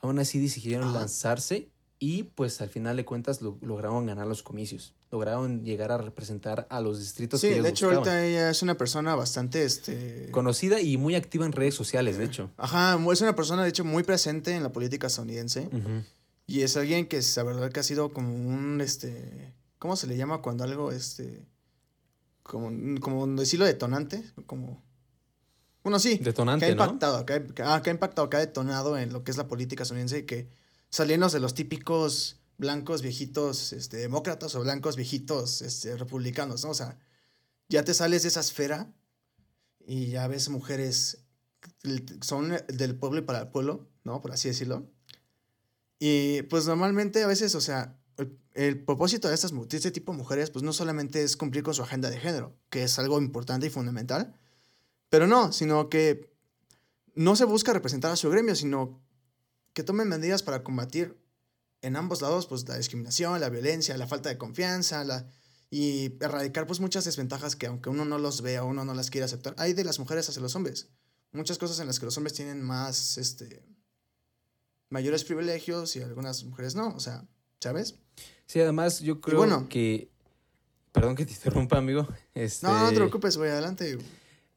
aún 0.00 0.18
así 0.18 0.40
decidieron 0.40 0.92
lanzarse 0.92 1.68
y 2.04 2.24
pues 2.24 2.60
al 2.60 2.68
final 2.68 2.96
de 2.96 3.04
cuentas 3.04 3.40
lograron 3.42 4.06
ganar 4.06 4.26
los 4.26 4.42
comicios. 4.42 4.92
Lograron 5.12 5.64
llegar 5.64 5.92
a 5.92 5.98
representar 5.98 6.66
a 6.68 6.80
los 6.80 6.98
distritos 6.98 7.40
sí, 7.40 7.50
de 7.50 7.68
hecho 7.68 7.86
ahorita 7.86 8.26
ella 8.26 8.50
es 8.50 8.60
una 8.60 8.76
persona 8.76 9.14
bastante 9.14 9.62
este 9.62 10.28
conocida 10.32 10.80
y 10.80 10.96
muy 10.96 11.14
activa 11.14 11.46
en 11.46 11.52
redes 11.52 11.76
sociales, 11.76 12.18
de 12.18 12.24
hecho. 12.24 12.50
Ajá, 12.56 12.98
es 13.12 13.20
una 13.20 13.36
persona 13.36 13.62
de 13.62 13.68
hecho 13.68 13.84
muy 13.84 14.02
presente 14.02 14.56
en 14.56 14.64
la 14.64 14.72
política 14.72 15.06
estadounidense. 15.06 15.68
Y 16.48 16.62
es 16.62 16.76
alguien 16.76 17.06
que 17.06 17.20
la 17.36 17.42
verdad 17.44 17.70
que 17.70 17.78
ha 17.78 17.84
sido 17.84 18.12
como 18.12 18.34
un 18.34 18.80
este 18.80 19.54
¿cómo 19.78 19.94
se 19.94 20.08
le 20.08 20.16
llama 20.16 20.42
cuando 20.42 20.64
algo 20.64 20.90
este 20.90 21.46
como 22.42 22.72
como 23.00 23.28
decirlo 23.28 23.64
detonante, 23.64 24.24
como 24.46 24.82
bueno, 25.84 26.00
sí. 26.00 26.18
Detonante, 26.18 26.66
que 26.66 26.70
ha 26.70 26.72
impactado, 26.72 27.24
que, 27.26 27.32
ha, 27.62 27.82
que 27.82 27.90
ha 27.90 27.92
impactado, 27.92 28.28
que 28.28 28.36
ha 28.38 28.40
detonado 28.40 28.98
en 28.98 29.12
lo 29.12 29.22
que 29.22 29.30
es 29.30 29.36
la 29.36 29.46
política 29.46 29.84
estadounidense 29.84 30.18
y 30.18 30.22
que 30.24 30.61
saliendo 30.92 31.28
de 31.28 31.40
los 31.40 31.54
típicos 31.54 32.36
blancos 32.58 33.02
viejitos 33.02 33.72
este, 33.72 33.96
demócratas 33.96 34.54
o 34.54 34.60
blancos 34.60 34.94
viejitos 34.94 35.62
este, 35.62 35.96
republicanos, 35.96 36.64
¿no? 36.64 36.70
O 36.70 36.74
sea, 36.74 36.98
ya 37.68 37.82
te 37.82 37.94
sales 37.94 38.22
de 38.22 38.28
esa 38.28 38.40
esfera 38.40 38.92
y 39.84 40.08
ya 40.08 40.28
ves 40.28 40.50
mujeres 40.50 41.24
son 42.20 42.52
del 42.68 42.94
pueblo 42.96 43.24
para 43.24 43.40
el 43.40 43.48
pueblo, 43.48 43.88
¿no? 44.04 44.20
Por 44.20 44.32
así 44.32 44.48
decirlo. 44.48 44.86
Y 45.98 46.42
pues 46.42 46.66
normalmente 46.66 47.22
a 47.22 47.26
veces, 47.26 47.54
o 47.54 47.60
sea, 47.60 47.98
el, 48.52 48.84
propósito 48.84 49.28
de, 49.28 49.34
estas, 49.34 49.52
de 49.52 49.76
este 49.76 49.90
tipo 49.92 50.12
de 50.12 50.18
mujeres, 50.18 50.50
pues 50.50 50.62
no 50.62 50.74
solamente 50.74 51.22
es 51.22 51.36
cumplir 51.36 51.62
con 51.62 51.74
su 51.74 51.82
agenda 51.82 52.10
de 52.10 52.18
género, 52.18 52.54
que 52.68 52.82
es 52.84 52.98
algo 52.98 53.18
importante 53.18 53.66
y 53.66 53.70
fundamental, 53.70 54.36
pero 55.08 55.26
no, 55.26 55.52
sino 55.52 55.88
que 55.88 56.30
no 57.14 57.34
se 57.34 57.44
busca 57.44 57.72
representar 57.72 58.12
a 58.12 58.16
su 58.16 58.28
gremio, 58.28 58.54
sino 58.54 59.00
que 59.72 59.82
tomen 59.82 60.08
medidas 60.08 60.42
para 60.42 60.62
combatir 60.62 61.16
en 61.82 61.96
ambos 61.96 62.22
lados 62.22 62.46
pues 62.46 62.66
la 62.68 62.76
discriminación, 62.76 63.40
la 63.40 63.48
violencia, 63.48 63.96
la 63.96 64.06
falta 64.06 64.28
de 64.28 64.38
confianza, 64.38 65.04
la, 65.04 65.26
y 65.70 66.12
erradicar 66.22 66.66
pues 66.66 66.80
muchas 66.80 67.04
desventajas 67.04 67.56
que 67.56 67.66
aunque 67.66 67.88
uno 67.88 68.04
no 68.04 68.18
los 68.18 68.42
vea 68.42 68.64
uno 68.64 68.84
no 68.84 68.94
las 68.94 69.10
quiera 69.10 69.24
aceptar, 69.24 69.54
hay 69.58 69.72
de 69.72 69.84
las 69.84 69.98
mujeres 69.98 70.28
hacia 70.28 70.42
los 70.42 70.54
hombres. 70.54 70.88
Muchas 71.32 71.58
cosas 71.58 71.80
en 71.80 71.86
las 71.86 71.98
que 71.98 72.04
los 72.04 72.16
hombres 72.18 72.34
tienen 72.34 72.62
más, 72.62 73.16
este, 73.16 73.64
mayores 74.90 75.24
privilegios 75.24 75.96
y 75.96 76.02
algunas 76.02 76.44
mujeres 76.44 76.74
no, 76.74 76.88
o 76.94 77.00
sea, 77.00 77.26
¿sabes? 77.58 77.96
Sí, 78.46 78.60
además 78.60 79.00
yo 79.00 79.20
creo 79.20 79.68
que... 79.68 80.10
Perdón 80.92 81.16
que 81.16 81.24
te 81.24 81.32
interrumpa, 81.32 81.78
amigo. 81.78 82.06
Este... 82.34 82.66
No, 82.66 82.78
no 82.78 82.90
te 82.90 82.96
preocupes, 82.96 83.38
voy 83.38 83.48
adelante. 83.48 83.96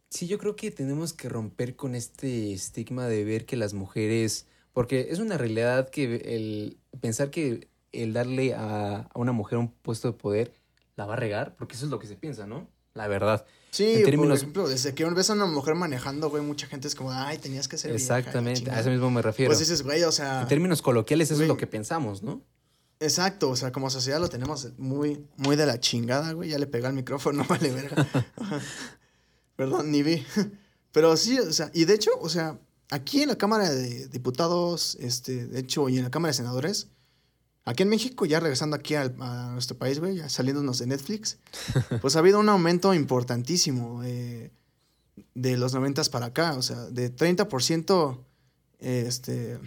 Sí, 0.09 0.27
yo 0.27 0.37
creo 0.37 0.57
que 0.57 0.69
tenemos 0.69 1.13
que 1.13 1.29
romper 1.29 1.77
con 1.77 1.95
este 1.95 2.51
estigma 2.51 3.07
de 3.07 3.23
ver 3.23 3.45
que 3.45 3.55
las 3.55 3.73
mujeres 3.73 4.47
porque 4.75 5.07
es 5.09 5.19
una 5.19 5.37
realidad 5.37 5.89
que 5.89 6.03
el 6.35 6.77
pensar 6.99 7.31
que 7.31 7.69
el 7.93 8.11
darle 8.11 8.53
a, 8.53 9.09
una 9.15 9.31
mujer 9.31 9.57
un 9.57 9.71
puesto 9.71 10.11
de 10.11 10.17
poder 10.17 10.53
la 10.97 11.05
va 11.05 11.13
a 11.13 11.15
regar, 11.15 11.55
porque 11.55 11.75
eso 11.75 11.85
es 11.85 11.91
lo 11.91 11.97
que 11.97 12.07
se 12.07 12.17
piensa, 12.17 12.45
¿no? 12.45 12.67
La 12.93 13.07
verdad. 13.07 13.45
Sí, 13.71 14.01
por 14.03 14.33
ejemplo, 14.33 14.67
desde 14.67 14.93
que 14.93 15.05
ves 15.05 15.29
a 15.29 15.33
una 15.33 15.45
mujer 15.45 15.75
manejando, 15.75 16.29
güey, 16.29 16.43
mucha 16.43 16.67
gente 16.67 16.89
es 16.89 16.95
como, 16.95 17.13
ay, 17.13 17.37
tenías 17.37 17.69
que 17.69 17.77
ser 17.77 17.93
Exactamente, 17.93 18.69
a 18.69 18.81
eso 18.81 18.89
mismo 18.89 19.09
me 19.09 19.21
refiero. 19.21 19.47
Pues 19.49 19.59
dices, 19.59 19.81
güey, 19.81 20.03
o 20.03 20.11
sea... 20.11 20.41
En 20.41 20.47
términos 20.49 20.81
coloquiales, 20.81 21.31
eso 21.31 21.41
es 21.41 21.47
lo 21.47 21.55
que 21.55 21.67
pensamos, 21.67 22.21
¿no? 22.21 22.41
Exacto, 22.99 23.51
o 23.51 23.55
sea, 23.55 23.71
como 23.71 23.89
sociedad 23.89 24.19
lo 24.19 24.27
tenemos 24.27 24.77
muy, 24.77 25.25
muy 25.37 25.55
de 25.55 25.65
la 25.65 25.79
chingada, 25.79 26.33
güey. 26.33 26.49
Ya 26.49 26.59
le 26.59 26.67
pegó 26.67 26.87
al 26.87 26.93
micrófono, 26.93 27.45
vale 27.49 27.71
verga. 27.71 28.05
Perdón, 29.55 29.89
ni 29.89 30.03
vi. 30.03 30.25
Pero 30.91 31.15
sí, 31.15 31.39
o 31.39 31.53
sea, 31.53 31.71
y 31.73 31.85
de 31.85 31.93
hecho, 31.93 32.11
o 32.19 32.27
sea, 32.27 32.59
aquí 32.89 33.21
en 33.21 33.29
la 33.29 33.37
Cámara 33.37 33.69
de 33.69 34.07
Diputados, 34.07 34.97
este, 34.99 35.47
de 35.47 35.59
hecho, 35.59 35.89
y 35.89 35.97
en 35.97 36.03
la 36.03 36.11
Cámara 36.11 36.29
de 36.29 36.37
Senadores, 36.37 36.87
aquí 37.63 37.83
en 37.83 37.89
México, 37.89 38.25
ya 38.25 38.39
regresando 38.39 38.75
aquí 38.75 38.95
a 38.95 39.09
nuestro 39.53 39.77
país, 39.77 39.99
güey, 39.99 40.17
ya 40.17 40.29
saliéndonos 40.29 40.79
de 40.79 40.87
Netflix, 40.87 41.37
pues 42.01 42.15
ha 42.15 42.19
habido 42.19 42.39
un 42.39 42.49
aumento 42.49 42.93
importantísimo 42.93 44.03
eh, 44.03 44.51
de 45.33 45.57
los 45.57 45.73
90 45.73 46.03
para 46.05 46.27
acá, 46.27 46.53
o 46.53 46.61
sea, 46.61 46.85
de 46.85 47.13
30% 47.13 48.19
este, 48.79 49.59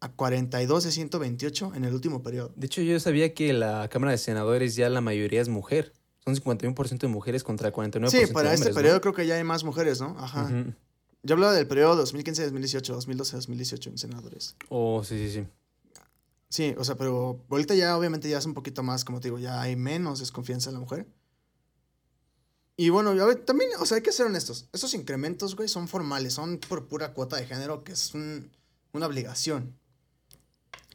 a 0.00 0.12
42 0.12 0.84
de 0.84 0.90
128 0.90 1.72
en 1.76 1.84
el 1.84 1.94
último 1.94 2.22
periodo. 2.22 2.52
De 2.56 2.66
hecho, 2.66 2.82
yo 2.82 2.98
sabía 2.98 3.32
que 3.32 3.52
la 3.52 3.88
Cámara 3.88 4.10
de 4.12 4.18
Senadores 4.18 4.74
ya 4.74 4.88
la 4.88 5.00
mayoría 5.00 5.40
es 5.40 5.48
mujer. 5.48 5.92
Son 6.24 6.34
51% 6.34 6.98
de 6.98 7.08
mujeres 7.08 7.44
contra 7.44 7.72
49% 7.72 8.10
sí, 8.10 8.26
para 8.32 8.52
este 8.52 8.74
periodo 8.74 9.00
creo 9.00 9.14
que 9.14 9.24
ya 9.26 9.36
hay 9.36 9.44
más 9.44 9.62
mujeres, 9.62 10.00
¿no? 10.00 10.16
Ajá. 10.18 10.50
Yo 11.22 11.34
hablaba 11.34 11.52
del 11.52 11.68
periodo 11.68 12.04
2015-2018, 12.04 13.06
2012-2018 13.06 13.86
en 13.86 13.98
senadores. 13.98 14.56
Oh, 14.68 15.04
sí, 15.04 15.16
sí, 15.18 15.30
sí. 15.32 15.46
Sí, 16.50 16.74
o 16.76 16.84
sea, 16.84 16.96
pero 16.96 17.40
ahorita 17.48 17.74
ya 17.76 17.96
obviamente 17.96 18.28
ya 18.28 18.38
es 18.38 18.44
un 18.44 18.54
poquito 18.54 18.82
más, 18.82 19.04
como 19.04 19.20
te 19.20 19.28
digo, 19.28 19.38
ya 19.38 19.62
hay 19.62 19.76
menos 19.76 20.18
desconfianza 20.18 20.68
en 20.68 20.74
la 20.74 20.80
mujer. 20.80 21.06
Y 22.76 22.88
bueno, 22.88 23.14
también, 23.44 23.70
o 23.78 23.86
sea, 23.86 23.98
hay 23.98 24.02
que 24.02 24.10
ser 24.10 24.26
honestos. 24.26 24.68
Esos 24.72 24.94
incrementos, 24.94 25.54
güey, 25.54 25.68
son 25.68 25.86
formales, 25.86 26.34
son 26.34 26.58
por 26.58 26.88
pura 26.88 27.12
cuota 27.12 27.36
de 27.36 27.46
género, 27.46 27.84
que 27.84 27.92
es 27.92 28.14
una 28.14 29.06
obligación. 29.06 29.76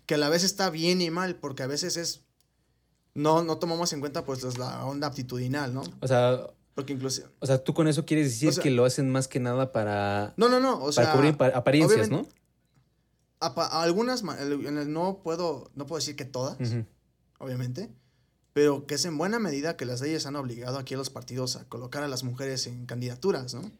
Que 0.05 0.15
a 0.15 0.17
la 0.17 0.29
vez 0.29 0.43
está 0.43 0.69
bien 0.69 1.01
y 1.01 1.09
mal, 1.09 1.35
porque 1.35 1.63
a 1.63 1.67
veces 1.67 1.95
es. 1.95 2.21
No, 3.13 3.43
no 3.43 3.57
tomamos 3.57 3.93
en 3.93 4.01
cuenta, 4.01 4.25
pues, 4.25 4.57
la 4.57 4.83
onda 4.83 5.07
aptitudinal, 5.07 5.73
¿no? 5.73 5.83
O 6.01 6.07
sea. 6.07 6.47
Porque 6.73 6.91
incluso. 6.91 7.21
O 7.39 7.45
sea, 7.45 7.63
tú 7.63 7.73
con 7.73 7.87
eso 7.87 8.03
quieres 8.03 8.27
decir 8.27 8.61
que 8.61 8.71
lo 8.71 8.83
hacen 8.83 9.09
más 9.09 9.27
que 9.27 9.39
nada 9.39 9.71
para. 9.71 10.33
No, 10.37 10.49
no, 10.49 10.59
no. 10.59 10.83
O 10.83 10.91
sea. 10.91 11.05
Para 11.05 11.15
cubrir 11.15 11.55
apariencias, 11.55 12.09
¿no? 12.09 12.27
Algunas, 13.71 14.23
no 14.23 15.19
puedo, 15.23 15.71
no 15.75 15.85
puedo 15.85 15.99
decir 15.99 16.15
que 16.15 16.25
todas, 16.25 16.57
obviamente, 17.39 17.89
pero 18.53 18.85
que 18.87 18.95
es 18.95 19.05
en 19.05 19.17
buena 19.17 19.39
medida 19.39 19.75
que 19.75 19.85
las 19.85 20.01
leyes 20.01 20.25
han 20.25 20.35
obligado 20.35 20.77
aquí 20.77 20.93
a 20.93 20.97
los 20.97 21.09
partidos 21.09 21.55
a 21.55 21.67
colocar 21.67 22.03
a 22.03 22.07
las 22.07 22.23
mujeres 22.23 22.67
en 22.67 22.85
candidaturas, 22.85 23.53
¿no? 23.53 23.71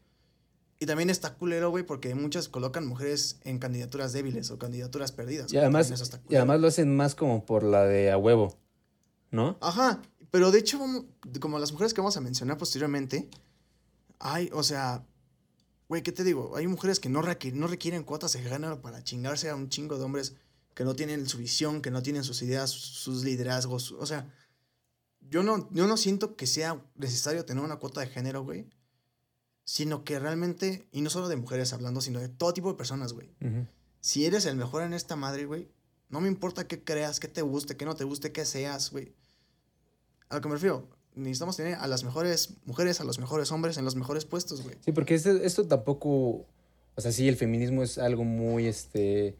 Y 0.78 0.86
también 0.86 1.10
está 1.10 1.36
culero, 1.36 1.70
güey, 1.70 1.86
porque 1.86 2.14
muchas 2.16 2.50
colocan 2.50 2.86
mujeres 2.86 3.40
en 3.46 3.60
candidaturas 3.60 4.12
débiles 4.12 4.52
o 4.52 4.60
candidaturas 4.60 5.14
perdidas. 5.14 5.54
Y 5.54 5.58
además, 5.58 5.90
y 6.30 6.36
además 6.36 6.60
lo 6.60 6.68
hacen 6.68 6.94
más 6.94 7.16
como 7.16 7.46
por 7.46 7.64
la 7.64 7.86
de 7.86 8.12
a 8.12 8.18
huevo, 8.18 8.58
¿no? 9.32 9.58
Ajá, 9.62 10.02
pero 10.32 10.52
de 10.52 10.60
hecho, 10.60 10.80
como 11.40 11.60
las 11.60 11.72
mujeres 11.72 11.94
que 11.94 12.02
vamos 12.02 12.18
a 12.18 12.22
mencionar 12.22 12.58
posteriormente, 12.58 13.30
hay, 14.20 14.50
o 14.52 14.64
sea, 14.64 15.06
Güey, 15.88 16.02
¿qué 16.02 16.12
te 16.12 16.24
digo? 16.24 16.56
Hay 16.56 16.68
mujeres 16.68 17.00
que 17.00 17.10
no, 17.10 17.22
no 17.22 17.68
requieren 17.68 18.04
cuotas 18.04 18.34
de 18.34 18.42
género 18.42 18.82
para 18.82 19.04
chingarse 19.04 19.50
a 19.50 19.56
un 19.56 19.70
chingo 19.70 19.98
de 19.98 20.04
hombres 20.04 20.36
que 20.74 20.84
no 20.84 20.96
tienen 20.96 21.28
su 21.28 21.38
visión, 21.38 21.82
que 21.82 21.92
no 21.92 22.02
tienen 22.02 22.24
sus 22.24 22.42
ideas, 22.42 22.70
sus 22.70 23.24
liderazgos. 23.24 23.92
O 23.92 24.06
sea, 24.06 24.34
yo 25.22 25.44
no, 25.44 25.70
yo 25.72 25.88
no 25.88 25.98
siento 25.98 26.36
que 26.36 26.48
sea 26.48 26.84
necesario 26.96 27.46
tener 27.46 27.64
una 27.64 27.78
cuota 27.78 28.02
de 28.02 28.08
género, 28.08 28.44
güey. 28.44 28.68
Sino 29.64 30.04
que 30.04 30.20
realmente, 30.20 30.88
y 30.92 31.02
no 31.02 31.10
solo 31.10 31.28
de 31.28 31.38
mujeres 31.38 31.74
hablando, 31.74 32.02
sino 32.02 32.20
de 32.20 32.30
todo 32.30 32.54
tipo 32.54 32.70
de 32.70 32.78
personas, 32.78 33.14
güey. 33.14 33.32
Si 34.02 34.26
eres 34.26 34.46
el 34.46 34.56
mejor 34.56 34.84
en 34.84 34.94
esta 34.94 35.16
madre, 35.16 35.46
güey, 35.46 35.72
no 36.10 36.22
me 36.22 36.28
importa 36.28 36.68
qué 36.68 36.84
creas, 36.84 37.20
qué 37.20 37.28
te 37.28 37.42
guste, 37.42 37.78
qué 37.78 37.86
no 37.86 37.96
te 37.96 38.04
guste, 38.04 38.32
qué 38.32 38.46
seas, 38.46 38.92
güey. 38.92 39.16
A 40.30 40.36
lo 40.36 40.42
que 40.42 40.48
me 40.50 40.56
refiero, 40.56 40.90
necesitamos 41.16 41.58
tener 41.58 41.76
a 41.76 41.88
las 41.88 42.04
mejores 42.04 42.52
mujeres, 42.66 43.00
a 43.02 43.04
los 43.04 43.20
mejores 43.20 43.52
hombres 43.52 43.78
en 43.78 43.86
los 43.86 43.96
mejores 43.96 44.26
puestos, 44.26 44.62
güey. 44.64 44.76
Sí, 44.84 44.92
porque 44.92 45.16
esto, 45.16 45.32
esto 45.32 45.66
tampoco, 45.66 46.10
o 46.96 47.02
sea, 47.02 47.12
sí, 47.12 47.28
el 47.28 47.36
feminismo 47.38 47.84
es 47.84 47.98
algo 47.98 48.24
muy, 48.24 48.68
este, 48.68 49.36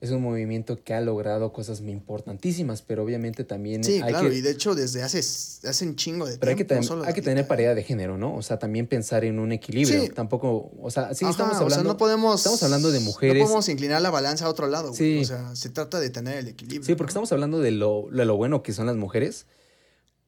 es 0.00 0.10
un 0.12 0.22
movimiento 0.22 0.82
que 0.82 0.94
ha 0.94 1.00
logrado 1.02 1.52
cosas 1.52 1.82
muy 1.82 1.92
importantísimas, 1.92 2.80
pero 2.80 3.02
obviamente 3.04 3.44
también 3.44 3.84
Sí, 3.84 4.00
hay 4.02 4.12
claro, 4.12 4.30
que, 4.30 4.36
y 4.36 4.40
de 4.40 4.50
hecho 4.50 4.74
desde 4.74 5.02
hace, 5.02 5.18
hace 5.18 5.84
un 5.86 5.94
chingo 5.94 6.24
de 6.26 6.38
pero 6.38 6.50
hay 6.50 6.56
que, 6.56 6.64
tiempo. 6.64 6.84
solo 6.86 7.02
hay 7.02 7.08
que 7.08 7.20
ahorita. 7.20 7.30
tener 7.30 7.46
paridad 7.46 7.74
de 7.74 7.82
género, 7.82 8.16
¿no? 8.16 8.34
O 8.34 8.40
sea, 8.40 8.58
también 8.58 8.86
pensar 8.86 9.26
en 9.26 9.38
un 9.38 9.52
equilibrio. 9.52 10.00
Sí. 10.00 10.08
Tampoco, 10.08 10.72
o 10.80 10.90
sea, 10.90 11.12
sí 11.12 11.26
Ajá, 11.26 11.32
estamos 11.32 11.52
o 11.52 11.56
sea, 11.58 11.64
hablando. 11.64 11.84
no 11.92 11.96
podemos, 11.98 12.36
estamos 12.40 12.62
hablando 12.62 12.90
de 12.90 13.00
mujeres. 13.00 13.36
No 13.36 13.44
podemos 13.44 13.68
inclinar 13.68 14.00
la 14.00 14.08
balanza 14.08 14.46
a 14.46 14.48
otro 14.48 14.68
lado, 14.68 14.88
güey. 14.88 14.96
Sí. 14.98 15.18
O 15.20 15.24
sea, 15.26 15.54
se 15.54 15.68
trata 15.68 16.00
de 16.00 16.08
tener 16.08 16.38
el 16.38 16.48
equilibrio. 16.48 16.82
Sí, 16.86 16.94
porque 16.94 17.08
¿no? 17.08 17.12
estamos 17.12 17.32
hablando 17.32 17.58
de 17.60 17.70
lo, 17.72 18.06
de 18.10 18.24
lo 18.24 18.36
bueno 18.38 18.62
que 18.62 18.72
son 18.72 18.86
las 18.86 18.96
mujeres, 18.96 19.44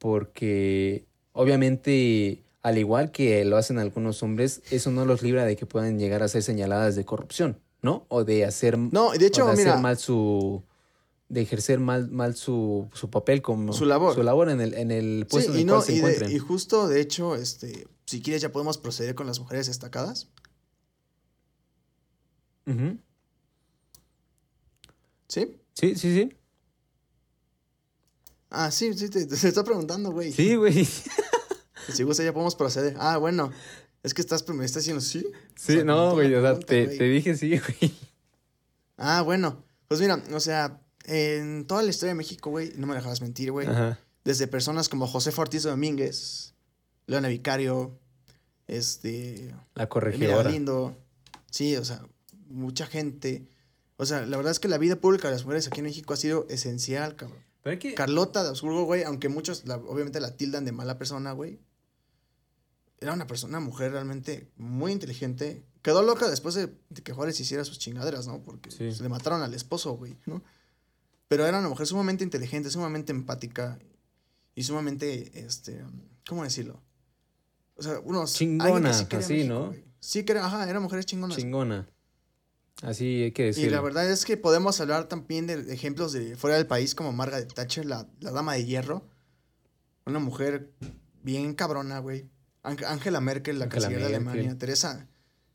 porque 0.03 1.05
obviamente, 1.31 2.43
al 2.61 2.77
igual 2.77 3.13
que 3.13 3.45
lo 3.45 3.55
hacen 3.55 3.79
algunos 3.79 4.21
hombres, 4.21 4.61
eso 4.69 4.91
no 4.91 5.05
los 5.05 5.21
libra 5.21 5.45
de 5.45 5.55
que 5.55 5.65
puedan 5.65 5.97
llegar 5.97 6.21
a 6.23 6.27
ser 6.27 6.43
señaladas 6.43 6.97
de 6.97 7.05
corrupción, 7.05 7.61
¿no? 7.81 8.05
O 8.09 8.25
de 8.25 8.43
hacer, 8.43 8.77
No, 8.77 9.13
de 9.13 9.25
hecho, 9.25 9.45
de 9.45 9.51
hacer 9.53 9.65
mira, 9.67 9.77
mal 9.77 9.97
su, 9.97 10.61
de 11.29 11.39
ejercer 11.39 11.79
mal, 11.79 12.11
mal 12.11 12.35
su, 12.35 12.89
su 12.93 13.09
papel 13.09 13.41
como 13.41 13.71
Su 13.71 13.85
labor. 13.85 14.13
su 14.13 14.23
labor 14.23 14.49
en 14.49 14.59
el, 14.59 14.73
en 14.73 14.91
el 14.91 15.25
puesto 15.25 15.53
sí, 15.53 15.59
en 15.59 15.59
y, 15.59 15.61
el 15.61 15.67
no, 15.67 15.73
cual 15.75 15.85
se 15.85 15.93
y, 15.93 15.99
de- 16.01 16.31
y 16.33 16.37
justo, 16.39 16.89
de 16.89 16.99
hecho, 16.99 17.35
este, 17.37 17.87
si 18.05 18.21
quieres 18.21 18.41
ya 18.41 18.51
podemos 18.51 18.77
proceder 18.77 19.15
con 19.15 19.25
las 19.25 19.39
mujeres 19.39 19.67
destacadas. 19.67 20.27
Ujú. 22.67 22.97
¿Sí? 25.29 25.55
Sí, 25.75 25.95
sí, 25.95 26.13
sí. 26.13 26.37
Ah, 28.55 28.69
sí, 28.69 28.93
sí, 28.93 29.09
te, 29.09 29.25
te 29.25 29.35
está 29.47 29.63
preguntando, 29.63 30.11
güey. 30.11 30.31
Sí, 30.31 30.55
güey. 30.55 30.87
Si 31.91 32.03
gusta 32.03 32.23
ya 32.23 32.31
podemos 32.31 32.55
proceder. 32.55 32.95
Ah, 32.97 33.17
bueno. 33.17 33.51
Es 34.03 34.13
que 34.13 34.21
estás, 34.21 34.47
me 34.47 34.63
estás 34.63 34.83
diciendo 34.83 35.01
sí. 35.01 35.25
Sí, 35.55 35.73
O 35.73 35.75
sea, 35.75 35.83
no, 35.83 36.13
güey. 36.13 36.33
O 36.33 36.41
sea, 36.41 36.57
te, 36.57 36.87
te 36.87 37.03
dije 37.03 37.35
sí, 37.35 37.57
güey. 37.59 37.93
Ah, 38.95 39.21
bueno. 39.21 39.61
Pues 39.89 39.99
mira, 39.99 40.23
o 40.31 40.39
sea, 40.39 40.81
en 41.03 41.65
toda 41.67 41.83
la 41.83 41.89
historia 41.89 42.13
de 42.13 42.17
México, 42.17 42.51
güey, 42.51 42.71
no 42.77 42.87
me 42.87 42.95
dejas 42.95 43.21
mentir, 43.21 43.51
güey. 43.51 43.67
Desde 44.23 44.47
personas 44.47 44.87
como 44.87 45.07
José 45.07 45.31
Ortiz 45.35 45.63
Domínguez, 45.63 46.53
Leona 47.05 47.27
Vicario, 47.27 47.99
este, 48.67 49.53
La 49.75 49.89
corregidora. 49.89 50.43
Galindo. 50.43 50.95
Sí, 51.51 51.75
o 51.75 51.83
sea, 51.83 52.05
mucha 52.47 52.85
gente. 52.85 53.49
O 53.97 54.05
sea, 54.05 54.25
la 54.25 54.37
verdad 54.37 54.51
es 54.51 54.59
que 54.59 54.69
la 54.69 54.77
vida 54.77 54.95
pública 54.95 55.27
de 55.27 55.33
las 55.33 55.43
mujeres 55.43 55.67
aquí 55.67 55.81
en 55.81 55.85
México 55.85 56.13
ha 56.13 56.17
sido 56.17 56.47
esencial, 56.49 57.15
cabrón. 57.15 57.43
Pero 57.63 57.71
hay 57.73 57.79
que... 57.79 57.95
Carlota 57.95 58.43
de 58.43 58.49
Habsburgo, 58.49 58.83
güey, 58.83 59.03
aunque 59.03 59.29
muchos 59.29 59.65
la- 59.65 59.77
obviamente 59.77 60.19
la 60.19 60.35
tildan 60.35 60.65
de 60.65 60.71
mala 60.73 60.97
persona, 60.97 61.31
güey. 61.31 61.59
Era 62.99 63.13
una 63.13 63.27
persona, 63.27 63.57
una 63.57 63.65
mujer 63.65 63.91
realmente 63.91 64.51
muy 64.55 64.91
inteligente. 64.91 65.65
Quedó 65.81 66.01
loca 66.03 66.29
después 66.29 66.55
de, 66.55 66.67
de 66.89 67.01
que 67.03 67.13
Juárez 67.13 67.39
hiciera 67.39 67.65
sus 67.65 67.79
chingaderas, 67.79 68.27
¿no? 68.27 68.41
Porque 68.43 68.71
Sí. 68.71 68.77
pues, 68.85 69.01
le 69.01 69.09
mataron 69.09 69.41
al 69.41 69.53
esposo, 69.53 69.93
güey, 69.93 70.17
¿no? 70.25 70.41
Pero 71.27 71.45
era 71.45 71.59
una 71.59 71.69
mujer 71.69 71.87
sumamente 71.87 72.23
inteligente, 72.23 72.69
sumamente 72.69 73.11
empática 73.11 73.79
y 74.55 74.63
sumamente, 74.63 75.39
este, 75.45 75.83
¿cómo 76.27 76.43
decirlo? 76.43 76.81
O 77.75 77.81
sea, 77.83 77.99
unos... 78.01 78.33
Chingona, 78.33 78.93
sí 78.93 79.43
¿no? 79.47 79.73
Sí, 79.99 80.23
que 80.23 80.33
era, 80.33 80.45
ajá, 80.45 80.69
eran 80.69 80.83
mujeres 80.83 81.05
chingonas. 81.05 81.37
Chingona. 81.37 81.89
Así 82.81 83.23
hay 83.23 83.31
que 83.31 83.43
Y 83.43 83.45
decirlo. 83.47 83.71
la 83.77 83.81
verdad 83.81 84.09
es 84.11 84.25
que 84.25 84.35
podemos 84.35 84.81
hablar 84.81 85.07
también 85.07 85.47
de 85.47 85.73
ejemplos 85.73 86.11
de 86.11 86.35
fuera 86.35 86.57
del 86.57 86.67
país 86.67 86.95
como 86.95 87.13
Margaret 87.13 87.53
Thatcher, 87.53 87.85
la, 87.85 88.07
la 88.19 88.31
dama 88.31 88.53
de 88.55 88.65
hierro. 88.65 89.07
Una 90.05 90.19
mujer 90.19 90.69
bien 91.21 91.53
cabrona, 91.53 91.99
güey. 91.99 92.29
Ang- 92.63 92.83
Angela 92.85 93.21
Merkel, 93.21 93.59
la 93.59 93.65
Angela 93.65 93.81
canciller 93.87 93.99
de. 94.09 94.15
Alemania. 94.15 94.57
Teresa, 94.57 95.07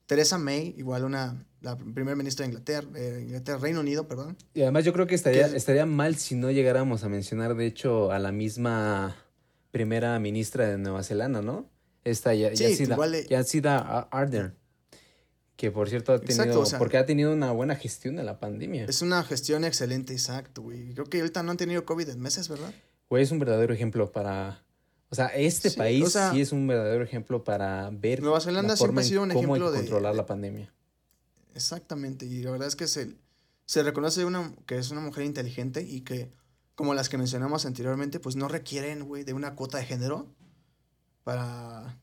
Teresa 0.07 0.39
May, 0.39 0.75
igual 0.79 1.05
una, 1.05 1.45
la 1.61 1.77
primer 1.77 2.17
ministra 2.17 2.45
de 2.45 2.49
Inglaterra, 2.53 2.89
eh, 2.95 3.21
Inglaterra, 3.27 3.59
Reino 3.59 3.81
Unido, 3.81 4.09
perdón. 4.09 4.37
Y 4.55 4.63
además 4.63 4.85
yo 4.87 4.95
creo 4.95 5.07
que 5.07 5.15
estaría, 5.15 5.47
estaría 5.49 5.85
mal 5.85 6.17
si 6.17 6.35
no 6.35 6.51
llegáramos 6.51 7.05
a 7.05 7.11
mencionar, 7.11 7.55
de 7.57 7.67
hecho, 7.67 8.11
a 8.11 8.19
la 8.19 8.33
misma 8.33 9.17
primera 9.71 10.19
ministra 10.19 10.67
de 10.67 10.79
Nueva 10.79 11.03
Zelanda, 11.03 11.43
¿no? 11.43 11.69
Esta 12.05 12.33
ya, 12.33 12.57
Sí, 12.57 12.65
Jacinda, 12.65 12.95
igual 12.95 13.17
Jacinda 13.29 13.79
Ar- 13.81 14.09
Ardern. 14.13 14.55
Que 15.59 15.73
por 15.73 15.89
cierto 15.89 16.13
ha 16.13 16.21
tenido, 16.21 16.41
Exacto, 16.45 16.61
o 16.61 16.67
sea- 16.67 16.79
porque 16.79 16.99
ha 16.99 17.05
tenido 17.05 17.33
una 17.33 17.51
buena 17.51 17.75
gestión 17.75 18.15
de 18.15 18.23
la 18.23 18.39
pandemia. 18.39 18.85
Es 18.85 19.03
una 19.03 19.25
gestión 19.25 19.65
excelente, 19.65 20.13
exacto, 20.13 20.63
güey. 20.63 20.93
Creo 20.95 21.07
que 21.07 21.19
ahorita 21.19 21.43
no 21.43 21.51
han 21.51 21.57
tenido 21.57 21.85
COVID 21.85 22.09
en 22.11 22.21
meses, 22.21 22.49
¿verdad? 22.49 22.73
Güey, 23.11 23.25
es 23.25 23.33
un 23.33 23.41
verdadero 23.41 23.75
ejemplo 23.75 24.13
para... 24.13 24.63
O 25.11 25.17
sea, 25.17 25.27
este 25.27 25.71
Sí, 25.71 25.77
país 25.77 26.05
o 26.05 26.11
sea, 26.11 26.31
sí 26.31 26.41
es 26.43 26.53
un 26.53 26.65
verdadero 26.69 27.03
ejemplo 27.03 27.43
para 27.43 27.91
ver 27.93 28.23
Nueva 28.23 28.41
Zelanda 28.41 28.75
la 28.75 28.77
siempre 28.77 29.01
ha 29.03 29.05
sido 29.09 29.23
un 29.25 29.33
ejemplo 29.33 29.73
de- 29.73 29.79
controlar 29.79 30.13
de- 30.13 30.17
la 30.19 30.27
pandemia. 30.27 30.73
Exactamente, 31.55 32.25
y 32.27 32.43
la 32.43 32.53
verdad 32.53 32.69
es 32.69 32.77
que 32.77 32.87
se, 32.87 33.17
se 33.65 33.83
reconoce 33.83 34.25
una, 34.25 34.55
que 34.65 34.79
es 34.79 34.93
una 34.93 35.01
mujer 35.01 35.25
inteligente 35.25 35.83
y 35.83 36.03
que, 36.03 36.31
como 36.77 36.95
las 36.95 37.09
que 37.09 37.19
mencionamos 37.19 37.67
anteriormente, 37.67 38.21
pues 38.21 38.37
no 38.37 38.47
requieren, 38.47 39.07
güey, 39.09 39.25
de 39.25 39.33
una 39.33 39.57
cuota 39.57 39.79
de 39.79 39.87
género 39.87 40.29
para, 41.25 41.99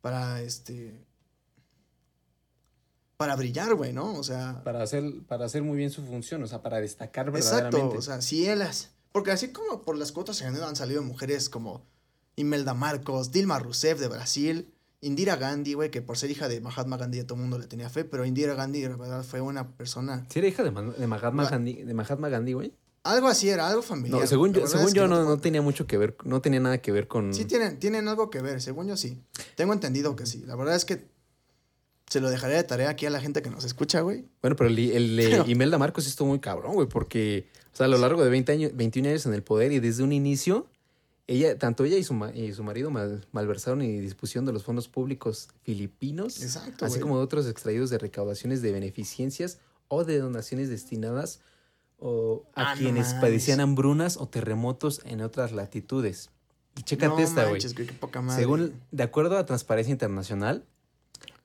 para, 0.00 0.42
este, 0.42 1.05
para 3.16 3.34
brillar, 3.36 3.74
güey, 3.74 3.92
¿no? 3.92 4.14
O 4.14 4.22
sea, 4.22 4.62
Para 4.64 4.82
hacer, 4.82 5.04
para 5.26 5.46
hacer 5.46 5.62
muy 5.62 5.76
bien 5.78 5.90
su 5.90 6.04
función, 6.04 6.42
o 6.42 6.46
sea, 6.46 6.62
para 6.62 6.80
destacar 6.80 7.28
exacto, 7.28 7.54
verdaderamente. 7.54 7.98
o 7.98 8.02
sea, 8.02 8.20
si 8.20 8.48
ellas, 8.48 8.90
porque 9.12 9.30
así 9.30 9.48
como 9.48 9.82
por 9.82 9.96
las 9.96 10.12
cuotas 10.12 10.38
de 10.38 10.44
género 10.46 10.66
han 10.66 10.76
salido 10.76 11.02
mujeres 11.02 11.48
como 11.48 11.82
Imelda 12.36 12.74
Marcos, 12.74 13.32
Dilma 13.32 13.58
Rousseff 13.58 13.98
de 13.98 14.08
Brasil, 14.08 14.72
Indira 15.00 15.36
Gandhi, 15.36 15.74
güey, 15.74 15.90
que 15.90 16.02
por 16.02 16.18
ser 16.18 16.30
hija 16.30 16.48
de 16.48 16.60
Mahatma 16.60 16.96
Gandhi 16.96 17.20
a 17.20 17.26
todo 17.26 17.36
el 17.36 17.42
mundo 17.42 17.58
le 17.58 17.66
tenía 17.66 17.88
fe, 17.88 18.04
pero 18.04 18.24
Indira 18.24 18.54
Gandhi, 18.54 18.82
la 18.82 18.96
verdad, 18.96 19.22
fue 19.24 19.40
una 19.40 19.68
persona 19.76 20.26
¿Sí 20.30 20.38
era 20.38 20.48
hija 20.48 20.62
de, 20.62 20.70
Ma- 20.70 20.82
de 20.82 21.06
Mahatma 21.06 21.44
Ma- 21.44 21.50
Gandhi, 21.50 21.84
de 21.84 21.94
Mahatma 21.94 22.28
Gandhi, 22.28 22.52
güey? 22.52 22.72
Algo 23.04 23.28
así 23.28 23.48
era, 23.48 23.68
algo 23.68 23.82
familiar. 23.82 24.20
No, 24.20 24.26
según 24.26 24.52
yo, 24.52 24.66
según 24.66 24.88
es 24.88 24.92
que 24.92 24.96
yo 24.98 25.06
no, 25.06 25.22
no 25.24 25.38
tenía 25.38 25.62
mucho 25.62 25.86
que 25.86 25.96
ver, 25.96 26.16
no 26.24 26.40
tenía 26.42 26.58
nada 26.58 26.78
que 26.78 26.90
ver 26.90 27.06
con... 27.06 27.32
Sí 27.32 27.44
tienen, 27.44 27.78
tienen 27.78 28.08
algo 28.08 28.30
que 28.30 28.42
ver, 28.42 28.60
según 28.60 28.88
yo 28.88 28.96
sí. 28.96 29.22
Tengo 29.54 29.72
entendido 29.72 30.16
que 30.16 30.26
sí. 30.26 30.42
La 30.44 30.56
verdad 30.56 30.74
es 30.74 30.84
que 30.84 31.06
se 32.08 32.20
lo 32.20 32.30
dejaré 32.30 32.54
de 32.54 32.64
tarea 32.64 32.88
aquí 32.90 33.06
a 33.06 33.10
la 33.10 33.20
gente 33.20 33.42
que 33.42 33.50
nos 33.50 33.64
escucha, 33.64 34.00
güey. 34.00 34.24
Bueno, 34.42 34.56
pero 34.56 34.68
el, 34.70 34.78
el 34.78 35.16
Pero- 35.30 35.44
Imelda 35.48 35.78
Marcos 35.78 36.06
estuvo 36.06 36.28
muy 36.28 36.38
cabrón, 36.40 36.74
güey, 36.74 36.88
porque, 36.88 37.48
o 37.72 37.76
sea, 37.76 37.86
a 37.86 37.88
lo 37.88 37.98
largo 37.98 38.22
de 38.22 38.30
20 38.30 38.52
años, 38.52 38.70
21 38.74 39.08
años 39.08 39.26
en 39.26 39.34
el 39.34 39.42
poder 39.42 39.72
y 39.72 39.80
desde 39.80 40.02
un 40.04 40.12
inicio, 40.12 40.66
ella, 41.26 41.58
tanto 41.58 41.84
ella 41.84 41.96
y 41.96 42.04
su, 42.04 42.14
ma- 42.14 42.32
y 42.32 42.52
su 42.52 42.62
marido 42.62 42.90
mal- 42.90 43.26
malversaron 43.32 43.82
y 43.82 43.98
dispusieron 43.98 44.44
de 44.46 44.52
los 44.52 44.62
fondos 44.62 44.86
públicos 44.88 45.48
filipinos, 45.64 46.40
Exacto, 46.42 46.84
así 46.84 46.92
güey. 46.94 47.00
como 47.02 47.18
de 47.18 47.24
otros 47.24 47.48
extraídos 47.48 47.90
de 47.90 47.98
recaudaciones 47.98 48.62
de 48.62 48.70
beneficencias 48.70 49.58
o 49.88 50.04
de 50.04 50.18
donaciones 50.18 50.68
destinadas 50.68 51.40
o 51.98 52.44
a 52.54 52.72
Ah, 52.72 52.74
quienes 52.76 53.14
padecían 53.14 53.58
hambrunas 53.60 54.16
o 54.18 54.28
terremotos 54.28 55.00
en 55.04 55.20
otras 55.22 55.50
latitudes. 55.52 56.30
Y 56.78 56.82
chécate 56.82 57.08
no 57.08 57.18
esta, 57.18 57.42
güey. 57.42 57.52
manches, 57.54 57.74
güey, 57.74 57.86
qué 57.86 57.94
poca 57.94 58.20
madre. 58.20 58.40
Según, 58.42 58.74
de 58.92 59.02
acuerdo 59.02 59.38
a 59.38 59.46
Transparencia 59.46 59.90
Internacional, 59.90 60.64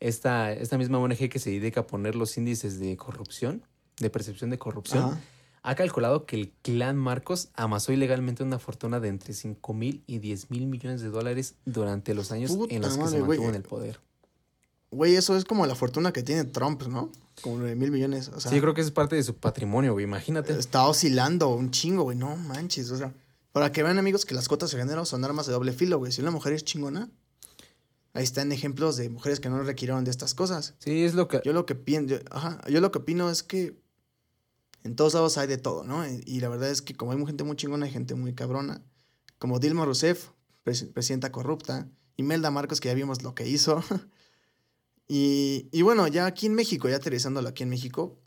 esta, 0.01 0.51
esta 0.51 0.77
misma 0.77 0.97
ONG 0.97 1.29
que 1.29 1.39
se 1.39 1.51
dedica 1.51 1.81
a 1.81 1.87
poner 1.87 2.15
los 2.15 2.35
índices 2.37 2.79
de 2.79 2.97
corrupción, 2.97 3.63
de 3.99 4.09
percepción 4.09 4.49
de 4.49 4.57
corrupción, 4.57 5.03
Ajá. 5.03 5.21
ha 5.61 5.75
calculado 5.75 6.25
que 6.25 6.35
el 6.35 6.51
clan 6.63 6.97
Marcos 6.97 7.49
amasó 7.53 7.93
ilegalmente 7.93 8.43
una 8.43 8.59
fortuna 8.59 8.99
de 8.99 9.07
entre 9.07 9.33
5 9.33 9.73
mil 9.73 10.03
y 10.07 10.17
10 10.17 10.49
mil 10.49 10.65
millones 10.65 11.01
de 11.01 11.09
dólares 11.09 11.55
durante 11.65 12.13
los 12.15 12.31
años 12.31 12.51
Puta 12.51 12.73
en 12.73 12.81
los 12.81 12.93
que 12.93 12.97
madre, 12.97 13.11
se 13.11 13.23
mantuvo 13.23 13.47
en 13.47 13.55
el 13.55 13.63
poder. 13.63 13.99
Güey, 14.89 15.15
eso 15.15 15.37
es 15.37 15.45
como 15.45 15.65
la 15.67 15.75
fortuna 15.75 16.11
que 16.11 16.23
tiene 16.23 16.43
Trump, 16.43 16.81
¿no? 16.87 17.11
Como 17.41 17.57
9 17.57 17.75
mil 17.75 17.91
millones. 17.91 18.29
O 18.29 18.41
sea, 18.41 18.49
sí, 18.49 18.57
yo 18.57 18.61
creo 18.61 18.73
que 18.73 18.81
es 18.81 18.91
parte 18.91 19.15
de 19.15 19.23
su 19.23 19.35
patrimonio, 19.35 19.93
güey. 19.93 20.03
Imagínate. 20.03 20.57
está 20.57 20.85
oscilando 20.85 21.47
un 21.47 21.71
chingo, 21.71 22.03
güey. 22.03 22.17
No 22.17 22.35
manches, 22.35 22.91
o 22.91 22.97
sea. 22.97 23.13
Para 23.53 23.71
que 23.71 23.83
vean, 23.83 23.99
amigos, 23.99 24.25
que 24.25 24.33
las 24.33 24.47
cuotas 24.47 24.71
de 24.71 24.77
género 24.77 25.05
son 25.05 25.23
armas 25.23 25.45
de 25.45 25.53
doble 25.53 25.73
filo, 25.73 25.97
güey. 25.97 26.11
Si 26.11 26.21
una 26.21 26.31
mujer 26.31 26.53
es 26.53 26.63
chingona, 26.65 27.09
ahí 28.13 28.23
están 28.23 28.51
ejemplos 28.51 28.97
de 28.97 29.09
mujeres 29.09 29.39
que 29.39 29.49
no 29.49 29.61
requirieron 29.63 30.03
de 30.03 30.11
estas 30.11 30.33
cosas. 30.33 30.75
Sí, 30.79 31.03
es 31.03 31.13
lo 31.13 31.27
que. 31.27 31.41
Yo 31.43 31.53
lo 31.53 31.65
que 31.65 31.75
pienso, 31.75 32.15
ajá, 32.31 32.59
yo 32.69 32.81
lo 32.81 32.91
que 32.91 32.99
opino 32.99 33.29
es 33.29 33.43
que 33.43 33.79
en 34.83 34.95
todos 34.95 35.13
lados 35.13 35.37
hay 35.37 35.47
de 35.47 35.57
todo, 35.57 35.83
¿no? 35.83 36.05
Y, 36.07 36.39
la 36.39 36.49
verdad 36.49 36.69
es 36.69 36.81
que 36.81 36.95
como 36.95 37.11
hay 37.11 37.25
gente 37.25 37.43
muy 37.43 37.55
chingona, 37.55 37.85
hay 37.85 37.91
gente 37.91 38.15
muy 38.15 38.33
cabrona, 38.33 38.81
como 39.37 39.59
Dilma 39.59 39.85
Rousseff, 39.85 40.29
pres- 40.65 40.91
presidenta 40.91 41.31
corrupta, 41.31 41.87
Imelda 42.17 42.49
Marcos, 42.51 42.79
que 42.81 42.89
ya 42.89 42.95
vimos 42.95 43.21
lo 43.21 43.35
que 43.35 43.47
hizo. 43.47 43.83
y, 45.07 45.69
y 45.71 45.81
bueno, 45.83 46.07
ya 46.07 46.25
aquí 46.25 46.47
en 46.47 46.55
México, 46.55 46.89
ya 46.89 46.95
aterrizándolo 46.95 47.47
aquí 47.49 47.63
en 47.63 47.69
México, 47.69 48.17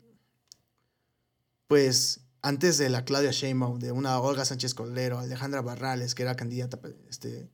pues 1.67 2.21
antes 2.41 2.77
de 2.77 2.89
la 2.89 3.05
Claudia 3.05 3.31
Sheinbaum, 3.31 3.79
de 3.79 3.91
una 3.91 4.19
Olga 4.19 4.45
Sánchez 4.45 4.73
Cordero, 4.75 5.17
Alejandra 5.19 5.61
Barrales, 5.61 6.13
que 6.15 6.23
era 6.23 6.35
candidata 6.35 6.79
este, 7.09 7.49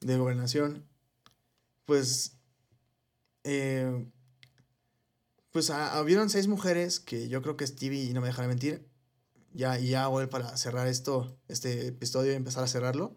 de 0.00 0.16
gobernación, 0.18 0.84
pues 1.88 2.38
eh, 3.44 4.06
pues 5.50 5.70
ah, 5.70 6.04
seis 6.28 6.46
mujeres 6.46 7.00
que 7.00 7.30
yo 7.30 7.40
creo 7.40 7.56
que 7.56 7.66
Stevie, 7.66 8.04
y 8.04 8.12
no 8.12 8.20
me 8.20 8.26
dejará 8.26 8.46
mentir, 8.46 8.86
ya, 9.54 9.78
ya 9.78 10.06
voy 10.08 10.26
para 10.26 10.54
cerrar 10.58 10.86
esto, 10.86 11.38
este 11.48 11.86
episodio 11.86 12.32
y 12.32 12.34
empezar 12.34 12.62
a 12.62 12.66
cerrarlo, 12.66 13.16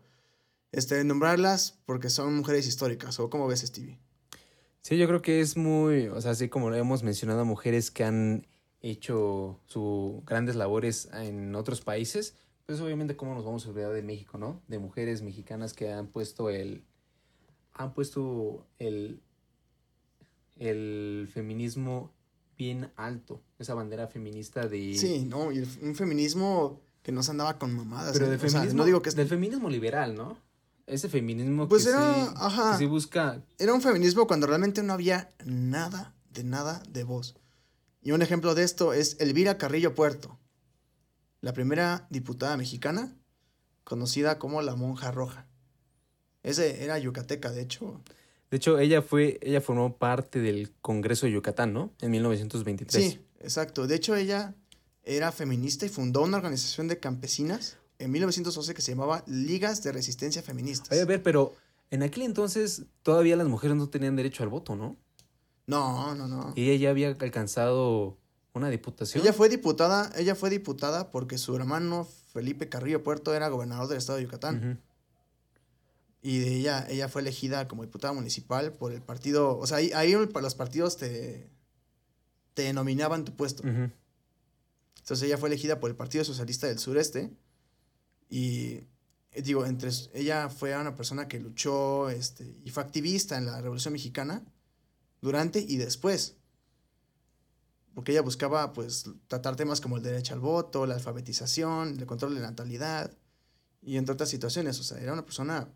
este, 0.71 1.03
nombrarlas 1.03 1.81
porque 1.85 2.09
son 2.09 2.33
mujeres 2.33 2.65
históricas, 2.65 3.19
o 3.19 3.29
cómo 3.29 3.45
ves 3.45 3.59
Stevie. 3.59 3.99
Sí, 4.83 4.97
yo 4.97 5.05
creo 5.05 5.21
que 5.21 5.41
es 5.41 5.57
muy. 5.57 6.07
O 6.07 6.21
sea, 6.21 6.31
así 6.31 6.47
como 6.47 6.73
hemos 6.73 7.03
mencionado, 7.03 7.43
mujeres 7.43 7.91
que 7.91 8.05
han 8.05 8.47
hecho 8.79 9.59
sus 9.65 10.23
grandes 10.23 10.55
labores 10.55 11.09
en 11.11 11.55
otros 11.55 11.81
países, 11.81 12.35
pues 12.65 12.79
obviamente 12.79 13.17
cómo 13.17 13.35
nos 13.35 13.43
vamos 13.43 13.65
a 13.65 13.69
olvidar 13.69 13.91
de 13.91 14.01
México, 14.01 14.37
¿no? 14.37 14.61
De 14.69 14.79
mujeres 14.79 15.21
mexicanas 15.21 15.73
que 15.73 15.91
han 15.91 16.07
puesto 16.07 16.49
el 16.49 16.85
han 17.73 17.93
puesto 17.93 18.65
el 18.79 19.21
el 20.57 21.27
feminismo 21.33 22.11
bien 22.57 22.91
alto, 22.95 23.41
esa 23.57 23.73
bandera 23.73 24.07
feminista 24.07 24.67
de 24.67 24.95
Sí, 24.95 25.25
no, 25.25 25.51
y 25.51 25.57
el- 25.59 25.67
un 25.81 25.95
feminismo 25.95 26.79
que 27.01 27.11
no 27.11 27.23
se 27.23 27.31
andaba 27.31 27.57
con 27.57 27.73
mamadas. 27.75 28.13
pero 28.13 28.25
¿eh? 28.27 28.29
de 28.29 28.35
O 28.35 28.39
sea, 28.39 28.49
feminismo, 28.49 28.77
no 28.77 28.85
digo 28.85 29.01
que 29.01 29.09
del 29.11 29.27
feminismo 29.27 29.69
liberal, 29.69 30.15
¿no? 30.15 30.37
Ese 30.85 31.09
feminismo 31.09 31.67
Pues 31.67 31.85
que, 31.85 31.89
era- 31.91 32.25
sí, 32.27 32.31
ajá. 32.35 32.71
que 32.73 32.77
sí 32.79 32.85
busca 32.85 33.41
era 33.57 33.73
un 33.73 33.81
feminismo 33.81 34.27
cuando 34.27 34.45
realmente 34.45 34.83
no 34.83 34.93
había 34.93 35.31
nada, 35.45 36.13
de 36.31 36.43
nada 36.43 36.83
de 36.89 37.03
voz. 37.03 37.35
Y 38.03 38.11
un 38.11 38.21
ejemplo 38.21 38.53
de 38.55 38.63
esto 38.63 38.93
es 38.93 39.15
Elvira 39.19 39.57
Carrillo 39.57 39.95
Puerto, 39.95 40.37
la 41.39 41.53
primera 41.53 42.07
diputada 42.11 42.55
mexicana 42.57 43.15
conocida 43.83 44.37
como 44.37 44.61
la 44.61 44.75
Monja 44.75 45.11
Roja. 45.11 45.47
Ese 46.43 46.83
era 46.83 46.97
yucateca, 46.99 47.51
de 47.51 47.61
hecho. 47.61 48.01
De 48.49 48.57
hecho, 48.57 48.79
ella 48.79 49.01
fue, 49.01 49.39
ella 49.41 49.61
formó 49.61 49.95
parte 49.97 50.39
del 50.39 50.71
Congreso 50.81 51.25
de 51.25 51.33
Yucatán, 51.33 51.73
¿no? 51.73 51.91
En 52.01 52.11
1923. 52.11 53.03
Sí, 53.03 53.19
exacto. 53.39 53.87
De 53.87 53.95
hecho, 53.95 54.15
ella 54.15 54.55
era 55.03 55.31
feminista 55.31 55.85
y 55.85 55.89
fundó 55.89 56.21
una 56.23 56.37
organización 56.37 56.87
de 56.87 56.99
campesinas 56.99 57.77
en 57.99 58.11
1911 58.11 58.73
que 58.73 58.81
se 58.81 58.91
llamaba 58.91 59.23
Ligas 59.27 59.83
de 59.83 59.91
Resistencia 59.91 60.41
Feministas. 60.41 60.91
Oye, 60.91 61.01
a 61.01 61.05
ver, 61.05 61.23
pero 61.23 61.53
en 61.91 62.03
aquel 62.03 62.23
entonces 62.23 62.83
todavía 63.03 63.35
las 63.35 63.47
mujeres 63.47 63.77
no 63.77 63.89
tenían 63.89 64.15
derecho 64.15 64.43
al 64.43 64.49
voto, 64.49 64.75
¿no? 64.75 64.97
No, 65.67 66.15
no, 66.15 66.27
no. 66.27 66.53
Y 66.55 66.69
ella 66.69 66.83
ya 66.83 66.89
había 66.89 67.07
alcanzado 67.07 68.17
una 68.53 68.69
diputación. 68.69 69.23
Ella 69.23 69.33
fue 69.33 69.49
diputada, 69.49 70.11
ella 70.17 70.35
fue 70.35 70.49
diputada 70.49 71.11
porque 71.11 71.37
su 71.37 71.55
hermano 71.55 72.07
Felipe 72.33 72.67
Carrillo 72.67 73.03
Puerto 73.03 73.33
era 73.33 73.47
gobernador 73.49 73.87
del 73.87 73.97
estado 73.97 74.17
de 74.17 74.25
Yucatán. 74.25 74.81
Y 76.21 76.39
de 76.39 76.55
ella, 76.55 76.85
ella 76.87 77.09
fue 77.09 77.21
elegida 77.21 77.67
como 77.67 77.83
diputada 77.83 78.13
municipal 78.13 78.73
por 78.73 78.93
el 78.93 79.01
partido. 79.01 79.57
O 79.57 79.65
sea, 79.65 79.77
ahí, 79.77 79.91
ahí 79.93 80.13
los 80.13 80.55
partidos 80.55 80.97
te, 80.97 81.49
te 82.53 82.71
nominaban 82.73 83.25
tu 83.25 83.35
puesto. 83.35 83.63
Entonces 85.01 85.23
ella 85.23 85.37
fue 85.37 85.49
elegida 85.49 85.79
por 85.79 85.89
el 85.89 85.95
Partido 85.95 86.23
Socialista 86.23 86.67
del 86.67 86.77
Sureste. 86.77 87.31
Y 88.29 88.83
eh, 89.31 89.41
digo, 89.43 89.65
entre 89.65 89.89
ella 90.13 90.49
fue 90.49 90.77
una 90.77 90.95
persona 90.95 91.27
que 91.27 91.39
luchó 91.39 92.09
este, 92.09 92.55
y 92.63 92.69
fue 92.69 92.83
activista 92.83 93.37
en 93.37 93.47
la 93.47 93.59
Revolución 93.59 93.93
Mexicana 93.93 94.43
durante 95.21 95.59
y 95.59 95.77
después. 95.77 96.37
Porque 97.95 98.11
ella 98.11 98.21
buscaba 98.21 98.73
pues 98.73 99.05
tratar 99.27 99.55
temas 99.55 99.81
como 99.81 99.97
el 99.97 100.03
derecho 100.03 100.33
al 100.33 100.39
voto, 100.39 100.85
la 100.85 100.95
alfabetización, 100.95 101.99
el 101.99 102.05
control 102.05 102.35
de 102.35 102.41
la 102.41 102.49
natalidad 102.51 103.11
y 103.81 103.97
entre 103.97 104.13
otras 104.13 104.29
situaciones. 104.29 104.79
O 104.79 104.83
sea, 104.83 104.99
era 104.99 105.13
una 105.13 105.25
persona 105.25 105.67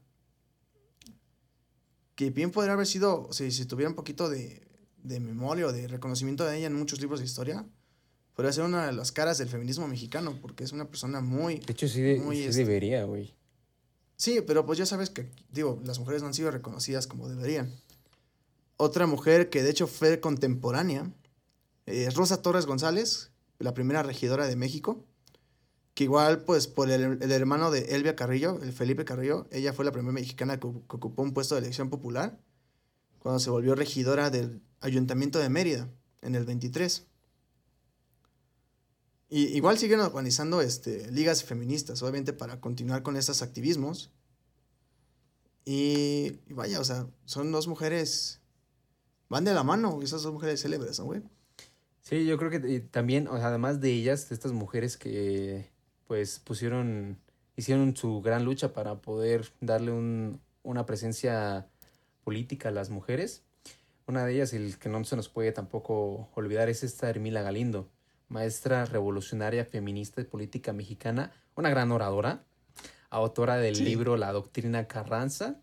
que 2.16 2.30
bien 2.30 2.52
podría 2.52 2.74
haber 2.74 2.88
sido, 2.88 3.28
o 3.28 3.34
sea, 3.34 3.50
si 3.52 3.66
tuviera 3.66 3.90
un 3.90 3.96
poquito 3.96 4.30
de, 4.30 4.62
de 5.04 5.20
memoria 5.20 5.68
o 5.68 5.72
de 5.74 5.88
reconocimiento 5.88 6.46
de 6.46 6.58
ella 6.58 6.68
en 6.68 6.74
muchos 6.74 7.00
libros 7.02 7.20
de 7.20 7.26
historia, 7.26 7.66
podría 8.34 8.52
ser 8.54 8.64
una 8.64 8.88
de 8.88 8.94
las 8.94 9.12
caras 9.12 9.38
del 9.38 9.50
feminismo 9.50 9.88
mexicano, 9.88 10.38
porque 10.42 10.64
es 10.64 10.72
una 10.72 10.90
persona 10.90 11.22
muy... 11.22 11.60
De 11.60 11.74
hecho, 11.74 11.88
sí, 11.88 12.02
de- 12.02 12.20
Muy, 12.20 12.38
sí 12.38 12.44
este, 12.46 12.64
debería, 12.66 13.04
güey. 13.06 13.34
Sí, 14.18 14.40
pero 14.48 14.66
pues 14.66 14.78
ya 14.80 14.86
sabes 14.86 15.10
que, 15.10 15.30
digo, 15.52 15.80
las 15.84 16.00
mujeres 16.00 16.22
no 16.22 16.30
han 16.30 16.34
sido 16.34 16.50
reconocidas 16.52 17.06
como 17.08 17.28
deberían. 17.28 17.72
Otra 18.78 19.08
mujer 19.08 19.50
que 19.50 19.62
de 19.64 19.70
hecho 19.70 19.88
fue 19.88 20.20
contemporánea 20.20 21.12
eh, 21.86 22.06
es 22.08 22.16
Rosa 22.16 22.42
Torres 22.42 22.66
González, 22.66 23.32
la 23.60 23.74
primera 23.74 24.04
regidora 24.04 24.48
de 24.48 24.56
México, 24.56 25.04
que 25.96 26.04
igual 26.04 26.44
pues 26.44 26.68
por 26.68 26.92
el, 26.92 27.24
el 27.24 27.32
hermano 27.32 27.72
de 27.72 27.96
Elvia 27.96 28.18
Carrillo, 28.18 28.60
el 28.62 28.74
Felipe 28.74 29.06
Carrillo, 29.06 29.48
ella 29.50 29.72
fue 29.72 29.86
la 29.86 29.94
primera 29.94 30.14
mexicana 30.14 30.60
que, 30.60 30.68
ocupó 30.68 31.24
un 31.24 31.34
puesto 31.34 31.56
de 31.56 31.62
elección 31.62 31.90
popular 31.90 32.38
cuando 33.20 33.40
se 33.40 33.50
volvió 33.50 33.76
regidora 33.76 34.30
del 34.30 34.62
Ayuntamiento 34.82 35.40
de 35.40 35.50
Mérida 35.50 35.90
en 36.22 36.36
el 36.36 36.46
23. 36.46 37.08
Y 39.30 39.46
igual 39.56 39.78
siguen 39.78 40.02
organizando 40.02 40.62
este, 40.62 41.10
ligas 41.12 41.46
feministas, 41.46 42.02
obviamente 42.04 42.34
para 42.34 42.60
continuar 42.60 43.02
con 43.02 43.16
estos 43.16 43.42
activismos. 43.42 44.12
Y, 45.64 46.42
y 46.46 46.54
vaya, 46.54 46.80
o 46.82 46.84
sea, 46.84 47.08
son 47.24 47.54
dos 47.54 47.68
mujeres, 47.68 48.42
van 49.30 49.46
de 49.46 49.54
la 49.54 49.64
mano, 49.64 50.02
esas 50.04 50.24
dos 50.24 50.34
mujeres 50.34 50.62
célebres, 50.62 51.00
¿no, 51.00 51.06
güey? 51.06 51.24
Sí, 52.02 52.26
yo 52.26 52.38
creo 52.38 52.52
que 52.52 52.82
también, 52.82 53.28
o 53.30 53.38
sea, 53.38 53.48
además 53.48 53.82
de 53.82 53.92
ellas, 53.92 54.30
de 54.30 54.36
estas 54.36 54.52
mujeres 54.52 54.98
que 54.98 55.74
pues 56.08 56.40
pusieron, 56.40 57.18
hicieron 57.56 57.96
su 57.96 58.22
gran 58.22 58.46
lucha 58.46 58.74
para 58.74 59.02
poder 59.02 59.52
darle 59.62 59.92
un, 59.92 60.40
una 60.64 60.86
presencia 60.86 61.68
política 62.24 62.70
a 62.70 62.72
las 62.72 62.90
mujeres. 62.90 63.44
Una 64.08 64.26
de 64.26 64.34
ellas, 64.34 64.54
el 64.54 64.78
que 64.78 64.90
no 64.90 65.04
se 65.04 65.16
nos 65.16 65.30
puede 65.30 65.52
tampoco 65.52 66.30
olvidar, 66.36 66.70
es 66.70 66.84
esta 66.84 67.10
Hermila 67.10 67.42
Galindo, 67.42 67.90
maestra 68.28 68.86
revolucionaria, 68.86 69.66
feminista 69.66 70.22
y 70.22 70.26
política 70.26 70.74
mexicana, 70.74 71.32
una 71.56 71.70
gran 71.70 71.92
oradora, 71.92 72.44
autora 73.10 73.58
del 73.58 73.76
Sí. 73.76 73.86
libro 73.86 74.18
La 74.18 74.32
Doctrina 74.32 74.88
Carranza 74.88 75.62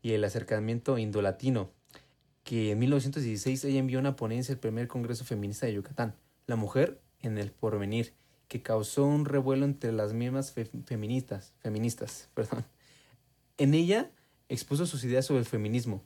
y 0.00 0.12
el 0.12 0.24
acercamiento 0.24 0.96
indolatino, 0.96 1.72
que 2.44 2.70
en 2.70 2.78
1916 2.78 3.64
ella 3.64 3.78
envió 3.80 3.98
una 3.98 4.16
ponencia 4.16 4.54
al 4.54 4.60
primer 4.60 4.88
Congreso 4.88 5.24
Feminista 5.24 5.66
de 5.66 5.74
Yucatán, 5.74 6.14
La 6.46 6.56
Mujer 6.56 7.00
en 7.20 7.36
el 7.36 7.50
Porvenir, 7.50 8.14
que 8.48 8.62
causó 8.62 9.04
un 9.04 9.24
revuelo 9.24 9.64
entre 9.64 9.92
las 9.92 10.12
mismas 10.12 10.52
fe- 10.52 10.70
feministas, 10.84 11.52
feministas, 11.60 12.28
perdón. 12.34 12.64
En 13.58 13.74
ella 13.74 14.10
expuso 14.48 14.86
sus 14.86 15.04
ideas 15.04 15.26
sobre 15.26 15.40
el 15.40 15.46
feminismo, 15.46 16.02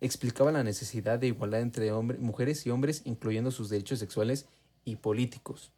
explicaba 0.00 0.50
la 0.52 0.64
necesidad 0.64 1.18
de 1.18 1.28
igualdad 1.28 1.60
entre 1.60 1.92
mujeres 1.92 2.66
y 2.66 2.70
hombres, 2.70 3.02
incluyendo 3.04 3.50
sus 3.50 3.68
derechos 3.68 3.98
sexuales 3.98 4.46
y 4.84 4.96
políticos. 4.96 5.70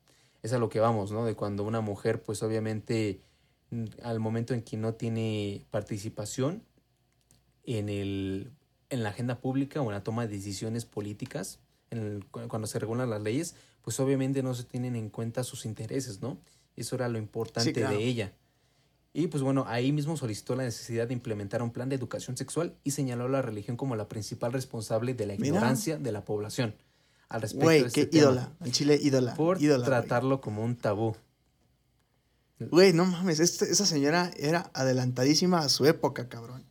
Es 0.43 0.53
a 0.53 0.59
lo 0.59 0.69
que 0.69 0.81
vamos, 0.81 1.11
¿no? 1.11 1.25
De 1.25 1.35
cuando 1.35 1.65
una 1.65 1.81
mujer, 1.81 2.23
pues 2.23 2.43
obviamente, 2.43 3.21
mm, 3.71 3.85
al 4.03 4.21
momento 4.21 4.55
en 4.55 4.63
que 4.63 4.77
no 4.77 4.95
tiene 4.95 5.67
participación 5.71 6.63
en, 7.65 7.89
el, 7.89 8.53
en 8.91 9.03
la 9.03 9.09
agenda 9.11 9.41
pública 9.41 9.81
o 9.81 9.87
en 9.87 9.93
la 9.93 10.05
toma 10.05 10.27
de 10.27 10.35
decisiones 10.37 10.85
políticas, 10.85 11.61
el- 11.99 12.27
cuando 12.49 12.67
se 12.67 12.79
regulan 12.79 13.11
las 13.11 13.23
leyes, 13.23 13.55
pues 13.83 13.99
obviamente 14.01 14.43
no 14.43 14.55
se 14.55 14.65
tienen 14.65 14.97
en 14.97 15.11
cuenta 15.11 15.45
sus 15.45 15.65
intereses, 15.67 16.21
¿no? 16.23 16.39
Eso 16.77 16.97
era 16.97 17.09
lo 17.09 17.19
importante 17.19 17.73
claro. 17.73 17.97
de 17.97 18.05
ella. 18.05 18.33
Y 19.13 19.29
pues 19.29 19.43
bueno, 19.45 19.65
ahí 19.69 19.93
mismo 19.93 20.17
solicitó 20.17 20.57
la 20.57 20.65
necesidad 20.65 21.07
de 21.07 21.15
implementar 21.15 21.63
un 21.63 21.71
plan 21.71 21.89
de 21.89 21.95
educación 21.95 22.37
sexual 22.37 22.77
y 22.83 22.91
señaló 22.91 23.27
a 23.27 23.29
la 23.29 23.43
religión 23.43 23.77
como 23.77 23.95
la 23.95 24.09
principal 24.09 24.53
responsable 24.53 25.15
de 25.15 25.27
la 25.27 25.35
Mira. 25.35 25.47
ignorancia 25.47 25.99
de 25.99 26.11
la 26.13 26.25
población 26.25 26.75
al 27.29 27.43
respecto 27.43 27.65
Güey, 27.67 27.81
de 27.83 27.87
este 27.87 28.01
qué 28.01 28.07
tema, 28.07 28.23
ídola. 28.25 28.53
En 28.65 28.73
Chile, 28.73 28.99
ídola. 29.01 29.35
por 29.35 29.63
ídola, 29.63 29.85
tratarlo 29.85 30.41
como 30.41 30.65
un 30.65 30.77
tabú. 30.77 31.15
Güey, 32.59 32.93
no 32.93 33.05
mames, 33.05 33.41
este- 33.41 33.71
esa 33.71 33.87
señora 33.87 34.31
era 34.37 34.71
adelantadísima 34.75 35.59
a 35.61 35.69
su 35.69 35.87
época, 35.87 36.29
cabrón. 36.29 36.65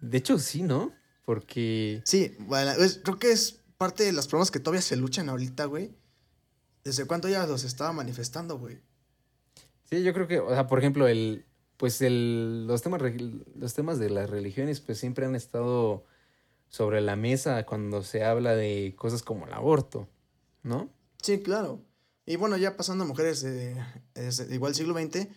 De 0.00 0.18
hecho, 0.18 0.38
sí, 0.38 0.62
¿no? 0.62 0.92
Porque 1.24 2.02
Sí, 2.04 2.34
bueno, 2.40 2.70
es- 2.72 3.00
creo 3.02 3.18
que 3.18 3.32
es 3.32 3.57
parte 3.78 4.04
de 4.04 4.12
los 4.12 4.26
problemas 4.26 4.50
que 4.50 4.60
todavía 4.60 4.82
se 4.82 4.96
luchan 4.96 5.28
ahorita, 5.28 5.64
güey. 5.66 5.94
¿Desde 6.84 7.06
cuánto 7.06 7.28
ya 7.28 7.46
los 7.46 7.64
estaba 7.64 7.92
manifestando, 7.92 8.58
güey? 8.58 8.80
Sí, 9.84 10.02
yo 10.02 10.12
creo 10.12 10.26
que, 10.26 10.40
o 10.40 10.50
sea, 10.50 10.66
por 10.66 10.78
ejemplo, 10.78 11.06
el, 11.08 11.46
pues 11.76 12.02
el, 12.02 12.66
los 12.66 12.82
temas, 12.82 13.00
los 13.54 13.74
temas 13.74 13.98
de 13.98 14.10
las 14.10 14.28
religiones, 14.28 14.80
pues 14.80 14.98
siempre 14.98 15.26
han 15.26 15.34
estado 15.34 16.04
sobre 16.68 17.00
la 17.00 17.16
mesa 17.16 17.64
cuando 17.64 18.02
se 18.02 18.24
habla 18.24 18.54
de 18.54 18.94
cosas 18.96 19.22
como 19.22 19.46
el 19.46 19.52
aborto, 19.54 20.08
¿no? 20.62 20.90
Sí, 21.22 21.42
claro. 21.42 21.80
Y 22.26 22.36
bueno, 22.36 22.56
ya 22.58 22.76
pasando 22.76 23.04
a 23.04 23.06
mujeres 23.06 23.40
de, 23.42 23.76
es- 24.14 24.46
de 24.48 24.54
igual 24.54 24.74
siglo 24.74 24.92
XX, 24.94 25.28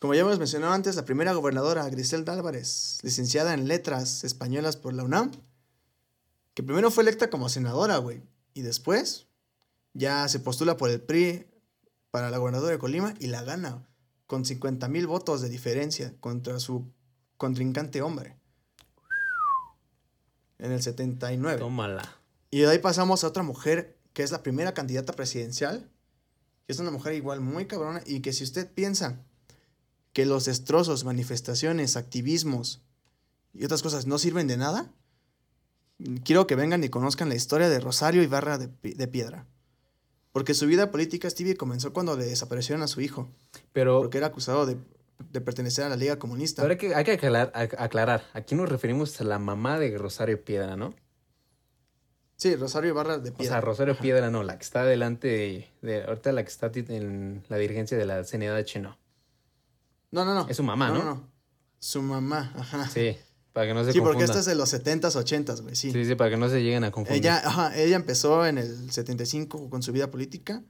como 0.00 0.14
ya 0.14 0.22
hemos 0.22 0.38
mencionado 0.38 0.72
antes, 0.72 0.96
la 0.96 1.04
primera 1.04 1.32
gobernadora, 1.34 1.88
Griselda 1.90 2.32
Álvarez, 2.32 2.98
licenciada 3.02 3.54
en 3.54 3.68
letras 3.68 4.24
españolas 4.24 4.76
por 4.76 4.94
la 4.94 5.04
UNAM, 5.04 5.30
que 6.60 6.66
primero 6.66 6.90
fue 6.90 7.04
electa 7.04 7.30
como 7.30 7.48
senadora, 7.48 7.96
güey, 7.96 8.22
y 8.52 8.60
después 8.60 9.28
ya 9.94 10.28
se 10.28 10.40
postula 10.40 10.76
por 10.76 10.90
el 10.90 11.00
PRI 11.00 11.46
para 12.10 12.28
la 12.28 12.36
gobernadora 12.36 12.72
de 12.72 12.78
Colima 12.78 13.14
y 13.18 13.28
la 13.28 13.42
gana 13.42 13.88
con 14.26 14.44
50 14.44 14.86
mil 14.88 15.06
votos 15.06 15.40
de 15.40 15.48
diferencia 15.48 16.14
contra 16.20 16.60
su 16.60 16.92
contrincante 17.38 18.02
hombre 18.02 18.36
en 20.58 20.72
el 20.72 20.82
79. 20.82 21.60
Tómala. 21.60 22.18
Y 22.50 22.58
de 22.58 22.68
ahí 22.68 22.78
pasamos 22.78 23.24
a 23.24 23.28
otra 23.28 23.42
mujer 23.42 23.96
que 24.12 24.22
es 24.22 24.30
la 24.30 24.42
primera 24.42 24.74
candidata 24.74 25.14
presidencial. 25.14 25.90
Que 26.66 26.74
es 26.74 26.78
una 26.78 26.90
mujer 26.90 27.14
igual 27.14 27.40
muy 27.40 27.64
cabrona. 27.64 28.02
Y 28.04 28.20
que 28.20 28.34
si 28.34 28.44
usted 28.44 28.70
piensa 28.70 29.24
que 30.12 30.26
los 30.26 30.44
destrozos, 30.44 31.04
manifestaciones, 31.04 31.96
activismos 31.96 32.82
y 33.54 33.64
otras 33.64 33.80
cosas 33.80 34.06
no 34.06 34.18
sirven 34.18 34.46
de 34.46 34.58
nada, 34.58 34.92
quiero 36.24 36.46
que 36.46 36.54
vengan 36.56 36.82
y 36.84 36.88
conozcan 36.88 37.28
la 37.28 37.34
historia 37.34 37.68
de 37.68 37.80
Rosario 37.80 38.22
Ibarra 38.22 38.58
de, 38.58 38.68
de 38.82 39.08
Piedra. 39.08 39.46
Porque 40.32 40.54
su 40.54 40.66
vida 40.66 40.90
política, 40.90 41.28
Stevie, 41.28 41.56
comenzó 41.56 41.92
cuando 41.92 42.16
le 42.16 42.24
desaparecieron 42.24 42.82
a 42.82 42.86
su 42.86 43.00
hijo. 43.00 43.28
Pero 43.72 43.98
Porque 44.00 44.18
era 44.18 44.28
acusado 44.28 44.64
de, 44.64 44.76
de 45.30 45.40
pertenecer 45.40 45.84
a 45.84 45.88
la 45.88 45.96
Liga 45.96 46.18
Comunista. 46.18 46.62
ahora 46.62 46.72
hay 46.74 46.78
que, 46.78 46.94
hay 46.94 47.04
que 47.04 47.12
aclarar, 47.78 48.22
aquí 48.32 48.54
nos 48.54 48.68
referimos 48.68 49.20
a 49.20 49.24
la 49.24 49.38
mamá 49.38 49.78
de 49.80 49.96
Rosario 49.98 50.44
Piedra, 50.44 50.76
¿no? 50.76 50.94
Sí, 52.36 52.56
Rosario 52.56 52.90
Ibarra 52.90 53.18
de 53.18 53.30
O 53.30 53.34
Piedra. 53.34 53.54
sea, 53.56 53.60
Rosario 53.60 53.98
Piedra 53.98 54.30
no, 54.30 54.42
la 54.42 54.56
que 54.56 54.62
está 54.64 54.84
delante 54.84 55.28
de, 55.28 55.68
de- 55.82 56.04
ahorita 56.04 56.32
la 56.32 56.42
que 56.42 56.48
está 56.48 56.70
en 56.74 57.44
la 57.48 57.56
dirigencia 57.58 57.98
de 57.98 58.06
la 58.06 58.22
CNDH, 58.24 58.80
no. 58.80 58.96
no, 60.12 60.24
no, 60.24 60.34
no. 60.34 60.46
Es 60.48 60.56
su 60.56 60.62
mamá, 60.62 60.88
¿no? 60.88 60.98
No, 60.98 61.04
no, 61.04 61.28
Su 61.80 62.00
mamá, 62.02 62.52
ajá. 62.56 62.88
Sí, 62.88 63.16
para 63.52 63.66
que 63.66 63.74
no 63.74 63.80
se 63.84 63.92
porque 63.92 64.00
confundan. 64.00 64.24
esta 64.24 64.38
es 64.40 64.46
de 64.46 64.54
los 64.54 64.72
70s, 64.72 65.12
80s, 65.12 65.62
güey, 65.62 65.76
sí. 65.76 65.92
Sí, 65.92 66.04
sí, 66.04 66.14
para 66.14 66.30
que 66.30 66.36
no 66.36 66.48
se 66.48 66.62
lleguen 66.62 66.84
a 66.84 66.90
confundir. 66.90 67.22
Ella, 67.22 67.42
ajá, 67.44 67.76
ella 67.76 67.96
empezó 67.96 68.46
en 68.46 68.58
el 68.58 68.90
75 68.90 69.70
con 69.70 69.82
su 69.82 69.92
vida 69.92 70.10
política 70.10 70.62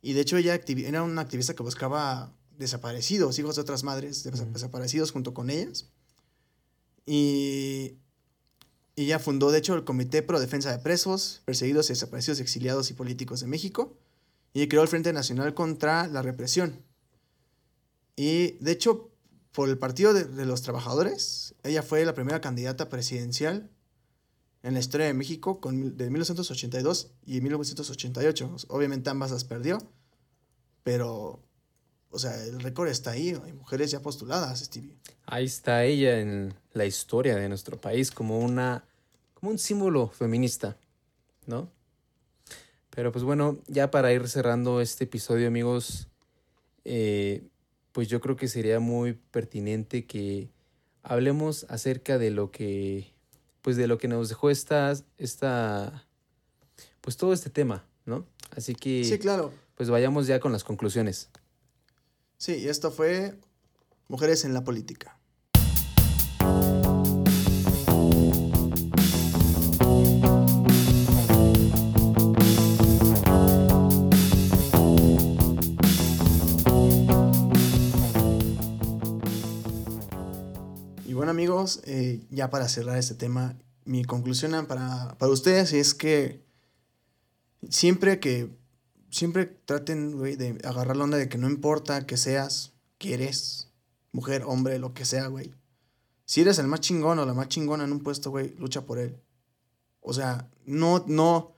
y 0.00 0.12
de 0.12 0.20
hecho 0.20 0.36
ella 0.36 0.54
era 0.54 1.02
una 1.02 1.22
activista 1.22 1.54
que 1.54 1.62
buscaba 1.62 2.32
desaparecidos, 2.58 3.38
hijos 3.38 3.56
de 3.56 3.62
otras 3.62 3.82
madres 3.82 4.22
desaparecidos 4.22 5.10
junto 5.10 5.34
con 5.34 5.50
ellas. 5.50 5.88
Y 7.06 7.96
y 8.94 9.04
ella 9.04 9.18
fundó 9.18 9.50
de 9.50 9.58
hecho 9.58 9.74
el 9.74 9.84
Comité 9.84 10.22
Pro 10.22 10.38
Defensa 10.38 10.70
de 10.70 10.78
Presos, 10.78 11.42
Perseguidos 11.44 11.88
y 11.88 11.94
Desaparecidos 11.94 12.40
Exiliados 12.40 12.90
y 12.90 12.94
Políticos 12.94 13.40
de 13.40 13.46
México 13.46 13.96
y 14.52 14.68
creó 14.68 14.82
el 14.82 14.88
Frente 14.88 15.12
Nacional 15.14 15.54
contra 15.54 16.06
la 16.08 16.20
Represión. 16.20 16.84
Y 18.16 18.52
de 18.62 18.72
hecho, 18.72 19.10
por 19.52 19.68
el 19.68 19.78
Partido 19.78 20.14
de, 20.14 20.46
los 20.46 20.62
Trabajadores, 20.62 21.54
ella 21.62 21.82
fue 21.82 22.04
la 22.04 22.14
primera 22.14 22.40
candidata 22.40 22.88
presidencial 22.88 23.70
en 24.62 24.74
la 24.74 24.80
historia 24.80 25.06
de 25.06 25.14
México 25.14 25.60
con, 25.60 25.96
de 25.96 26.10
1982 26.10 27.10
y 27.26 27.40
1988. 27.40 28.56
Obviamente 28.68 29.10
ambas 29.10 29.30
las 29.30 29.44
perdió, 29.44 29.78
pero, 30.82 31.42
o 32.10 32.18
sea, 32.18 32.42
el 32.44 32.60
récord 32.60 32.88
está 32.88 33.10
ahí. 33.10 33.38
Hay 33.44 33.52
mujeres 33.52 33.90
ya 33.90 34.00
postuladas, 34.00 34.60
Stevie. 34.60 34.96
Ahí 35.26 35.44
está 35.44 35.84
ella 35.84 36.18
en 36.18 36.54
la 36.72 36.86
historia 36.86 37.36
de 37.36 37.48
nuestro 37.48 37.80
país 37.80 38.10
como 38.10 38.38
una 38.38 38.84
como 39.34 39.50
un 39.50 39.58
símbolo 39.58 40.08
feminista, 40.08 40.76
¿no? 41.46 41.68
Pero 42.90 43.10
pues 43.10 43.24
bueno, 43.24 43.58
ya 43.66 43.90
para 43.90 44.12
ir 44.12 44.28
cerrando 44.28 44.80
este 44.80 45.04
episodio, 45.04 45.48
amigos, 45.48 46.08
eh, 46.84 47.42
pues 47.92 48.08
yo 48.08 48.20
creo 48.20 48.36
que 48.36 48.48
sería 48.48 48.80
muy 48.80 49.12
pertinente 49.12 50.06
que 50.06 50.50
hablemos 51.02 51.64
acerca 51.68 52.18
de 52.18 52.30
lo 52.30 52.50
que, 52.50 53.12
pues 53.60 53.76
de 53.76 53.86
lo 53.86 53.98
que 53.98 54.08
nos 54.08 54.28
dejó 54.28 54.50
esta, 54.50 54.92
esta, 55.18 56.06
pues 57.00 57.16
todo 57.16 57.32
este 57.32 57.50
tema, 57.50 57.84
¿no? 58.06 58.26
Así 58.56 58.74
que, 58.74 59.04
Sí, 59.04 59.18
claro. 59.18 59.52
pues 59.74 59.90
vayamos 59.90 60.26
ya 60.26 60.40
con 60.40 60.52
las 60.52 60.64
conclusiones. 60.64 61.28
Sí, 62.38 62.56
y 62.56 62.68
esto 62.68 62.90
fue 62.90 63.34
Mujeres 64.08 64.44
en 64.44 64.52
la 64.54 64.64
Política. 64.64 65.16
Bueno 81.22 81.30
amigos, 81.30 81.82
eh, 81.84 82.26
ya 82.30 82.50
para 82.50 82.68
cerrar 82.68 82.98
este 82.98 83.14
tema, 83.14 83.56
mi 83.84 84.04
conclusión 84.04 84.66
para, 84.66 85.16
para 85.18 85.30
ustedes 85.30 85.72
es 85.72 85.94
que 85.94 86.44
siempre 87.70 88.18
que 88.18 88.50
siempre 89.08 89.46
traten, 89.46 90.18
güey, 90.18 90.34
de 90.34 90.58
agarrar 90.64 90.96
la 90.96 91.04
onda 91.04 91.18
de 91.18 91.28
que 91.28 91.38
no 91.38 91.48
importa 91.48 92.06
que 92.06 92.16
seas, 92.16 92.72
que 92.98 93.14
eres, 93.14 93.68
mujer, 94.10 94.42
hombre, 94.44 94.80
lo 94.80 94.94
que 94.94 95.04
sea, 95.04 95.28
güey. 95.28 95.54
Si 96.24 96.40
eres 96.40 96.58
el 96.58 96.66
más 96.66 96.80
chingón 96.80 97.20
o 97.20 97.24
la 97.24 97.34
más 97.34 97.46
chingona 97.46 97.84
en 97.84 97.92
un 97.92 98.00
puesto, 98.00 98.32
güey, 98.32 98.56
lucha 98.56 98.80
por 98.84 98.98
él. 98.98 99.16
O 100.00 100.12
sea, 100.12 100.50
no, 100.66 101.04
no. 101.06 101.54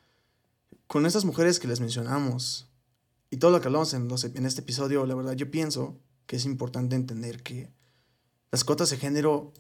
Con 0.89 1.07
estas 1.07 1.25
mujeres 1.25 1.59
que 1.59 1.69
les 1.69 1.81
mencionamos 1.81 2.69
y 3.31 3.39
todo 3.39 3.51
lo 3.51 3.63
que 3.63 3.69
hablamos 3.69 3.95
en, 3.95 4.11
en 4.11 4.45
este 4.45 4.61
episodio, 4.61 5.07
la 5.07 5.15
verdad, 5.15 5.33
yo 5.33 5.51
pienso 5.51 5.99
que 6.27 6.37
es 6.37 6.45
importante 6.45 6.97
entender 6.97 7.43
que 7.43 7.73
las 8.55 8.63
cuotas 8.63 8.91
de 8.91 8.99
género 8.99 9.53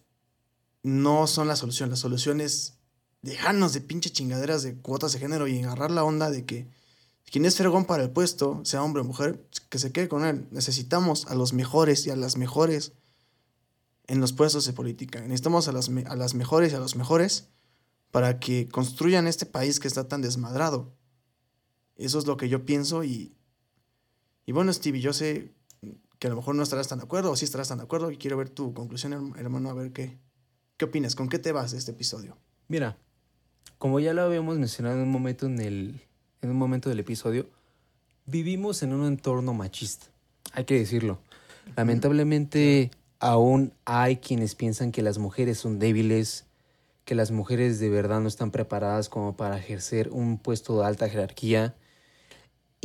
no 0.84 1.26
son 1.26 1.48
la 1.48 1.56
solución. 1.56 1.90
La 1.90 1.96
solución 1.96 2.40
es 2.40 2.74
dejarnos 3.22 3.72
de 3.72 3.80
pinche 3.80 4.10
chingaderas 4.10 4.62
de 4.62 4.76
cuotas 4.76 5.12
de 5.12 5.18
género 5.18 5.48
y 5.48 5.60
agarrar 5.64 5.90
la 5.90 6.04
onda 6.04 6.30
de 6.30 6.44
que 6.44 6.68
quien 7.28 7.44
es 7.44 7.56
fregón 7.56 7.86
para 7.86 8.04
el 8.04 8.10
puesto, 8.10 8.60
sea 8.64 8.84
hombre 8.84 9.02
o 9.02 9.04
mujer, 9.04 9.48
que 9.68 9.80
se 9.80 9.90
quede 9.90 10.06
con 10.06 10.24
él. 10.24 10.46
Necesitamos 10.52 11.26
a 11.26 11.34
los 11.34 11.54
mejores 11.54 12.06
y 12.06 12.10
a 12.10 12.14
las 12.14 12.36
mejores 12.36 12.92
en 14.06 14.20
los 14.20 14.32
puestos 14.32 14.64
de 14.64 14.74
política. 14.74 15.20
Necesitamos 15.22 15.66
a 15.66 15.72
las, 15.72 15.88
a 15.88 16.14
las 16.14 16.34
mejores 16.34 16.70
y 16.70 16.76
a 16.76 16.78
los 16.78 16.94
mejores 16.94 17.48
para 18.12 18.38
que 18.38 18.68
construyan 18.68 19.26
este 19.26 19.44
país 19.44 19.80
que 19.80 19.88
está 19.88 20.06
tan 20.06 20.22
desmadrado. 20.22 20.94
Eso 21.96 22.20
es 22.20 22.28
lo 22.28 22.36
que 22.36 22.48
yo 22.48 22.64
pienso 22.64 23.02
y, 23.02 23.34
y 24.46 24.52
bueno, 24.52 24.72
Stevie, 24.72 25.00
yo 25.00 25.12
sé 25.12 25.52
que 26.24 26.28
a 26.28 26.30
lo 26.30 26.36
mejor 26.36 26.54
no 26.54 26.62
estarás 26.62 26.88
tan 26.88 27.00
de 27.00 27.04
acuerdo 27.04 27.30
o 27.32 27.36
sí 27.36 27.44
estarás 27.44 27.68
tan 27.68 27.76
de 27.76 27.84
acuerdo 27.84 28.10
y 28.10 28.16
quiero 28.16 28.38
ver 28.38 28.48
tu 28.48 28.72
conclusión, 28.72 29.12
herm- 29.12 29.38
hermano, 29.38 29.68
a 29.68 29.74
ver 29.74 29.92
qué, 29.92 30.16
qué 30.78 30.86
opinas, 30.86 31.14
con 31.14 31.28
qué 31.28 31.38
te 31.38 31.52
vas 31.52 31.72
de 31.72 31.76
este 31.76 31.90
episodio. 31.90 32.38
Mira, 32.66 32.96
como 33.76 34.00
ya 34.00 34.14
lo 34.14 34.22
habíamos 34.22 34.56
mencionado 34.56 34.96
en 34.96 35.02
un 35.02 35.12
momento 35.12 35.44
en 35.44 35.60
el 35.60 36.00
en 36.40 36.48
un 36.48 36.56
momento 36.56 36.88
del 36.88 36.98
episodio, 36.98 37.46
vivimos 38.24 38.82
en 38.82 38.94
un 38.94 39.06
entorno 39.06 39.52
machista. 39.52 40.06
Hay 40.54 40.64
que 40.64 40.78
decirlo. 40.78 41.18
Lamentablemente 41.76 42.90
aún 43.18 43.74
hay 43.84 44.16
quienes 44.16 44.54
piensan 44.54 44.92
que 44.92 45.02
las 45.02 45.18
mujeres 45.18 45.58
son 45.58 45.78
débiles, 45.78 46.46
que 47.04 47.14
las 47.14 47.32
mujeres 47.32 47.80
de 47.80 47.90
verdad 47.90 48.20
no 48.20 48.28
están 48.28 48.50
preparadas 48.50 49.10
como 49.10 49.36
para 49.36 49.58
ejercer 49.58 50.08
un 50.08 50.38
puesto 50.38 50.80
de 50.80 50.86
alta 50.86 51.06
jerarquía. 51.06 51.74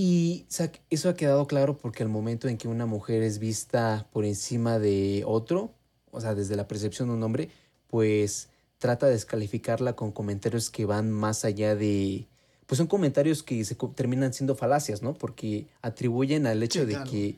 Y 0.02 0.45
eso 0.89 1.10
ha 1.10 1.14
quedado 1.14 1.45
claro 1.45 1.78
porque 1.78 2.04
al 2.04 2.08
momento 2.10 2.47
en 2.47 2.58
que 2.58 2.70
una 2.70 2.86
mujer 2.86 3.22
es 3.22 3.38
vista 3.38 4.08
por 4.14 4.24
encima 4.24 4.80
de 4.80 5.24
otro, 5.28 5.74
o 6.10 6.22
sea, 6.22 6.36
desde 6.36 6.56
la 6.56 6.70
percepción 6.70 7.10
de 7.10 7.16
un 7.16 7.24
hombre, 7.24 7.50
pues 7.88 8.47
trata 8.78 9.08
de 9.08 9.12
descalificarla 9.12 9.97
con 9.97 10.14
comentarios 10.14 10.70
que 10.70 10.86
van 10.86 11.12
más 11.12 11.43
allá 11.43 11.76
de... 11.76 12.28
Pues 12.66 12.78
son 12.78 12.88
comentarios 12.88 13.43
que 13.43 13.66
se 13.66 13.76
terminan 13.76 14.32
siendo 14.32 14.56
falacias, 14.56 15.02
¿no? 15.02 15.16
Porque 15.16 15.68
atribuyen 15.82 16.47
al 16.47 16.64
hecho 16.64 16.80
Sí, 16.80 16.86
de 16.86 16.93
claro. 16.93 17.12
que 17.12 17.36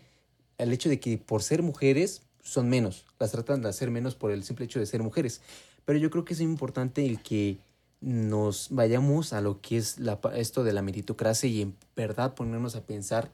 al 0.60 0.72
hecho 0.72 0.90
de 0.90 1.00
que 1.00 1.18
por 1.18 1.42
ser 1.42 1.64
mujeres 1.64 2.22
son 2.44 2.70
menos, 2.70 3.08
las 3.18 3.32
tratan 3.32 3.64
de 3.64 3.70
hacer 3.70 3.90
menos 3.90 4.14
por 4.14 4.30
el 4.30 4.44
simple 4.44 4.66
hecho 4.66 4.80
de 4.80 4.86
ser 4.86 5.02
mujeres. 5.02 5.42
Pero 5.84 5.98
yo 5.98 6.12
creo 6.12 6.26
que 6.26 6.36
es 6.36 6.42
importante 6.42 7.08
el 7.08 7.24
que 7.24 7.58
nos 8.02 8.68
vayamos 8.72 9.32
a 9.32 9.42
lo 9.42 9.62
que 9.62 9.78
es 9.78 10.00
la, 10.00 10.20
esto 10.36 10.64
de 10.64 10.74
la 10.74 10.82
meritocracia 10.82 11.48
y 11.50 11.62
en 11.62 11.78
verdad 11.96 12.34
ponernos 12.34 12.76
a 12.76 12.86
pensar 12.86 13.32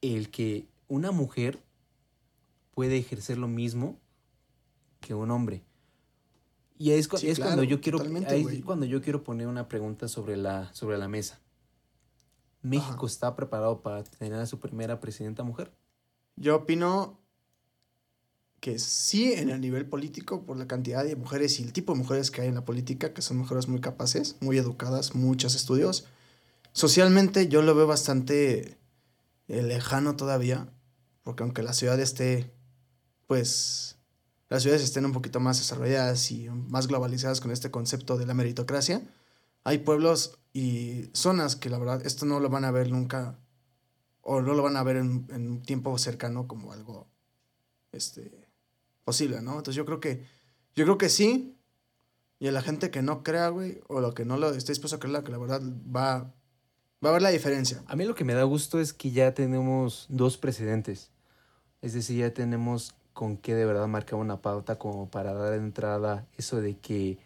el 0.00 0.30
que 0.30 0.66
una 0.88 1.10
mujer 1.10 1.58
puede 2.72 2.96
ejercer 2.98 3.36
lo 3.38 3.48
mismo 3.48 3.98
que 5.00 5.14
un 5.14 5.30
hombre. 5.30 5.62
Y 6.78 6.92
es, 6.92 7.08
cu- 7.08 7.16
Sí, 7.16 7.28
es 7.28 7.40
cuando 7.40 7.62
yo 7.62 7.80
quiero 7.80 7.98
es 8.02 8.64
cuando 8.64 8.86
yo 8.86 9.00
quiero 9.02 9.24
poner 9.24 9.48
una 9.48 9.66
pregunta 9.66 10.08
sobre 10.08 10.36
la 10.36 10.72
sobre 10.74 10.98
la 10.98 11.08
mesa. 11.08 11.40
¿México 12.62 12.96
Ajá. 12.96 13.06
está 13.06 13.36
preparado 13.36 13.80
para 13.82 14.04
tener 14.04 14.38
a 14.38 14.46
su 14.46 14.58
primera 14.60 15.00
presidenta 15.00 15.42
mujer? 15.42 15.72
Yo 16.36 16.56
opino 16.56 17.18
que 18.60 18.78
sí 18.78 19.32
en 19.32 19.50
el 19.50 19.60
nivel 19.60 19.86
político 19.86 20.44
por 20.44 20.56
la 20.56 20.66
cantidad 20.66 21.04
de 21.04 21.16
mujeres 21.16 21.60
y 21.60 21.62
el 21.62 21.72
tipo 21.72 21.92
de 21.92 21.98
mujeres 21.98 22.30
que 22.30 22.42
hay 22.42 22.48
en 22.48 22.54
la 22.54 22.64
política, 22.64 23.12
que 23.12 23.22
son 23.22 23.38
mujeres 23.38 23.68
muy 23.68 23.80
capaces, 23.80 24.36
muy 24.40 24.58
educadas, 24.58 25.14
muchos 25.14 25.54
estudios. 25.54 26.06
Socialmente 26.72 27.48
yo 27.48 27.62
lo 27.62 27.74
veo 27.74 27.86
bastante 27.86 28.78
eh, 29.48 29.62
lejano 29.62 30.16
todavía, 30.16 30.68
porque 31.22 31.42
aunque 31.42 31.62
la 31.62 31.72
ciudad 31.72 32.00
esté, 32.00 32.52
pues, 33.26 33.96
las 34.48 34.62
ciudades 34.62 34.82
estén 34.82 35.04
un 35.04 35.12
poquito 35.12 35.40
más 35.40 35.58
desarrolladas 35.58 36.30
y 36.30 36.48
más 36.48 36.86
globalizadas 36.86 37.40
con 37.40 37.50
este 37.50 37.70
concepto 37.70 38.16
de 38.16 38.26
la 38.26 38.34
meritocracia, 38.34 39.02
hay 39.64 39.78
pueblos 39.78 40.38
y 40.52 41.10
zonas 41.12 41.56
que 41.56 41.70
la 41.70 41.78
verdad 41.78 42.06
esto 42.06 42.26
no 42.26 42.40
lo 42.40 42.48
van 42.48 42.64
a 42.64 42.70
ver 42.70 42.90
nunca 42.90 43.38
o 44.22 44.40
no 44.40 44.54
lo 44.54 44.62
van 44.62 44.76
a 44.76 44.82
ver 44.82 44.96
en, 44.96 45.26
en 45.30 45.50
un 45.50 45.62
tiempo 45.62 45.96
cercano 45.98 46.46
como 46.46 46.72
algo 46.72 47.08
este 47.90 48.45
posible, 49.06 49.40
¿no? 49.40 49.52
Entonces 49.52 49.76
yo 49.76 49.86
creo 49.86 50.00
que 50.00 50.22
yo 50.74 50.84
creo 50.84 50.98
que 50.98 51.08
sí 51.08 51.56
y 52.38 52.48
a 52.48 52.52
la 52.52 52.60
gente 52.60 52.90
que 52.90 53.00
no 53.00 53.22
crea, 53.22 53.48
güey, 53.48 53.80
o 53.88 54.00
lo 54.00 54.12
que 54.12 54.26
no 54.26 54.36
lo 54.36 54.50
esté 54.50 54.72
dispuesto 54.72 54.96
a 54.96 55.00
creerla, 55.00 55.24
que 55.24 55.32
la 55.32 55.38
verdad 55.38 55.62
va 55.94 56.34
va 57.04 57.10
a 57.10 57.12
ver 57.12 57.22
la 57.22 57.30
diferencia. 57.30 57.82
A 57.86 57.96
mí 57.96 58.04
lo 58.04 58.14
que 58.14 58.24
me 58.24 58.34
da 58.34 58.42
gusto 58.42 58.80
es 58.80 58.92
que 58.92 59.10
ya 59.12 59.32
tenemos 59.32 60.06
dos 60.08 60.36
precedentes. 60.38 61.10
Es 61.82 61.92
decir, 61.92 62.18
ya 62.18 62.34
tenemos 62.34 62.94
con 63.12 63.36
qué 63.36 63.54
de 63.54 63.64
verdad 63.64 63.86
marcar 63.86 64.18
una 64.18 64.42
pauta 64.42 64.78
como 64.78 65.08
para 65.10 65.32
dar 65.32 65.54
entrada 65.54 66.26
eso 66.36 66.60
de 66.60 66.76
que 66.78 67.18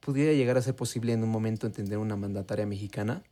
pudiera 0.00 0.32
llegar 0.32 0.56
a 0.58 0.62
ser 0.62 0.74
posible 0.74 1.12
en 1.12 1.22
un 1.22 1.30
momento 1.30 1.66
entender 1.66 1.98
una 1.98 2.16
mandataria 2.16 2.66
mexicana. 2.66 3.22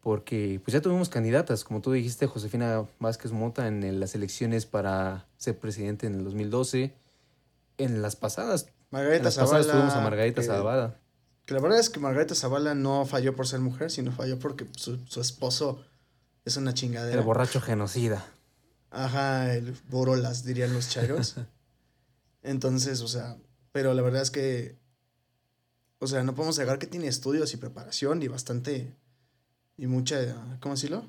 porque 0.00 0.60
pues 0.64 0.72
ya 0.72 0.80
tuvimos 0.80 1.10
candidatas, 1.10 1.62
como 1.64 1.80
tú 1.82 1.92
dijiste, 1.92 2.26
Josefina 2.26 2.86
Vázquez 2.98 3.32
Mota 3.32 3.68
en 3.68 4.00
las 4.00 4.14
elecciones 4.14 4.64
para 4.66 5.26
ser 5.36 5.58
presidente 5.58 6.06
en 6.06 6.14
el 6.14 6.24
2012, 6.24 6.94
en 7.84 8.02
las 8.02 8.16
pasadas. 8.16 8.66
Margarita 8.90 9.18
en 9.18 9.24
las 9.24 9.34
Zavala, 9.34 9.58
pasadas 9.58 9.76
tuvimos 9.76 9.94
a 9.94 10.00
Margarita 10.02 10.40
que- 10.40 10.46
Zavala. 10.46 10.96
Que 11.46 11.54
la 11.54 11.60
verdad 11.60 11.78
es 11.80 11.90
que 11.90 11.98
Margarita 12.00 12.34
Zavala 12.34 12.74
no 12.74 13.04
falló 13.06 13.34
por 13.34 13.46
ser 13.48 13.60
mujer, 13.60 13.90
sino 13.90 14.12
falló 14.12 14.38
porque 14.38 14.68
su, 14.76 14.98
su 15.06 15.20
esposo 15.20 15.84
es 16.44 16.56
una 16.56 16.74
chingadera. 16.74 17.18
El 17.18 17.24
borracho 17.26 17.60
genocida. 17.60 18.24
Ajá, 18.90 19.52
el 19.54 19.76
borolas, 19.88 20.44
dirían 20.44 20.72
los 20.72 20.88
chairos. 20.88 21.36
Entonces, 22.42 23.00
o 23.02 23.08
sea, 23.08 23.36
pero 23.72 23.94
la 23.94 24.02
verdad 24.02 24.22
es 24.22 24.30
que, 24.30 24.76
o 25.98 26.06
sea, 26.06 26.22
no 26.22 26.34
podemos 26.34 26.58
negar 26.58 26.78
que 26.78 26.86
tiene 26.86 27.06
estudios 27.08 27.52
y 27.52 27.56
preparación 27.58 28.22
y 28.22 28.28
bastante, 28.28 28.94
y 29.76 29.86
mucha, 29.86 30.16
¿cómo 30.60 30.74
decirlo? 30.74 31.08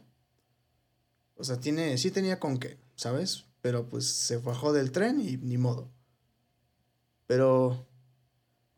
O 1.36 1.44
sea, 1.44 1.58
tiene, 1.60 1.98
sí 1.98 2.12
tenía 2.12 2.40
con 2.40 2.58
qué, 2.58 2.78
¿sabes? 2.96 3.46
Pero 3.62 3.88
pues 3.88 4.08
se 4.08 4.38
bajó 4.38 4.74
del 4.74 4.92
tren 4.92 5.22
y 5.22 5.38
ni 5.38 5.58
modo. 5.58 5.90
Pero, 7.32 7.86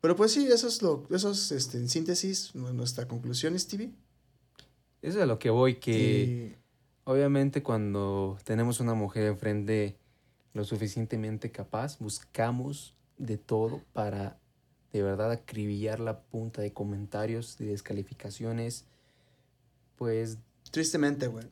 pero 0.00 0.14
pues 0.14 0.30
sí, 0.30 0.46
eso 0.46 0.68
es 0.68 0.80
lo, 0.80 1.08
eso 1.10 1.32
es, 1.32 1.50
este, 1.50 1.76
en 1.76 1.88
síntesis, 1.88 2.54
nu- 2.54 2.72
nuestra 2.72 3.08
conclusión, 3.08 3.58
Stevie. 3.58 3.90
Eso 5.02 5.18
es 5.18 5.24
a 5.24 5.26
lo 5.26 5.40
que 5.40 5.50
voy, 5.50 5.80
que 5.80 6.54
Y- 6.54 6.56
obviamente 7.02 7.64
cuando 7.64 8.38
tenemos 8.44 8.78
una 8.78 8.94
mujer 8.94 9.24
enfrente 9.24 9.98
lo 10.52 10.62
suficientemente 10.62 11.50
capaz, 11.50 11.98
buscamos 11.98 12.94
de 13.18 13.38
todo 13.38 13.82
para 13.92 14.38
de 14.92 15.02
verdad 15.02 15.32
acribillar 15.32 15.98
la 15.98 16.20
punta 16.20 16.62
de 16.62 16.72
comentarios, 16.72 17.58
de 17.58 17.66
descalificaciones. 17.66 18.84
Pues 19.96 20.38
tristemente, 20.70 21.26
güey. 21.26 21.46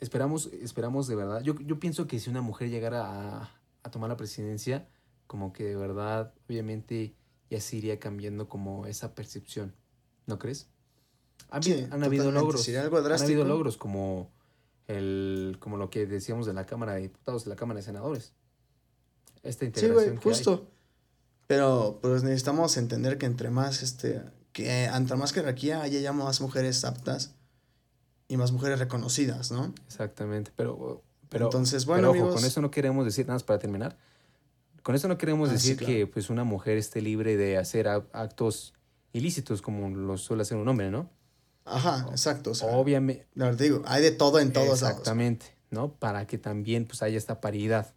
esperamos, 0.00 0.46
esperamos 0.60 1.06
de 1.06 1.14
verdad. 1.14 1.42
Yo, 1.44 1.54
yo 1.60 1.78
pienso 1.78 2.08
que 2.08 2.18
si 2.18 2.28
una 2.28 2.42
mujer 2.42 2.70
llegara 2.70 3.04
a, 3.06 3.50
a 3.84 3.90
tomar 3.92 4.10
la 4.10 4.16
presidencia, 4.16 4.88
como 5.30 5.52
que 5.52 5.62
de 5.62 5.76
verdad, 5.76 6.34
obviamente, 6.48 7.14
ya 7.50 7.60
se 7.60 7.76
iría 7.76 8.00
cambiando 8.00 8.48
como 8.48 8.86
esa 8.86 9.14
percepción. 9.14 9.76
¿No 10.26 10.40
crees? 10.40 10.66
Han, 11.50 11.62
Sí, 11.62 11.86
han 11.88 12.02
habido 12.02 12.32
logros. 12.32 12.68
Algo 12.70 12.98
Han 12.98 13.12
habido 13.22 13.44
logros 13.44 13.76
como 13.76 14.32
el, 14.88 15.56
como 15.60 15.76
lo 15.76 15.88
que 15.88 16.04
decíamos 16.06 16.46
de 16.46 16.52
la 16.52 16.66
Cámara 16.66 16.94
de 16.94 17.02
Diputados, 17.02 17.44
de 17.44 17.50
la 17.50 17.54
Cámara 17.54 17.78
de 17.78 17.84
Senadores. 17.84 18.32
Esta 19.44 19.60
Sí, 19.60 19.66
integración 19.66 20.16
güey, 20.16 20.18
que 20.18 20.28
hay. 20.28 20.34
justo. 20.34 20.66
Pero 21.46 22.00
pues 22.02 22.24
necesitamos 22.24 22.76
entender 22.76 23.16
que 23.16 23.26
entre 23.26 23.50
más, 23.50 23.84
este, 23.84 24.22
que 24.52 24.86
entre 24.86 25.16
más 25.16 25.32
jerarquía 25.32 25.82
haya 25.82 26.00
ya 26.00 26.12
más 26.12 26.40
mujeres 26.40 26.84
aptas 26.84 27.36
y 28.26 28.36
más 28.36 28.50
mujeres 28.50 28.80
reconocidas, 28.80 29.52
¿no? 29.52 29.72
Exactamente, 29.86 30.50
pero, 30.56 31.04
pero, 31.28 31.44
Entonces, 31.44 31.84
pero 31.84 31.94
bueno, 31.94 32.08
ojo, 32.08 32.18
amigos. 32.18 32.34
con 32.34 32.44
eso 32.44 32.60
no 32.60 32.72
queremos 32.72 33.04
decir, 33.04 33.26
nada 33.26 33.36
más 33.36 33.44
para 33.44 33.60
terminar, 33.60 33.96
con 34.82 34.94
eso 34.94 35.08
no 35.08 35.18
queremos 35.18 35.48
Ah, 35.50 35.52
sí, 35.52 35.70
decir 35.70 35.76
claro. 35.78 35.92
que 35.94 36.06
pues 36.06 36.30
una 36.30 36.44
mujer 36.44 36.76
esté 36.78 37.00
libre 37.00 37.36
de 37.36 37.56
hacer 37.58 37.88
actos 37.88 38.74
ilícitos 39.12 39.62
como 39.62 39.88
lo 39.90 40.16
suele 40.18 40.42
hacer 40.42 40.56
un 40.56 40.68
hombre, 40.68 40.90
¿no? 40.90 41.10
Ajá, 41.64 42.06
exacto. 42.10 42.52
O 42.52 42.54
sea, 42.54 42.68
Obviamente, 42.68 43.26
digo, 43.58 43.82
hay 43.86 44.02
de 44.02 44.10
todo 44.10 44.38
en 44.40 44.52
todos 44.52 44.82
lados. 44.82 44.98
exactamente, 44.98 45.46
¿no? 45.70 45.92
Para 45.92 46.26
que 46.26 46.38
también 46.38 46.86
pues 46.86 47.02
haya 47.02 47.18
esta 47.18 47.40
paridad. 47.40 47.94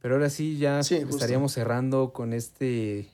Pero 0.00 0.14
ahora 0.14 0.30
sí 0.30 0.58
ya 0.58 0.82
Sí, 0.82 0.94
estaríamos 0.94 1.52
cerrando 1.52 2.12
con 2.12 2.32
este, 2.32 3.10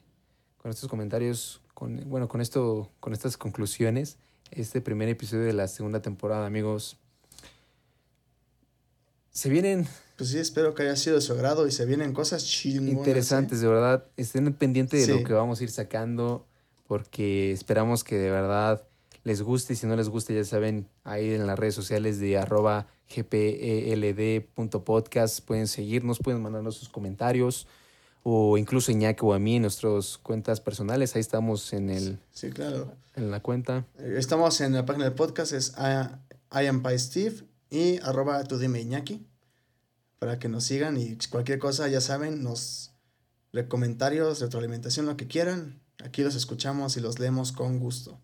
con 0.59 0.70
estos 0.70 0.89
comentarios, 0.89 1.62
con, 1.72 2.09
bueno, 2.11 2.28
con 2.28 2.41
esto, 2.41 2.91
con 3.01 3.12
estas 3.14 3.37
conclusiones, 3.37 4.18
este 4.51 4.80
primer 4.80 5.09
episodio 5.09 5.45
de 5.45 5.55
la 5.55 5.66
segunda 5.66 6.03
temporada, 6.03 6.47
amigos. 6.47 6.99
Se 9.35 9.49
vienen 9.51 9.87
Pues 10.16 10.30
sí, 10.30 10.39
espero 10.39 10.74
que 10.74 10.85
haya 10.85 10.95
sido 10.97 11.16
de 11.16 11.22
su 11.22 11.32
agrado 11.32 11.66
y 11.66 11.72
se 11.72 11.85
vienen 11.87 12.12
cosas 12.14 12.45
chingonas. 12.47 12.89
¿eh? 12.89 12.93
interesantes, 12.99 13.61
de 13.61 13.66
verdad. 13.68 14.05
Estén 14.16 14.53
pendientes 14.55 15.01
de 15.07 15.12
Sí. 15.12 15.20
lo 15.20 15.26
que 15.26 15.32
vamos 15.35 15.61
a 15.61 15.64
ir 15.64 15.70
sacando, 15.70 16.47
porque 16.87 17.51
esperamos 17.51 18.05
que 18.05 18.16
de 18.16 18.30
verdad 18.30 18.85
les 19.24 19.43
guste. 19.43 19.72
Y 19.72 19.76
si 19.76 19.87
no 19.89 19.97
les 19.97 20.09
gusta, 20.09 20.32
ya 20.32 20.45
saben, 20.45 20.87
ahí 21.03 21.32
en 21.35 21.47
las 21.49 21.59
redes 21.59 21.74
sociales 21.74 22.20
de 22.20 22.39
arroba 22.39 22.87
gpeld.podcast 24.14 25.41
pueden 25.41 25.66
seguirnos, 25.66 26.20
pueden 26.20 26.41
mandarnos 26.41 26.76
sus 26.76 26.89
comentarios, 26.89 27.66
o 28.22 28.57
incluso 28.57 28.93
Iñaki 28.93 29.20
o 29.24 29.35
a 29.35 29.39
mí 29.41 29.57
en 29.57 29.62
nuestras 29.62 30.16
cuentas 30.18 30.61
personales. 30.61 31.14
Ahí 31.16 31.20
estamos 31.20 31.72
en, 31.72 31.91
el, 31.91 32.18
Sí, 32.32 32.51
claro. 32.51 32.93
en 33.16 33.30
la 33.32 33.41
cuenta. 33.41 33.85
Eh, 33.99 34.14
Estamos 34.16 34.61
en 34.61 34.74
la 34.74 34.87
página 34.87 35.07
del 35.07 35.14
podcast, 35.14 35.53
es 35.53 35.74
I, 35.76 36.07
I 36.62 36.66
am 36.66 36.82
Pai 36.82 36.99
Steve 36.99 37.43
y 37.70 38.00
arroba 38.02 38.42
tu 38.44 38.58
dime 38.58 38.80
Iñaki. 38.80 39.26
Para 40.18 40.38
que 40.38 40.48
nos 40.48 40.64
sigan 40.64 40.96
y 40.96 41.18
cualquier 41.30 41.58
cosa, 41.58 41.88
ya 41.88 42.00
saben, 42.00 42.42
nos 42.42 42.94
comentarios, 43.68 44.40
retroalimentación, 44.40 45.06
lo 45.06 45.16
que 45.16 45.28
quieran. 45.28 45.80
Aquí 46.04 46.22
los 46.22 46.34
escuchamos 46.34 46.96
y 46.96 47.00
los 47.00 47.18
leemos 47.18 47.52
con 47.52 47.78
gusto. 47.78 48.18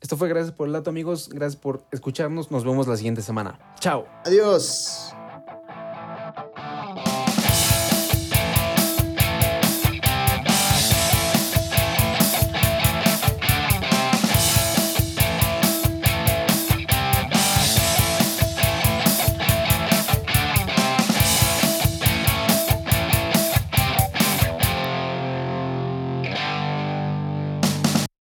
Esto 0.00 0.16
fue 0.16 0.28
Gracias 0.28 0.54
por 0.54 0.68
el 0.68 0.72
dato, 0.72 0.90
amigos. 0.90 1.30
Gracias 1.32 1.60
por 1.60 1.86
escucharnos. 1.90 2.50
Nos 2.50 2.64
vemos 2.64 2.86
la 2.86 2.96
siguiente 2.96 3.22
semana. 3.22 3.74
Chao. 3.80 4.06
Adiós. 4.24 5.12